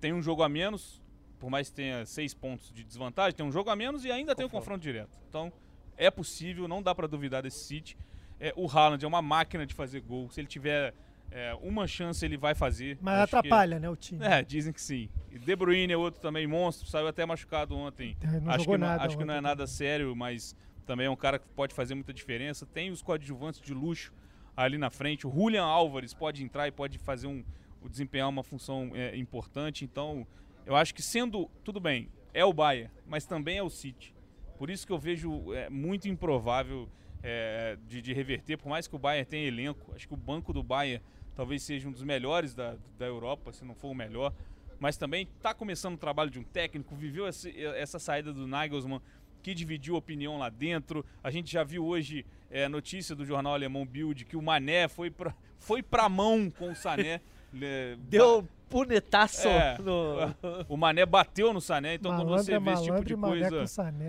[0.00, 1.00] tem um jogo a menos,
[1.38, 4.34] por mais que tenha seis pontos de desvantagem, tem um jogo a menos e ainda
[4.34, 4.64] tem o Confronto.
[4.64, 5.18] confronto direto.
[5.28, 5.52] Então,
[5.96, 7.96] é possível, não dá pra duvidar desse City.
[8.38, 10.30] É, o Haaland é uma máquina de fazer gol.
[10.30, 10.94] Se ele tiver
[11.30, 12.98] é, uma chance, ele vai fazer.
[13.00, 14.24] Mas Acho que- atrapalha, né, o time.
[14.24, 15.08] é, dizem que sim.
[15.30, 18.16] E De Bruyne é outro também monstro, saiu até machucado ontem.
[18.42, 20.56] Não acho que não, nada acho que não é ontem nada sério, mas
[20.86, 22.66] também é um cara que pode fazer muita diferença.
[22.66, 24.12] Tem os coadjuvantes de luxo
[24.56, 25.26] ali na frente.
[25.26, 27.44] O Julian Álvares pode entrar e pode fazer um,
[27.88, 29.84] desempenhar uma função é, importante.
[29.84, 30.26] Então,
[30.66, 34.14] eu acho que sendo tudo bem, é o Bayern, mas também é o City.
[34.58, 36.88] Por isso que eu vejo é, muito improvável
[37.22, 39.92] é, de, de reverter, por mais que o Bayern tenha elenco.
[39.94, 41.02] Acho que o banco do Bayern
[41.34, 44.34] talvez seja um dos melhores da, da Europa, se não for o melhor.
[44.78, 49.00] Mas também está começando o trabalho de um técnico, viveu esse- essa saída do Nagelsmann,
[49.42, 51.04] que dividiu opinião lá dentro.
[51.22, 55.10] A gente já viu hoje é, notícia do jornal alemão Bild que o Mané foi
[55.10, 57.20] pra, foi pra mão com o Sané.
[57.60, 59.76] É, Deu punetaço É.
[59.80, 60.32] no...
[60.68, 63.64] O Mané bateu no Sané, então malandro quando você é vê esse tipo de coisa,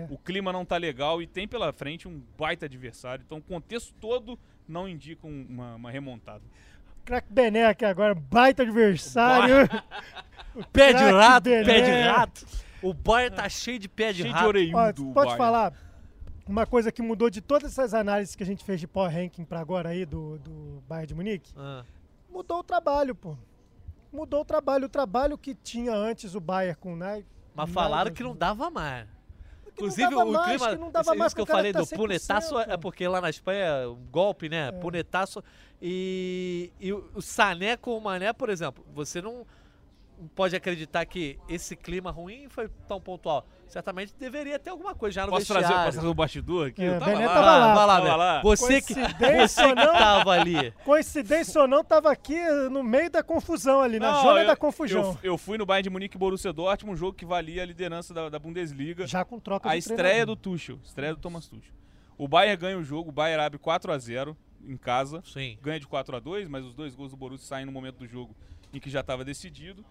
[0.08, 3.24] o clima não tá legal e tem pela frente um baita adversário.
[3.26, 6.40] Então o contexto todo não indica um- uma, uma remontada.
[7.04, 9.68] Crack Bené aqui agora, baita adversário.
[10.72, 11.64] Pé de rato, Bené.
[11.64, 12.46] pé de rato.
[12.82, 15.10] O Bayern tá cheio de pé de Cheio de orelhudo.
[15.10, 15.72] Ó, pode falar
[16.46, 19.44] uma coisa que mudou de todas essas análises que a gente fez de Power Ranking
[19.44, 21.52] pra agora aí do, do Bayern de Munique?
[21.56, 21.84] Ah,
[22.30, 23.36] Mudou o trabalho, pô.
[24.12, 24.86] Mudou o trabalho.
[24.86, 27.26] O trabalho que tinha antes o Bayern com o Nike.
[27.54, 29.06] mas falaram que não dava mais.
[29.74, 30.68] Que não Inclusive, dava o mais, clima.
[30.70, 33.20] que não dava isso mais que eu falei tá do 100%, punetaço é porque lá
[33.20, 34.68] na Espanha é um golpe, né?
[34.68, 34.72] É.
[34.72, 35.42] Punetaço.
[35.80, 39.46] E, e o Sané com o Mané, por exemplo, você não
[40.34, 43.46] pode acreditar que esse clima ruim foi tão pontual.
[43.66, 45.84] Certamente deveria ter alguma coisa já no Posso trazer, vestiário.
[45.86, 46.82] posso trazer o bastidor aqui?
[46.82, 47.18] É, tava lá.
[47.28, 47.74] tava lá.
[47.74, 48.42] vai lá, Tava lá.
[48.42, 50.70] Você que, você que tava ali.
[50.84, 52.38] Coincidência ou não, tava aqui
[52.70, 55.18] no meio da confusão ali, na Não, zona eu- da confusão.
[55.22, 57.66] Eu, eu fui no Bayern de Munique e Borussia Dortmund, um jogo que valia a
[57.66, 59.06] liderança da, da Bundesliga.
[59.06, 61.72] Já com troca a de estreia do Tuchel, estreia do Thomas Tuchel.
[62.18, 65.58] O Bayern ganha o jogo, o Bayern abre 4 a 0 em casa, Sim.
[65.62, 68.06] ganha de 4 a 2, mas os dois gols do Borussia saem no momento do
[68.06, 68.36] jogo
[68.72, 69.84] em que já estava decidido.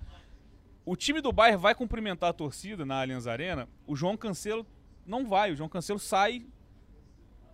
[0.86, 4.66] O time do Bayern vai cumprimentar a torcida na Allianz Arena, o João Cancelo
[5.06, 6.44] não vai, o João Cancelo sai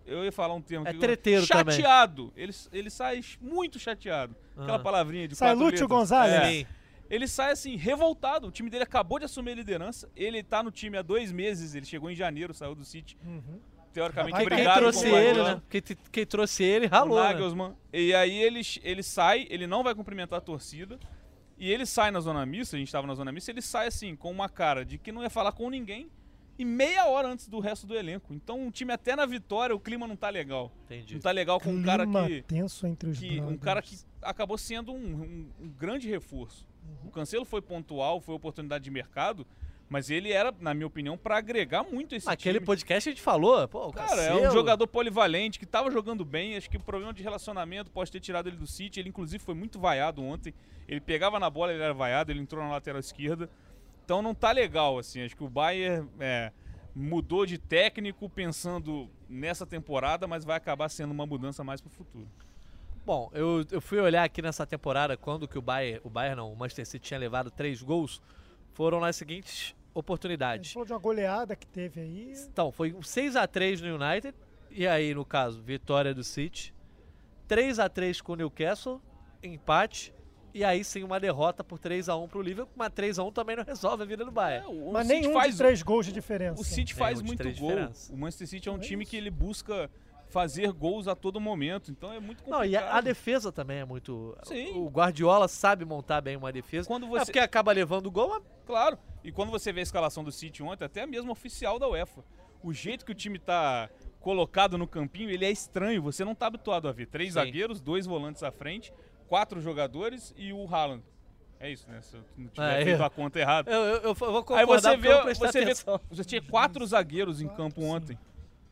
[0.05, 1.75] eu ia falar um termo É aqui, treteiro também.
[1.75, 2.32] chateado.
[2.36, 4.34] Ele, ele sai muito chateado.
[4.55, 4.80] Aquela Ah.
[4.80, 5.89] palavrinha de Sai quatro Lúcio letras.
[5.89, 6.65] Gonzalez?
[6.65, 6.67] É.
[7.09, 8.47] Ele sai assim, revoltado.
[8.47, 10.09] O time dele acabou de assumir a liderança.
[10.15, 11.75] Ele tá no time há dois meses.
[11.75, 13.17] Ele chegou em janeiro, saiu do City.
[13.25, 13.59] Uhum.
[13.91, 15.61] Teoricamente, Vai, Quem obrigado trouxe o ele, né?
[15.69, 17.34] Quem, te- quem trouxe ele o ralou, né?
[17.34, 17.75] Nagelsmann.
[17.91, 20.97] E aí ele, ele sai, ele não vai cumprimentar a torcida.
[21.57, 24.15] E ele sai na zona mista, a gente tava na zona mista, ele sai assim,
[24.15, 26.09] com uma cara de que não ia falar com ninguém.
[26.59, 28.33] E meia hora antes do resto do elenco.
[28.33, 30.71] Então o time até na vitória, o clima não tá legal.
[30.85, 31.13] Entendi.
[31.15, 33.95] Não tá legal com um cara Clima que tenso entre os que um cara que
[34.23, 36.65] acabou sendo um, um- um grande reforço.
[37.05, 39.45] O Cancelo foi pontual, foi oportunidade de mercado,
[39.89, 42.65] mas ele era, na minha opinião, para agregar muito esse Naquele time.
[42.65, 46.25] podcast a gente falou, pô, o Cara, é Cancelo- um jogador polivalente que tava jogando
[46.25, 46.57] bem.
[46.57, 48.99] Acho que o problema de relacionamento pode ter tirado ele do City.
[48.99, 50.53] Ele, inclusive, foi muito vaiado ontem.
[50.88, 53.49] Ele pegava na bola, ele era vaiado, ele entrou na lateral esquerda.
[54.03, 55.23] Então não tá legal, assim.
[55.23, 56.51] Acho que o Bayern é,
[56.93, 61.91] mudou de técnico pensando nessa temporada, mas vai acabar sendo uma mudança mais para o
[61.91, 62.27] futuro.
[63.05, 66.51] Bom, eu, eu fui olhar aqui nessa temporada quando que o Bayern, o Bayern não,
[66.51, 68.21] o Manchester City tinha levado três gols,
[68.73, 70.67] foram nas seguintes A oportunidades.
[70.67, 72.33] gente falou de uma goleada que teve aí.
[72.51, 74.33] Então, foi um 6 a 3 no United,
[74.71, 76.73] e aí, no caso, vitória do City.
[77.47, 79.01] 3 a 3 com o Newcastle,
[79.41, 80.13] empate,
[80.53, 83.31] e aí sim uma derrota por 3 a 1 pro Liverpool, mas 3 a 1
[83.31, 84.65] também não resolve a vida do Bayern.
[84.65, 86.61] É, o Mas City nenhum faz de três gols de diferença.
[86.61, 87.53] O City faz um muito gol.
[87.69, 88.13] diferença.
[88.13, 89.11] O Manchester City é um É time isso.
[89.11, 89.89] que ele busca
[90.30, 92.59] fazer gols a todo momento, então é muito complicado.
[92.59, 94.38] Não, e a, a defesa também é muito.
[94.43, 94.71] Sim.
[94.78, 96.88] O Guardiola sabe montar bem uma defesa.
[96.88, 98.97] Quando É você, porque acaba levando o gol, mas claro.
[99.23, 102.23] E quando você vê a escalação do City ontem, até mesmo oficial da UEFA,
[102.63, 106.01] o jeito que o time tá colocado no campinho, ele é estranho.
[106.01, 107.34] Você não tá habituado a ver três Sim.
[107.36, 108.93] zagueiros, dois volantes à frente,
[109.28, 111.03] quatro jogadores e o Haaland.
[111.59, 112.01] É isso, né?
[112.01, 113.05] Se eu não tiver É, feito é.
[113.05, 113.71] a conta errada.
[113.71, 115.73] eu, eu, eu vou concordar Aí você eu vê, você vê,
[116.09, 118.17] você tinha quatro zagueiros em campo ontem.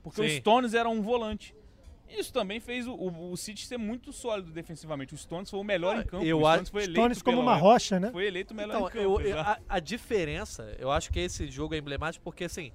[0.06, 0.28] Porque Sim.
[0.28, 1.54] os Stones eram um volante.
[2.08, 5.16] Isso também fez o, o, o City ser muito sólido defensivamente.
[5.16, 6.24] O Stones foi o melhor Ah, em campo.
[6.24, 8.12] eu o Stones acho- foi eleito Stones como pela uma rocha, né?
[8.12, 8.98] Foi eleito o melhor Então, em campo.
[9.04, 9.62] eu, eu- exato.
[9.68, 12.72] a, a diferença, eu acho que esse jogo é emblemático porque, assim,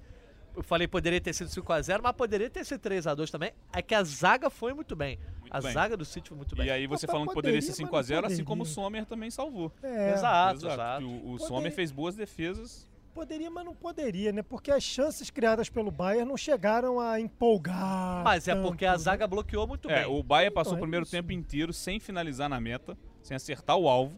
[0.53, 3.53] eu falei poderia ter sido 5x0, mas poderia ter sido 3x2 também.
[3.71, 5.17] É que a zaga foi muito bem.
[5.39, 5.71] Muito a bem.
[5.71, 6.67] zaga do City foi muito bem.
[6.67, 8.65] E aí você falando que poderia ser poderia, mas não 5x0, assim como o.
[8.65, 9.71] Sommer também salvou.
[9.81, 11.05] É, exato, exato.
[11.05, 12.85] O, o Poderia- Sommer fez boas defesas.
[13.13, 14.41] Poderia, mas não poderia, né?
[14.41, 18.23] Porque as chances criadas pelo Bayern não chegaram a empolgar.
[18.23, 18.97] Mas é tanto, porque a né?
[18.97, 20.11] zaga bloqueou muito É, bem.
[20.13, 21.11] o Bayern passou Então, o é primeiro isso.
[21.11, 24.17] tempo inteiro sem finalizar na meta, sem acertar o alvo.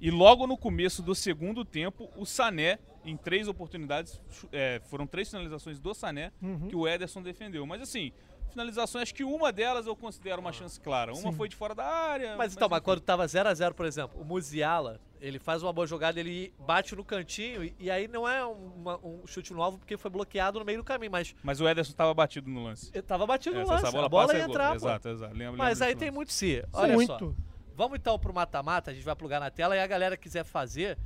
[0.00, 4.20] E logo no começo do segundo tempo, o Sané, em três oportunidades,
[4.52, 6.68] é, foram três finalizações do Sané Uhum.
[6.68, 7.64] que o Ederson defendeu.
[7.66, 8.12] Mas assim,
[8.60, 11.12] finalizações, acho que uma delas eu considero uma chance clara.
[11.12, 11.36] Uma Sim.
[11.36, 12.36] foi de fora da área.
[12.36, 16.18] Mas então, mas quando tava 0x0, por exemplo, o Musiala, ele faz uma boa jogada,
[16.18, 19.96] ele bate no cantinho, e, e aí não é uma- um chute no alvo porque
[19.98, 22.90] foi bloqueado no meio do caminho, mas Mas o Ederson estava batido no lance.
[22.94, 24.76] ele tava batido É, no lance, bola a bola ia é entrar, pô.
[24.76, 25.34] Exato, exato.
[25.36, 26.16] Lembro, Mas lembro aí tem lance.
[26.16, 26.64] muito se.
[26.72, 26.94] Olha só.
[27.18, 27.36] Muito.
[27.74, 30.96] Vamos então pro mata-mata, a gente vai plugar na tela e a galera quiser fazer,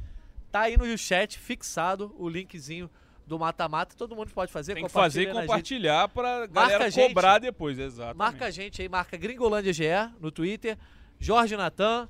[0.52, 2.88] tá aí no chat fixado o linkzinho
[3.30, 4.74] do mata-mata, todo mundo pode fazer.
[4.74, 7.08] Tem que fazer e compartilhar pra galera gente.
[7.14, 8.18] cobrar depois, exato.
[8.18, 9.84] Marca a gente aí, marca Gringolândia GE
[10.18, 10.76] no Twitter,
[11.16, 12.08] Jorge Natan,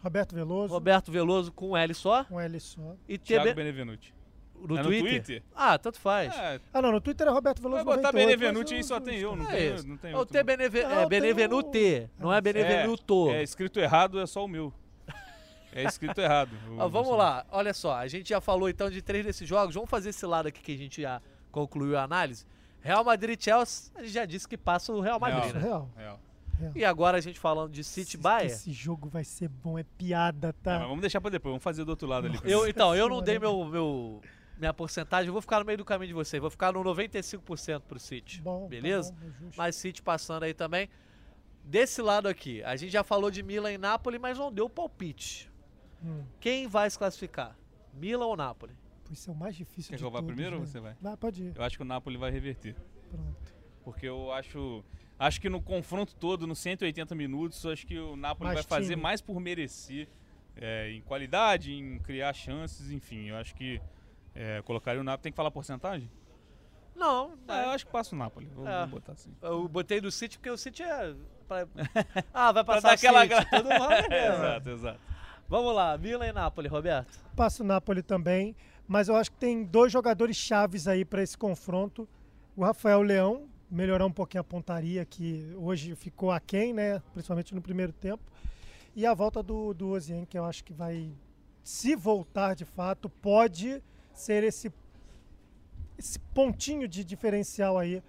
[0.00, 2.94] Roberto Veloso, Roberto Veloso com um L só um L só.
[3.08, 4.14] e Thiago TB Benevenuti.
[4.54, 5.10] no, É no Twitter?
[5.10, 5.42] Twitter?
[5.52, 6.32] Ah, tanto faz.
[6.32, 9.00] É, Ah, não, no Twitter é Roberto Veloso vai botar 98, mas Benevenuti aí só
[9.00, 10.32] tem eu, não É tem, não tem É o outro.
[10.32, 13.30] T Beneve Não, é Benevenuti, não é Benevenuto.
[13.30, 14.72] É, escrito errado é só o meu.
[15.72, 16.50] É escrito errado.
[16.78, 19.88] Ó, vamos lá, olha só, a gente já falou então de três desses jogos, vamos
[19.90, 21.20] fazer esse lado aqui que a gente já
[21.50, 22.44] concluiu a análise.
[22.80, 25.54] Real Madrid e Chelsea, a gente já disse que passa o Real Madrid, Real.
[25.54, 25.60] né?
[25.62, 25.90] Real.
[25.96, 26.20] Real.
[26.58, 26.72] real.
[26.74, 28.52] E agora a gente falando de City Bayern.
[28.52, 30.78] Esse jogo vai ser bom, é piada, É, tá?
[30.80, 32.38] mas vamos deixar pra depois, vamos fazer do outro lado ali.
[32.44, 34.20] Eu, então, eu não dei meu, meu
[34.58, 37.80] minha porcentagem, eu vou ficar no meio do caminho de vocês, vou ficar no 95%
[37.82, 38.40] pro City.
[38.40, 39.12] Bom, tá beleza?
[39.12, 39.56] bom, justo.
[39.56, 40.88] Mas City passando aí também.
[41.64, 45.51] Desse lado aqui, a gente já falou de Milan e Napoli, mas não deu palpite.
[46.04, 47.56] Hum, Quem vai se classificar?
[47.94, 48.74] Milan ou Napoli?
[49.10, 50.66] isso é o mais difícil Quer de que eu vá todos, primeiro ou né?
[50.66, 50.96] você vai?
[51.00, 51.52] Vai, pode ir.
[51.54, 52.74] Eu acho que o Napoli vai reverter.
[53.10, 53.54] Pronto.
[53.84, 54.82] Porque eu acho.
[55.18, 58.92] Acho que no confronto todo, nos 180 minutos, acho que o Napoli Mais vai fazer
[58.94, 59.02] time.
[59.02, 60.08] mais por merecer.
[60.56, 63.26] é, em qualidade, em criar chances, enfim.
[63.28, 63.80] Eu acho que
[64.34, 65.22] é, colocaria o Napoli.
[65.24, 66.10] Tem que falar porcentagem?
[66.94, 68.46] Não, Ah, eu acho que passa o Napoli.
[68.54, 68.80] Vou, É.
[68.80, 69.34] vou botar assim.
[69.42, 71.14] Eu botei do City porque o City é.
[71.48, 71.66] pra-
[72.32, 73.28] Ah, vai Pra passar dar aquela City.
[73.34, 74.28] gra- Todo mundo, né?
[74.28, 75.00] exato, exato.
[75.52, 77.12] Vamos lá, Milan e Napoli, Roberto.
[77.36, 78.56] Passo o Napoli também,
[78.88, 82.08] mas eu acho que tem dois jogadores chaves aí para esse confronto.
[82.56, 87.02] O Rafael Leão, melhorar um pouquinho a pontaria, que hoje ficou aquém, né?
[87.12, 88.22] Principalmente no primeiro tempo.
[88.96, 91.12] E a volta do, do Ozien, que eu acho que vai,
[91.62, 93.82] se voltar de fato, pode
[94.14, 94.72] ser esse,
[95.98, 98.02] esse pontinho de diferencial aí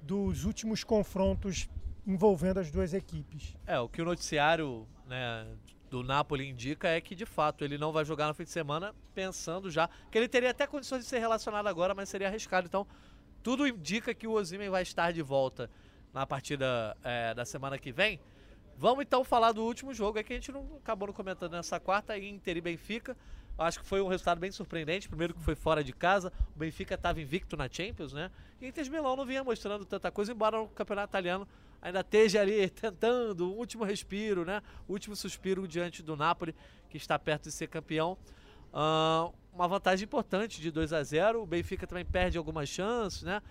[0.00, 1.68] dos últimos confrontos
[2.06, 3.56] envolvendo as duas equipes.
[3.66, 5.44] É, o que o noticiário né,
[5.90, 8.94] do Napoli indica é que, de fato, ele não vai jogar no fim de semana
[9.14, 12.66] pensando já que ele teria até condições de ser relacionado agora, mas seria arriscado.
[12.66, 12.86] Então,
[13.42, 15.70] tudo indica que o Osimhen vai estar de volta
[16.12, 18.20] na partida é, da semana que vem.
[18.76, 21.80] Vamos então falar do último jogo, é que a gente não acabou não comentando nessa
[21.80, 23.16] quarta, Inter e Benfica.
[23.58, 25.08] Acho que foi um resultado bem surpreendente.
[25.08, 28.30] Primeiro que foi fora de casa, o Benfica estava invicto na Champions, né?
[28.60, 31.46] E o Inter de Milão não vinha mostrando tanta coisa, embora no campeonato italiano
[31.82, 34.62] ainda esteja ali tentando o último respiro, né?
[34.86, 36.54] O último suspiro diante do Napoli,
[36.88, 38.16] que está perto de ser campeão.
[38.72, 43.42] Ah, uma vantagem importante de 2 a 0 O Benfica também perde algumas chances, né?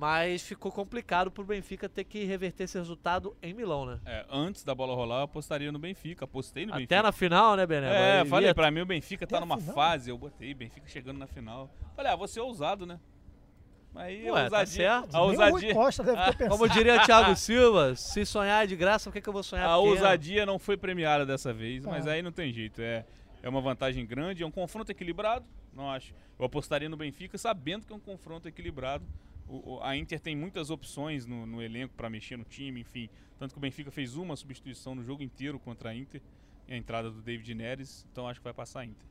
[0.00, 4.00] Mas ficou complicado para o Benfica ter que reverter esse resultado em Milão, né?
[4.06, 6.24] É, antes da bola rolar, eu apostaria no Benfica.
[6.24, 7.02] Apostei no Até Benfica.
[7.02, 7.86] na final, né, Bené?
[7.88, 9.74] É, Agora, falei, ia- pra mim o Benfica tá Até a numa final?
[9.74, 11.68] fase, eu botei Benfica chegando na final.
[11.94, 12.98] Falei, ah, vou ser ousado, né?
[13.94, 15.14] Aí Ué, a tá ousadia, certo.
[15.14, 16.58] a Nem o Rui ousadia, Costa deve ter pensado.
[16.58, 19.68] Como diria Thiago Silva, se sonhar é de graça, por que, que eu vou sonhar
[19.68, 19.90] a pequeno?
[19.90, 22.12] ousadia não foi premiada dessa vez, mas Ah.
[22.12, 22.80] aí não tem jeito.
[22.80, 23.04] É,
[23.42, 25.44] é uma vantagem grande, é um confronto equilibrado,
[25.74, 26.14] não acho.
[26.38, 29.04] Eu apostaria no Benfica sabendo que é um confronto equilibrado.
[29.52, 33.08] O- a Inter tem muitas opções no, no elenco para mexer no time, enfim.
[33.38, 36.20] Tanto que o Benfica fez uma substituição no jogo inteiro contra a Inter,
[36.68, 39.06] a entrada do David Neres, então acho que vai passar a Inter.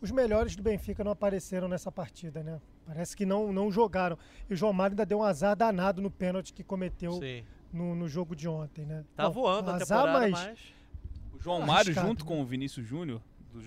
[0.00, 2.60] Os melhores do Benfica não apareceram nessa partida, né?
[2.86, 4.18] Parece que não, não jogaram.
[4.48, 7.20] E o João Mário ainda deu um azar danado no pênalti que cometeu
[7.72, 9.04] no, no jogo de ontem, né?
[9.16, 10.58] Tá Bom, voando a azar, temporada, mas mas...
[11.32, 13.20] O João Mário, junto com o Vinícius Júnior,
[13.52, 13.60] do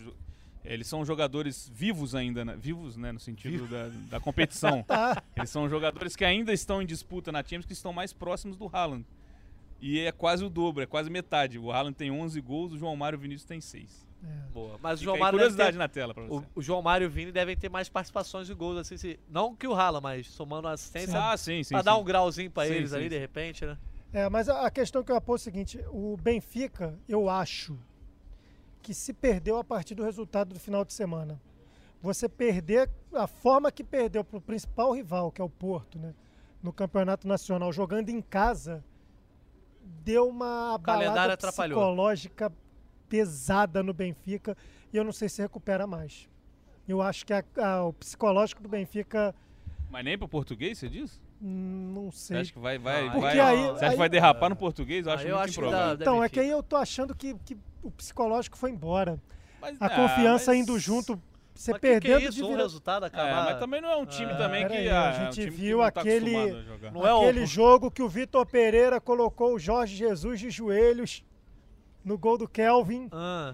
[0.64, 2.56] eles são jogadores vivos ainda, né?
[2.58, 4.84] vivos, né, no sentido da, da competição.
[4.88, 5.22] Tá.
[5.36, 8.70] Eles são jogadores que ainda estão em disputa na Champions, que estão mais próximos do
[8.72, 9.06] Haaland.
[9.82, 11.60] E é quase o dobro, é quase metade.
[11.60, 14.08] O Haaland tem 11 gols, o João Mário e o Vinícius tem 6.
[14.24, 14.52] É.
[14.52, 14.80] Boa.
[14.82, 15.78] Mas o João Mário deve curiosidade ter...
[15.78, 16.46] na tela pra você.
[16.56, 19.20] O, o João Mário e o Vini devem ter mais participações de gols, assim, se...
[19.30, 21.74] não que o Rala, mas somando a assistência, Ah, sim, sim.
[21.76, 21.86] pra sim.
[21.86, 23.10] dar um grauzinho pra Sim, eles sim, ali, sim.
[23.10, 23.78] de repente, né?
[24.14, 27.78] É, mas a a questão que eu aposto é o seguinte: o Benfica, eu acho
[28.88, 31.42] que se perdeu a partir do resultado do final de semana.
[32.02, 36.16] Você perder a forma que perdeu para o principal rival, que é o Porto, né?
[36.64, 38.82] No campeonato nacional, jogando em casa,
[40.06, 41.78] deu uma abalada atrapalhou.
[41.78, 42.50] psicológica
[43.10, 44.56] pesada no Benfica
[44.94, 46.30] e eu não sei se recupera mais.
[46.88, 49.36] Eu acho que a- a- o psicológico do Benfica,
[49.90, 51.22] Mas nem pro português, você diz?
[51.40, 52.38] Não Você sei.
[52.42, 54.56] acha que vai, vai, Ah, Porque vai- aí- você acha aí- que vai derrapar no
[54.56, 55.06] português?
[55.06, 55.88] Eu Ah, acho eu muito acho que improvável.
[55.90, 59.22] dá- dá- Então, é que aí eu tô achando que, que o psicológico foi embora.
[59.62, 61.20] Mas- A ah, confiança mas- indo junto,
[61.54, 62.38] você mas que que é perdendo isso?
[62.38, 63.46] de um resultado É, acabar...
[63.46, 65.46] mas também não é um time Ah, também que ah, a é um gente time
[65.52, 66.52] que viu não tá aquele-.
[66.92, 71.24] Não é Aquele o- jogo que o Vitor Pereira colocou o Jorge Jesus de joelhos
[72.04, 73.54] no gol do Kelvin, Ah,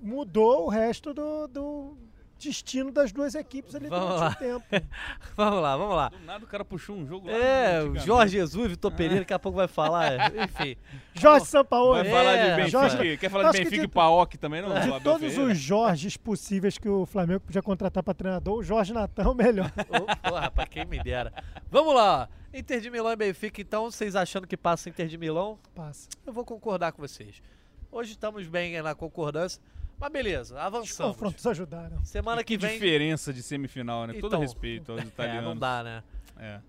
[0.00, 1.96] mudou o resto do, do
[2.42, 4.30] destino das duas equipes ali Vamos durante lá.
[4.30, 4.86] o tempo.
[5.36, 6.08] vamos lá, vamos lá.
[6.08, 7.32] Do nada o cara puxou um jogo lá.
[7.34, 7.96] É, o.
[7.98, 10.32] Jorge Jesus, Vitor Pereira, daqui a pouco vai falar.
[10.44, 10.76] Enfim.
[11.14, 12.02] Jorge Sampaoli.
[12.02, 12.68] Vai É, falar de Benfica.
[12.70, 14.68] Jorge- Quer falar de Benfica de- e Paok também, não?
[14.78, 19.22] De todos os Jorges possíveis que o Flamengo podia contratar para treinador, o Jorge Natan
[19.22, 19.70] é o melhor.
[20.22, 21.32] Pô, rapaz, quem me dera.
[21.70, 22.28] Vamos lá.
[22.54, 25.58] Inter de Milão e Benfica, então, vocês achando que passa Inter de Milão?
[25.74, 26.08] Passa.
[26.26, 27.42] Eu vou concordar com vocês.
[27.90, 29.60] Hoje estamos bem na concordância,
[30.02, 31.12] mas beleza, Os avançamos.
[31.16, 32.04] confrontos ajudaram.
[32.04, 32.74] Semana que Que vem.
[32.74, 34.14] diferença de semifinal, né?
[34.14, 35.44] Todo Então, respeito aos É, italianos.
[35.44, 36.02] não dá, né?
[36.38, 36.60] É.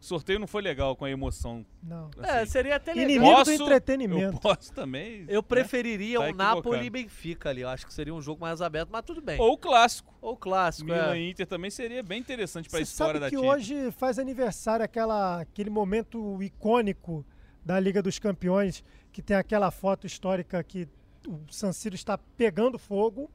[0.00, 1.64] O sorteio não foi legal com a emoção.
[1.82, 2.10] Não.
[2.22, 2.52] É, assim.
[2.52, 3.08] seria até legal.
[3.10, 4.36] Inimigo do Posso- entretenimento.
[4.36, 5.24] Eu posso também.
[5.28, 7.62] Eu preferiria Tá um Napoli e Benfica ali.
[7.62, 9.40] Eu acho que seria um jogo mais aberto, mas tudo bem.
[9.40, 10.14] Ou o clássico.
[10.20, 11.30] Ou o clássico, Milan é.
[11.30, 13.54] Inter também seria bem interessante pra Você história sabe da que Champions.
[13.54, 17.24] hoje faz aniversário aquela, aquele momento icônico
[17.64, 20.86] da Liga dos Campeões, que tem aquela foto histórica que
[21.26, 23.30] o San Siro está pegando fogo.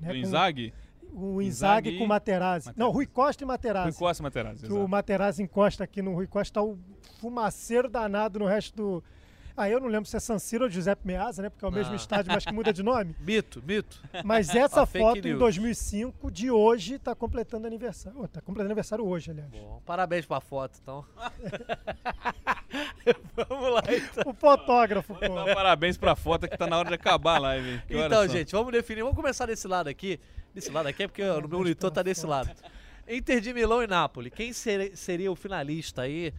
[0.00, 0.74] Né, Do com Inzaghi,
[1.12, 2.66] o Inzaghi Inzaghi com o Materazzi.
[2.68, 2.78] Materazzi.
[2.78, 3.98] Não, Rui Costa e Rui Materazzi.
[3.98, 4.66] Costa e Materazzi.
[4.66, 4.88] que o.
[4.88, 6.78] Materazzi encosta aqui no Rui Costa, tá o
[7.20, 9.04] fumaceiro danado no resto do...
[9.56, 11.50] Ah, eu não lembro se é San Siro ou Giuseppe Meazza, né?
[11.50, 11.96] Porque é o mesmo Não.
[11.96, 13.14] estádio, mas que muda de nome.
[13.20, 14.00] Mito, mito.
[14.24, 15.38] Mas essa foto em news.
[15.38, 18.18] 2005, de hoje, tá completando aniversário.
[18.22, 19.50] Oh, tá completando aniversário hoje, aliás.
[19.50, 21.04] Bom, parabéns pra foto, então.
[23.48, 24.30] Vamos lá, então.
[24.30, 25.24] O fotógrafo, pô.
[25.24, 27.70] Então, parabéns pra foto que tá na hora de acabar a live.
[27.70, 27.82] hein?
[27.86, 28.28] Que Então, são?
[28.28, 29.02] gente, vamos definir.
[29.02, 30.18] Vamos começar desse lado aqui.
[30.54, 32.50] Desse lado aqui é porque o meu monitor tá desse lado.
[33.08, 34.32] Inter de Milão e Nápoles.
[34.34, 36.32] Quem ser- seria o finalista aí?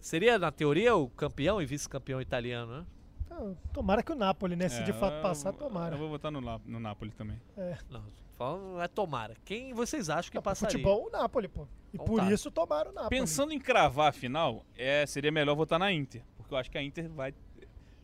[0.00, 2.86] Seria, na teoria, o campeão e vice-campeão italiano, né?
[3.30, 4.68] Ah, Tomara que o Napoli, né?
[4.68, 5.94] Se É, de fato eu- passar, tomara.
[5.94, 7.40] Eu vou votar no, no Napoli também.
[7.90, 9.34] Não, tô falando é tomara.
[9.44, 10.72] Quem vocês acham que Não, pro passaria?
[10.72, 11.62] futebol, o Napoli, pô.
[11.92, 12.32] E Então por tá.
[12.32, 13.10] isso tomaram o Napoli.
[13.20, 16.22] Pensando em cravar a final, é, seria melhor votar na Inter.
[16.36, 17.34] Porque eu acho que a Inter vai.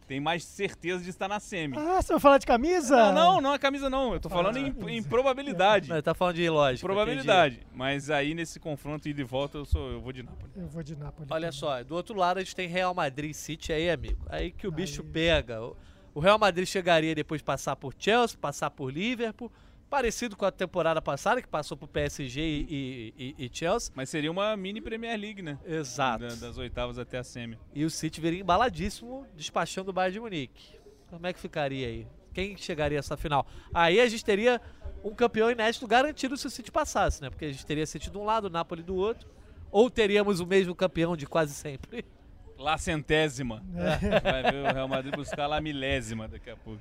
[0.07, 1.77] Tem mais certeza de estar na semi.
[1.77, 2.97] Ah, você vai falar de camisa?
[2.97, 4.13] Não, não, não é camisa não.
[4.15, 4.91] Eu tô falando Ah, em, camisa.
[4.91, 5.89] em probabilidade.
[5.89, 6.87] Não, ele tá falando de lógica.
[6.87, 7.61] Probabilidade.
[7.75, 10.53] Mas aí nesse confronto ida e volta eu, sou, eu vou de Napoli.
[10.57, 11.27] Eu vou de Napoli.
[11.31, 11.59] Olha também.
[11.59, 14.25] só, do outro lado a gente tem Real Madrid e City aí, amigo.
[14.29, 15.09] Aí que o bicho Aí.
[15.09, 15.61] pega.
[15.63, 15.77] O-
[16.15, 19.53] O Real Madrid chegaria depois de passar por Chelsea, passar por Liverpool,
[19.89, 23.93] parecido com a temporada passada, que passou por PSG e, e- e Chelsea.
[23.95, 25.59] Mas seria uma mini Premier League, né?
[25.64, 26.26] Exato.
[26.26, 27.59] Da- das oitavas até a semi.
[27.74, 30.76] E o City viria embaladíssimo, despachando o Bayern de Munique.
[31.09, 32.06] Como é que ficaria aí?
[32.35, 33.47] Quem chegaria a essa final?
[33.73, 34.61] Aí a gente teria
[35.02, 37.31] um campeão inédito garantido se o City passasse, né?
[37.31, 39.28] Porque a gente teria City de um lado, o Napoli do outro.
[39.70, 42.05] Ou teríamos o mesmo campeão de quase sempre.
[42.59, 43.62] Lá centésima.
[43.77, 44.20] É.
[44.20, 46.81] Vai ver o Real Madrid buscar lá milésima daqui a pouco.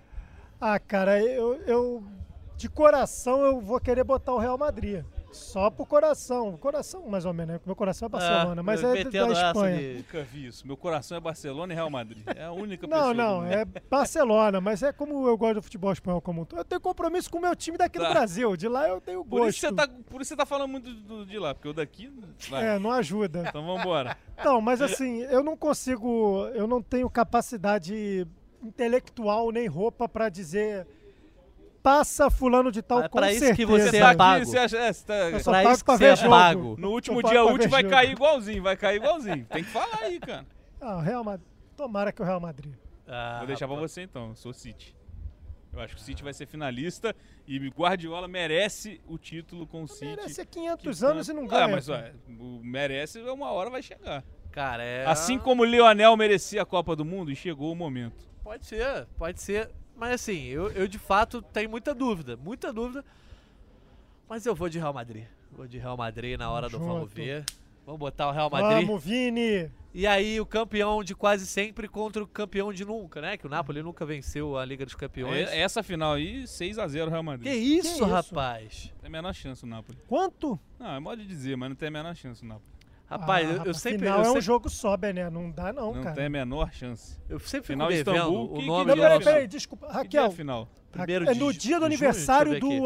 [0.59, 2.03] Ah, cara, eu, eu.
[2.57, 5.03] De coração eu vou querer botar o Real Madrid.
[5.31, 6.55] Só pro coração.
[6.55, 7.61] Coração, mais ou menos, né?
[7.65, 9.77] Meu coração é Barcelona, mas é da Espanha.
[9.77, 10.65] de- Nunca vi isso.
[10.65, 12.23] Meu coração é Barcelona e Real Madrid.
[12.33, 13.13] É a única Não, pessoa.
[13.13, 13.51] não, do mundo.
[13.53, 16.59] é Barcelona, mas é como eu gosto do futebol espanhol como um todo.
[16.59, 18.11] Eu tenho compromisso com o meu time daqui do Tá.
[18.11, 18.55] Brasil.
[18.55, 19.49] De lá eu tenho Por gosto.
[19.49, 22.09] isso, você tá, por isso você tá falando muito do- de lá, porque o daqui.
[22.49, 22.75] Vai.
[22.75, 23.43] É, não ajuda.
[23.49, 24.15] Então vambora.
[24.41, 28.25] Não, mas assim, eu não consigo, eu não tenho capacidade
[28.63, 30.87] intelectual nem roupa pra dizer
[31.85, 33.55] passa fulano de tal É com pra isso certeza.
[33.55, 34.45] que você é tá aqui, pago.
[34.45, 34.77] você acha.
[34.77, 36.29] é, você tá- Eu só Pra pago isso pra que ver você é jogo.
[36.35, 36.75] pago.
[36.79, 37.93] no último dia útil vai jogo.
[37.93, 39.45] cair igualzinho, vai cair igualzinho.
[39.45, 40.45] Tem que falar aí, cara.
[40.81, 41.47] Ah, o Real Madrid.
[41.77, 42.73] Tomara que o Real Madrid.
[43.07, 44.95] Ah, Vou deixar pra você então, eu sou City.
[45.71, 47.13] Eu acho que o City vai ser finalista
[47.45, 50.05] e Guardiola merece o título com o City.
[50.15, 51.65] Merece há 500 que anos e não ganha.
[51.65, 54.23] Ah, mas ué, o merece, uma hora vai chegar.
[54.51, 55.05] Cara, é.
[55.05, 58.23] Assim como o Lionel merecia a Copa do Mundo e chegou o momento.
[58.41, 59.69] Pode ser, pode ser.
[59.95, 63.03] Mas assim, eu, eu de fato tenho muita dúvida, muita dúvida.
[64.27, 65.25] Mas eu vou de Real Madrid.
[65.51, 66.85] Vou de Real Madrid na hora do Junto.
[66.85, 67.45] vamos ver.
[67.85, 68.85] Vamos botar o Real Madrid.
[68.87, 69.71] Vamos, Vini!
[69.93, 73.37] E aí o campeão de quase sempre contra o campeão de nunca, né?
[73.37, 75.47] Que o Napoli nunca venceu a Liga dos Campeões.
[75.49, 77.53] É- Essa final aí, 6x0 Real Que Madrid.
[77.53, 78.05] isso, isso?
[78.05, 78.91] rapaz?
[78.99, 79.97] Tem a menor chance o Napoli.
[80.07, 80.59] Quanto?
[80.79, 82.74] Não, é modo de dizer, mas não tem a menor chance o Napoli.
[83.07, 85.29] Rapaz, Ah, eu, eu rapaz, sempre, Final eu é um sempre, jogo só, Bené.
[85.29, 86.15] Não dá não, Não, cara.
[86.15, 87.17] tem a menor chance.
[87.29, 89.33] eu sempre Final fico devendo Istambul, o que- que nome Não, peraí, é final?
[89.33, 89.85] peraí, desculpa.
[89.87, 90.67] Que dia é Raquel, final?
[90.91, 92.79] Primeiro é no dia do aniversário do aqui.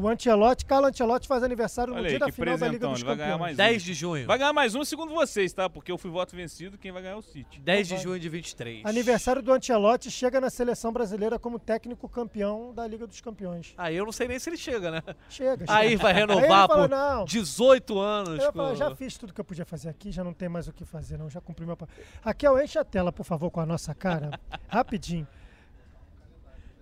[0.00, 2.86] O Ancelotti, Carlo Ancelotti faz aniversário no Olha dia aí, da que final da Liga
[2.86, 3.40] dos ele vai ganhar Campeões.
[3.40, 4.26] mais 10 de junho.
[4.28, 5.68] Vai ganhar mais um, segundo vocês, tá?
[5.68, 7.58] Porque eu fui voto vencido, quem vai ganhar é o City.
[7.58, 8.02] 10 de vai.
[8.04, 8.84] junho de 23.
[8.86, 13.74] Aniversário do Ancelotti chega na seleção brasileira como técnico campeão da Liga dos Campeões.
[13.76, 15.02] Aí eu não sei nem se ele chega, né?
[15.28, 15.74] Chega, chega.
[15.76, 18.38] Aí vai Aí renovar fala, por não, 18 anos.
[18.44, 20.68] Eu com- falo, já fiz tudo que eu podia fazer aqui, já não tem mais
[20.68, 21.28] o que fazer, não.
[21.28, 21.92] Já cumpri meu papel.
[22.22, 24.38] Raquel, enche a tela, por favor, com a nossa cara.
[24.68, 25.26] Rapidinho.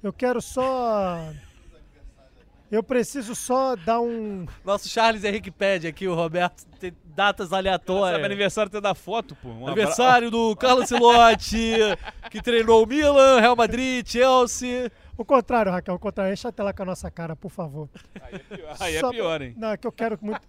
[0.02, 1.32] Eu quero só.
[2.70, 4.44] Eu preciso só dar um.
[4.64, 8.24] Nosso Charles Henrique pede aqui, o Roberto, tem datas Sabe, aleatórias.
[8.24, 9.48] aniversário até da foto, pô.
[9.48, 11.74] Um abra- Aniversário do Carlos Silotti,
[12.30, 14.90] que treinou o Milan, Real Madrid, Chelsea.
[15.16, 16.32] O contrário, Raquel, o contrário.
[16.32, 17.88] Enche a tela com a nossa cara, por favor.
[18.20, 19.54] Aí é pior, aí é pior, hein?
[19.56, 20.40] Não, é que eu quero muito.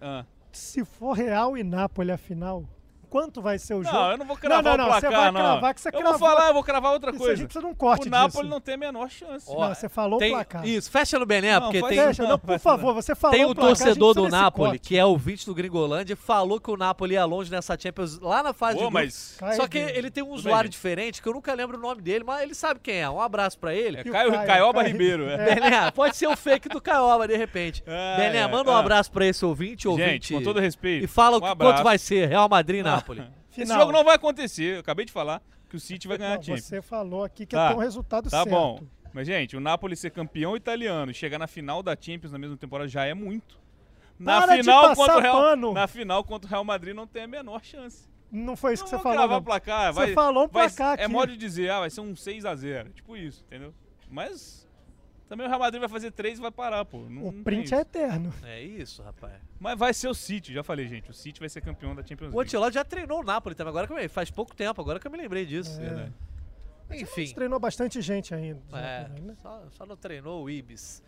[0.00, 0.24] Ah.
[0.50, 2.64] Se for Real e Nápoles a final,
[3.08, 3.96] quanto vai ser o jogo?
[3.96, 5.40] Não, eu não vou cravar não, não, o placar, você vai não.
[5.40, 6.18] cravar que você eu cravou.
[6.18, 7.36] vou falar, eu vou cravar outra Isso, a coisa.
[7.36, 8.44] gente precisa de um corte o Napoli disso.
[8.54, 9.46] não tem a menor chance.
[9.48, 10.66] Ó, Não, você falou Tem- o placar.
[10.66, 13.44] Isso, fecha no Bené, Não, porque tem, Deixa, não, Não, por favor, você falou tem
[13.44, 17.14] o um placar, torcedor do Napoli, que é ouvinte do Gringolândia, falou que o Napoli
[17.14, 19.36] ia longe nessa Champions lá na fase Pô, de grupos.
[19.40, 21.80] mas Só que ele tem um Tudo usuário bem, diferente, que eu nunca lembro o
[21.80, 23.08] nome dele, mas ele sabe quem é.
[23.08, 23.98] Um abraço pra ele.
[23.98, 25.28] é o Caio, Caio, Caioba Caio- Ribeiro.
[25.28, 25.54] É.
[25.54, 27.82] Bené, pode ser o fake do Caioba, de repente.
[28.16, 28.46] Bené, é.
[28.48, 28.80] manda um Ah.
[28.80, 30.06] abraço pra esse ouvinte, ouvinte.
[30.10, 31.04] Gente, com todo respeito.
[31.04, 33.24] E fala o quanto vai ser Real Madrid e Nápoles.
[33.56, 34.74] Esse jogo não vai acontecer.
[34.76, 36.64] Eu acabei de falar que o City vai ganhar a Não, Champions.
[36.64, 37.70] Você falou aqui que Tá.
[37.72, 38.50] é um resultado Tá certo.
[38.50, 38.80] bom.
[39.12, 42.56] Mas, gente, o Napoli ser campeão italiano e chegar na final da Champions na mesma
[42.56, 43.58] temporada já é muito.
[44.18, 45.72] Na Para de final, passar contra o Real, pano.
[45.72, 48.08] na final contra o Real Madrid não tem a menor chance.
[48.30, 49.42] Não foi isso que não você vou falou, não.
[49.42, 49.92] placar.
[49.92, 51.12] Você vai, falou um vai- placar É aqui.
[51.12, 52.92] modo de dizer, ah, vai ser um 6x0.
[52.92, 53.72] Tipo isso, entendeu?
[54.10, 54.65] Mas
[55.28, 57.00] também o Real Madrid vai fazer 3 e vai parar, pô.
[57.08, 57.74] Não, O tem print isso.
[57.74, 58.32] é eterno.
[58.44, 59.34] É isso, rapaz.
[59.58, 61.10] Mas vai ser o City, já falei, gente.
[61.10, 62.48] O City vai ser campeão da Champions O League.
[62.48, 65.10] Ancelotti já treinou o Napoli também, agora que eu, faz pouco tempo, agora que eu
[65.10, 65.80] me lembrei disso.
[65.80, 65.84] É.
[65.84, 66.12] Verdade.
[66.92, 68.60] Enfim, treinou bastante gente ainda.
[68.72, 69.34] é, né?
[69.42, 71.02] só, só não treinou o Ibis.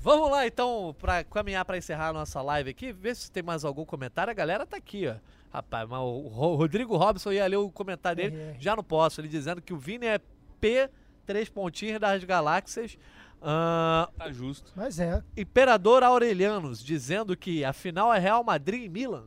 [0.00, 3.64] Vamos lá então, pra caminhar pra encerrar a nossa live aqui, ver se tem mais
[3.64, 4.30] algum comentário.
[4.30, 5.16] A galera tá aqui, ó.
[5.52, 8.56] Rapaz, mas o Ro- Rodrigo Robson ia ler o comentário dele, RR.
[8.60, 9.20] já não posso.
[9.20, 10.20] Ele dizendo que o Vini é
[10.60, 10.88] P,
[11.26, 12.96] três pontinhos das galáxias.
[13.40, 14.72] Ah, Tá justo.
[14.74, 15.22] Mas é.
[15.36, 19.24] Imperador Aurelianos dizendo que a final é Real Madrid e Milan.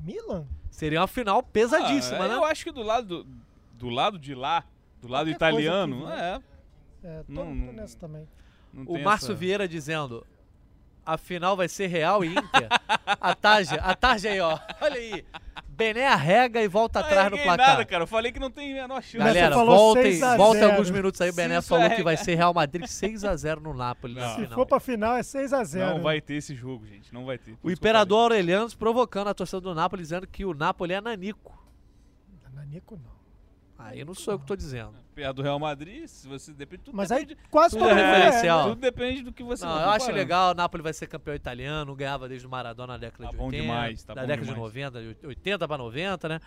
[0.00, 0.46] Milan?
[0.70, 2.34] Seria uma final pesadíssima, Ah, né?
[2.34, 3.30] Eu acho que do lado, do,
[3.74, 4.64] do lado de lá,
[5.00, 6.42] do lado Qualquer italiano, aqui, é.
[7.04, 8.28] É, tô, Não, tô nessa também.
[8.86, 10.26] O Márcio essa- Vieira dizendo:
[11.04, 12.68] a final vai ser Real e Inter.
[13.20, 14.58] a Tarja, a Tarja aí, ó.
[14.80, 15.24] Olha aí.
[15.74, 17.68] Bené arrega e volta Não atrás no placar.
[17.68, 18.02] nada, cara.
[18.04, 19.16] Eu falei que não tem a menor chance.
[19.18, 20.72] Galera, voltem, 6 a voltem 0.
[20.72, 21.30] alguns minutos aí.
[21.30, 24.28] O Bené falou isso que é- vai ser Real Madrid 6x0 no Napoli na Não.
[24.30, 24.54] Se final.
[24.54, 25.94] for pra final, é 6x0.
[25.94, 27.12] Não vai ter esse jogo, gente.
[27.12, 27.56] Não vai ter.
[27.62, 31.58] O Imperador Aurelianos provocando a torcida do Napoli, dizendo que o Napoli é nanico.
[32.54, 33.12] Nanico não.
[33.86, 34.94] Aí não sou eu que tô dizendo.
[35.14, 38.02] Perto do Real Madrid, se você depende tudo Mas aí depende, quase tudo todo é
[38.02, 38.68] mundo referencial.
[38.70, 41.34] tudo depende do que você Não, vai eu acho legal, o Napoli vai ser campeão
[41.34, 44.26] italiano, ganhava desde o Maradona na década Tá de bom 80, demais, tá da bom
[44.26, 44.72] década demais.
[44.72, 46.40] de 90, de 80 para 90, né?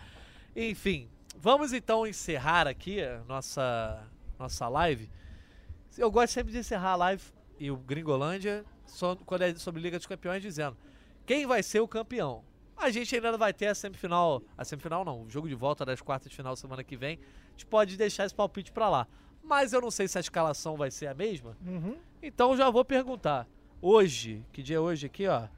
[0.56, 4.02] Enfim, vamos então encerrar aqui a nossa
[4.38, 5.08] nossa live.
[5.96, 7.22] Eu gosto sempre de encerrar a live
[7.58, 10.76] e o Gringolândia só- quando é sobre Liga dos Campeões dizendo
[11.24, 12.44] quem vai ser o campeão.
[12.76, 16.02] A gente ainda vai ter a semifinal, a semifinal não, o jogo de volta das
[16.02, 17.18] quartas de final semana que vem.
[17.56, 19.08] A gente pode deixar esse palpite pra lá.
[19.42, 21.56] Mas eu não sei se a escalação vai ser a mesma.
[21.64, 21.96] Uhum.
[22.22, 23.48] Então já vou perguntar.
[23.80, 25.48] hoje, que dia é hoje aqui, ó?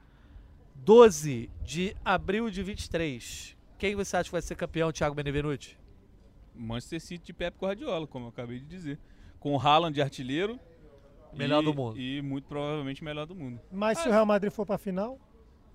[0.75, 3.57] 12 de abril de 23.
[3.77, 5.77] Quem você acha que vai ser campeão, Thiago Benevenuti?
[6.55, 8.97] Manchester City de Pep Guardiola, como eu acabei de dizer.
[9.41, 10.57] Com o Haaland de artilheiro.
[11.33, 11.99] Melhor e, do mundo.
[11.99, 13.59] E muito provavelmente melhor do mundo.
[13.71, 15.19] Mas se o Real Madrid for pra final,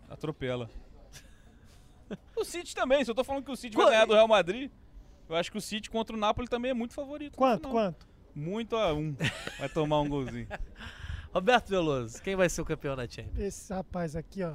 [0.09, 0.71] Atropela.
[2.37, 4.29] o City também, se eu tô falando que o City vai Qu- ganhar do Real
[4.29, 4.71] Madrid,
[5.29, 7.37] eu acho que o City contra o Napoli também é muito favorito.
[7.37, 8.07] quanto, quanto?
[8.35, 9.15] Muito a um.
[9.59, 10.47] Vai tomar um golzinho.
[11.33, 13.39] Roberto Veloso, quem vai ser o campeão da Champions?
[13.39, 14.55] Esse rapaz aqui, ó,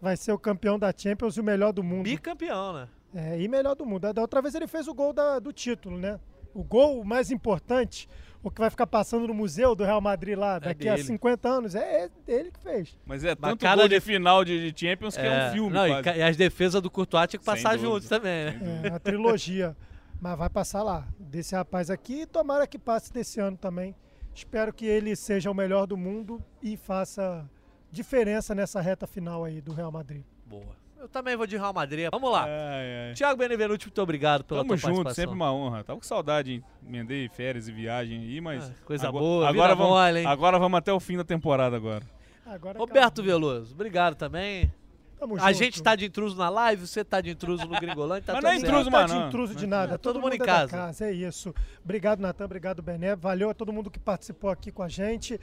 [0.00, 2.04] vai ser o campeão da Champions e o melhor do mundo.
[2.04, 2.88] Bicampeão, né?
[3.14, 4.12] É, e melhor do mundo.
[4.12, 6.20] Da- outra vez ele fez o gol da- do título, né?
[6.54, 8.06] O gol mais importante,
[8.42, 11.06] o que vai ficar passando no museu do Real Madrid lá daqui a dele.
[11.06, 12.98] 50 anos, é, é ele que fez.
[13.06, 15.86] Mas é tanto cada gol de final de, de Champions que é, um filme Não,
[15.86, 18.80] e, e as defesas do Courtois tinha que passar juntos também, né?
[18.84, 19.74] É, a trilogia.
[20.20, 23.94] Mas vai passar lá, desse rapaz aqui, e tomara que passe desse ano também.
[24.34, 27.48] Espero que ele seja o melhor do mundo e faça
[27.90, 30.22] diferença nessa reta final aí do Real Madrid.
[30.44, 30.76] Boa.
[30.98, 32.08] Eu também vou de Real Madrid.
[32.10, 32.44] Vamos lá.
[32.44, 33.14] Ai, ai.
[33.14, 35.14] Thiago Benevenuti, muito obrigado pela Tamo tua junto, participação.
[35.22, 35.84] sempre uma honra.
[35.84, 36.64] Tava com saudade, hein?
[36.84, 38.68] Emendei férias e viagem aí, mas.
[38.68, 40.26] Ah, coisa agora, boa, agora vamos, mole, hein?
[40.26, 42.04] agora vamos até o fim da temporada agora.
[42.44, 43.24] Agora Roberto acabou.
[43.24, 44.72] Veloso, obrigado também.
[45.18, 45.54] Tamo A junto.
[45.54, 48.50] gente tá de intruso na live, você tá de intruso no Gringolândia, tá Mas não
[48.50, 49.28] é intruso, Não tá mano, de não.
[49.28, 49.94] intruso de Mas- nada.
[49.94, 51.06] É, todo mundo em é da casa.
[51.06, 51.52] É isso.
[51.84, 52.44] Obrigado, Natan.
[52.44, 53.16] Obrigado, Bené.
[53.16, 55.40] Valeu a todo mundo que participou aqui com a gente.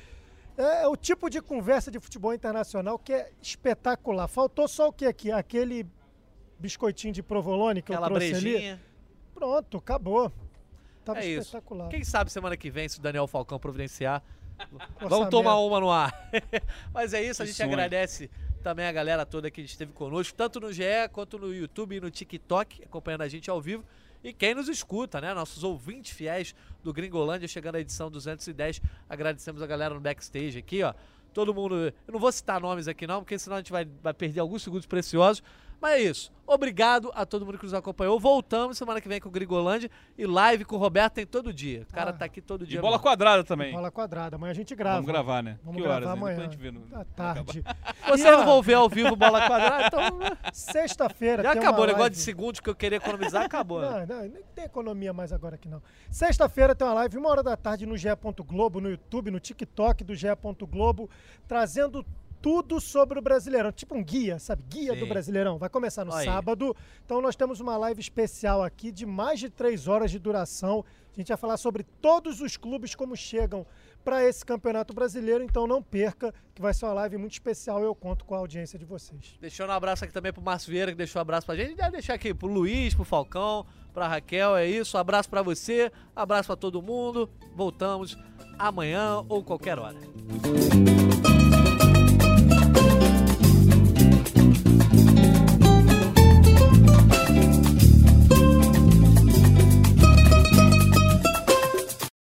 [0.58, 4.28] É o tipo de conversa de futebol internacional que é espetacular.
[4.30, 5.30] Faltou só o que aqui?
[5.30, 5.86] Aquele
[6.58, 8.52] biscoitinho de provolone que Aquela eu trouxe ali.
[8.54, 8.82] brejinha.
[9.34, 10.32] Pronto, acabou.
[11.04, 11.42] Tava É isso.
[11.42, 11.90] espetacular.
[11.90, 14.24] Quem sabe semana que vem, se o Daniel Falcão providenciar,
[15.02, 16.30] vamos tomar uma no ar.
[16.94, 17.70] Mas é isso, a gente sonho.
[17.70, 18.30] agradece
[18.66, 20.82] também a galera toda que esteve conosco, tanto no GE
[21.14, 23.86] quanto no YouTube e no TikTok, acompanhando a gente ao vivo.
[24.24, 25.36] E quem nos escuta, né?
[25.36, 28.82] Nossos ouvintes fiéis do Gringolândia, chegando à edição 210.
[29.08, 30.96] Agradecemos a galera no backstage aqui, ó.
[31.32, 31.76] Todo mundo.
[31.76, 34.64] Eu não vou citar nomes aqui, não, porque senão a gente vai, vai perder alguns
[34.64, 35.44] segundos preciosos.
[35.82, 36.34] Mas é isso.
[36.48, 38.20] Obrigado a todo mundo que nos acompanhou.
[38.20, 41.88] Voltamos semana que vem com o Gringolândia e live com o Roberto tem todo dia.
[41.90, 42.14] O cara Ah.
[42.14, 42.80] tá aqui todo E dia.
[42.82, 43.04] bola mesmo.
[43.04, 43.72] quadrada também.
[43.74, 44.36] Bola quadrada.
[44.36, 44.98] Amanhã a gente grava.
[44.98, 45.58] Vamos gravar, né?
[45.64, 46.08] Vamos que gravar horas?
[46.08, 46.14] né?
[46.14, 46.36] amanhã.
[46.38, 47.00] Depois a gente vê no...
[47.00, 47.64] À tarde.
[48.08, 50.20] Vocês E, não vão ver ao vivo bola quadrada, então.
[50.20, 50.38] né?
[50.54, 51.42] Sexta-feira.
[51.44, 51.80] Já tem acabou.
[51.80, 52.16] O uma negócio live.
[52.16, 53.82] de segundos que eu queria economizar acabou.
[53.82, 54.06] né?
[54.08, 55.82] Não, não, nem tem economia mais agora aqui não.
[56.12, 58.08] Sexta-feira tem uma live, uma hora da tarde no GE.
[58.46, 60.28] Globo, no YouTube, no TikTok do GE.
[60.70, 61.10] Globo,
[61.48, 62.06] trazendo
[62.46, 63.72] tudo sobre o Brasileirão.
[63.72, 64.62] Tipo um guia, sabe?
[64.70, 65.00] Guia Sim.
[65.00, 65.58] do Brasileirão.
[65.58, 66.26] Vai começar no Aí.
[66.26, 66.76] sábado.
[67.04, 70.86] Então nós temos uma live especial aqui de mais de três horas de duração.
[71.12, 73.66] A gente vai falar sobre todos os clubes como chegam
[74.04, 75.44] para esse campeonato brasileiro.
[75.44, 77.82] Então não perca, que vai ser uma live muito especial.
[77.82, 79.36] Eu conto com a audiência de vocês.
[79.42, 81.74] Deixando um abraço aqui também pro Márcio Vieira, que deixou um abraço pra gente.
[81.74, 84.98] Deve deixar aqui pro Luiz, pro Falcão, pra Raquel, é isso.
[84.98, 87.28] Um abraço pra você, abraço pra todo mundo.
[87.56, 88.16] Voltamos
[88.60, 89.98] amanhã ou qualquer hora.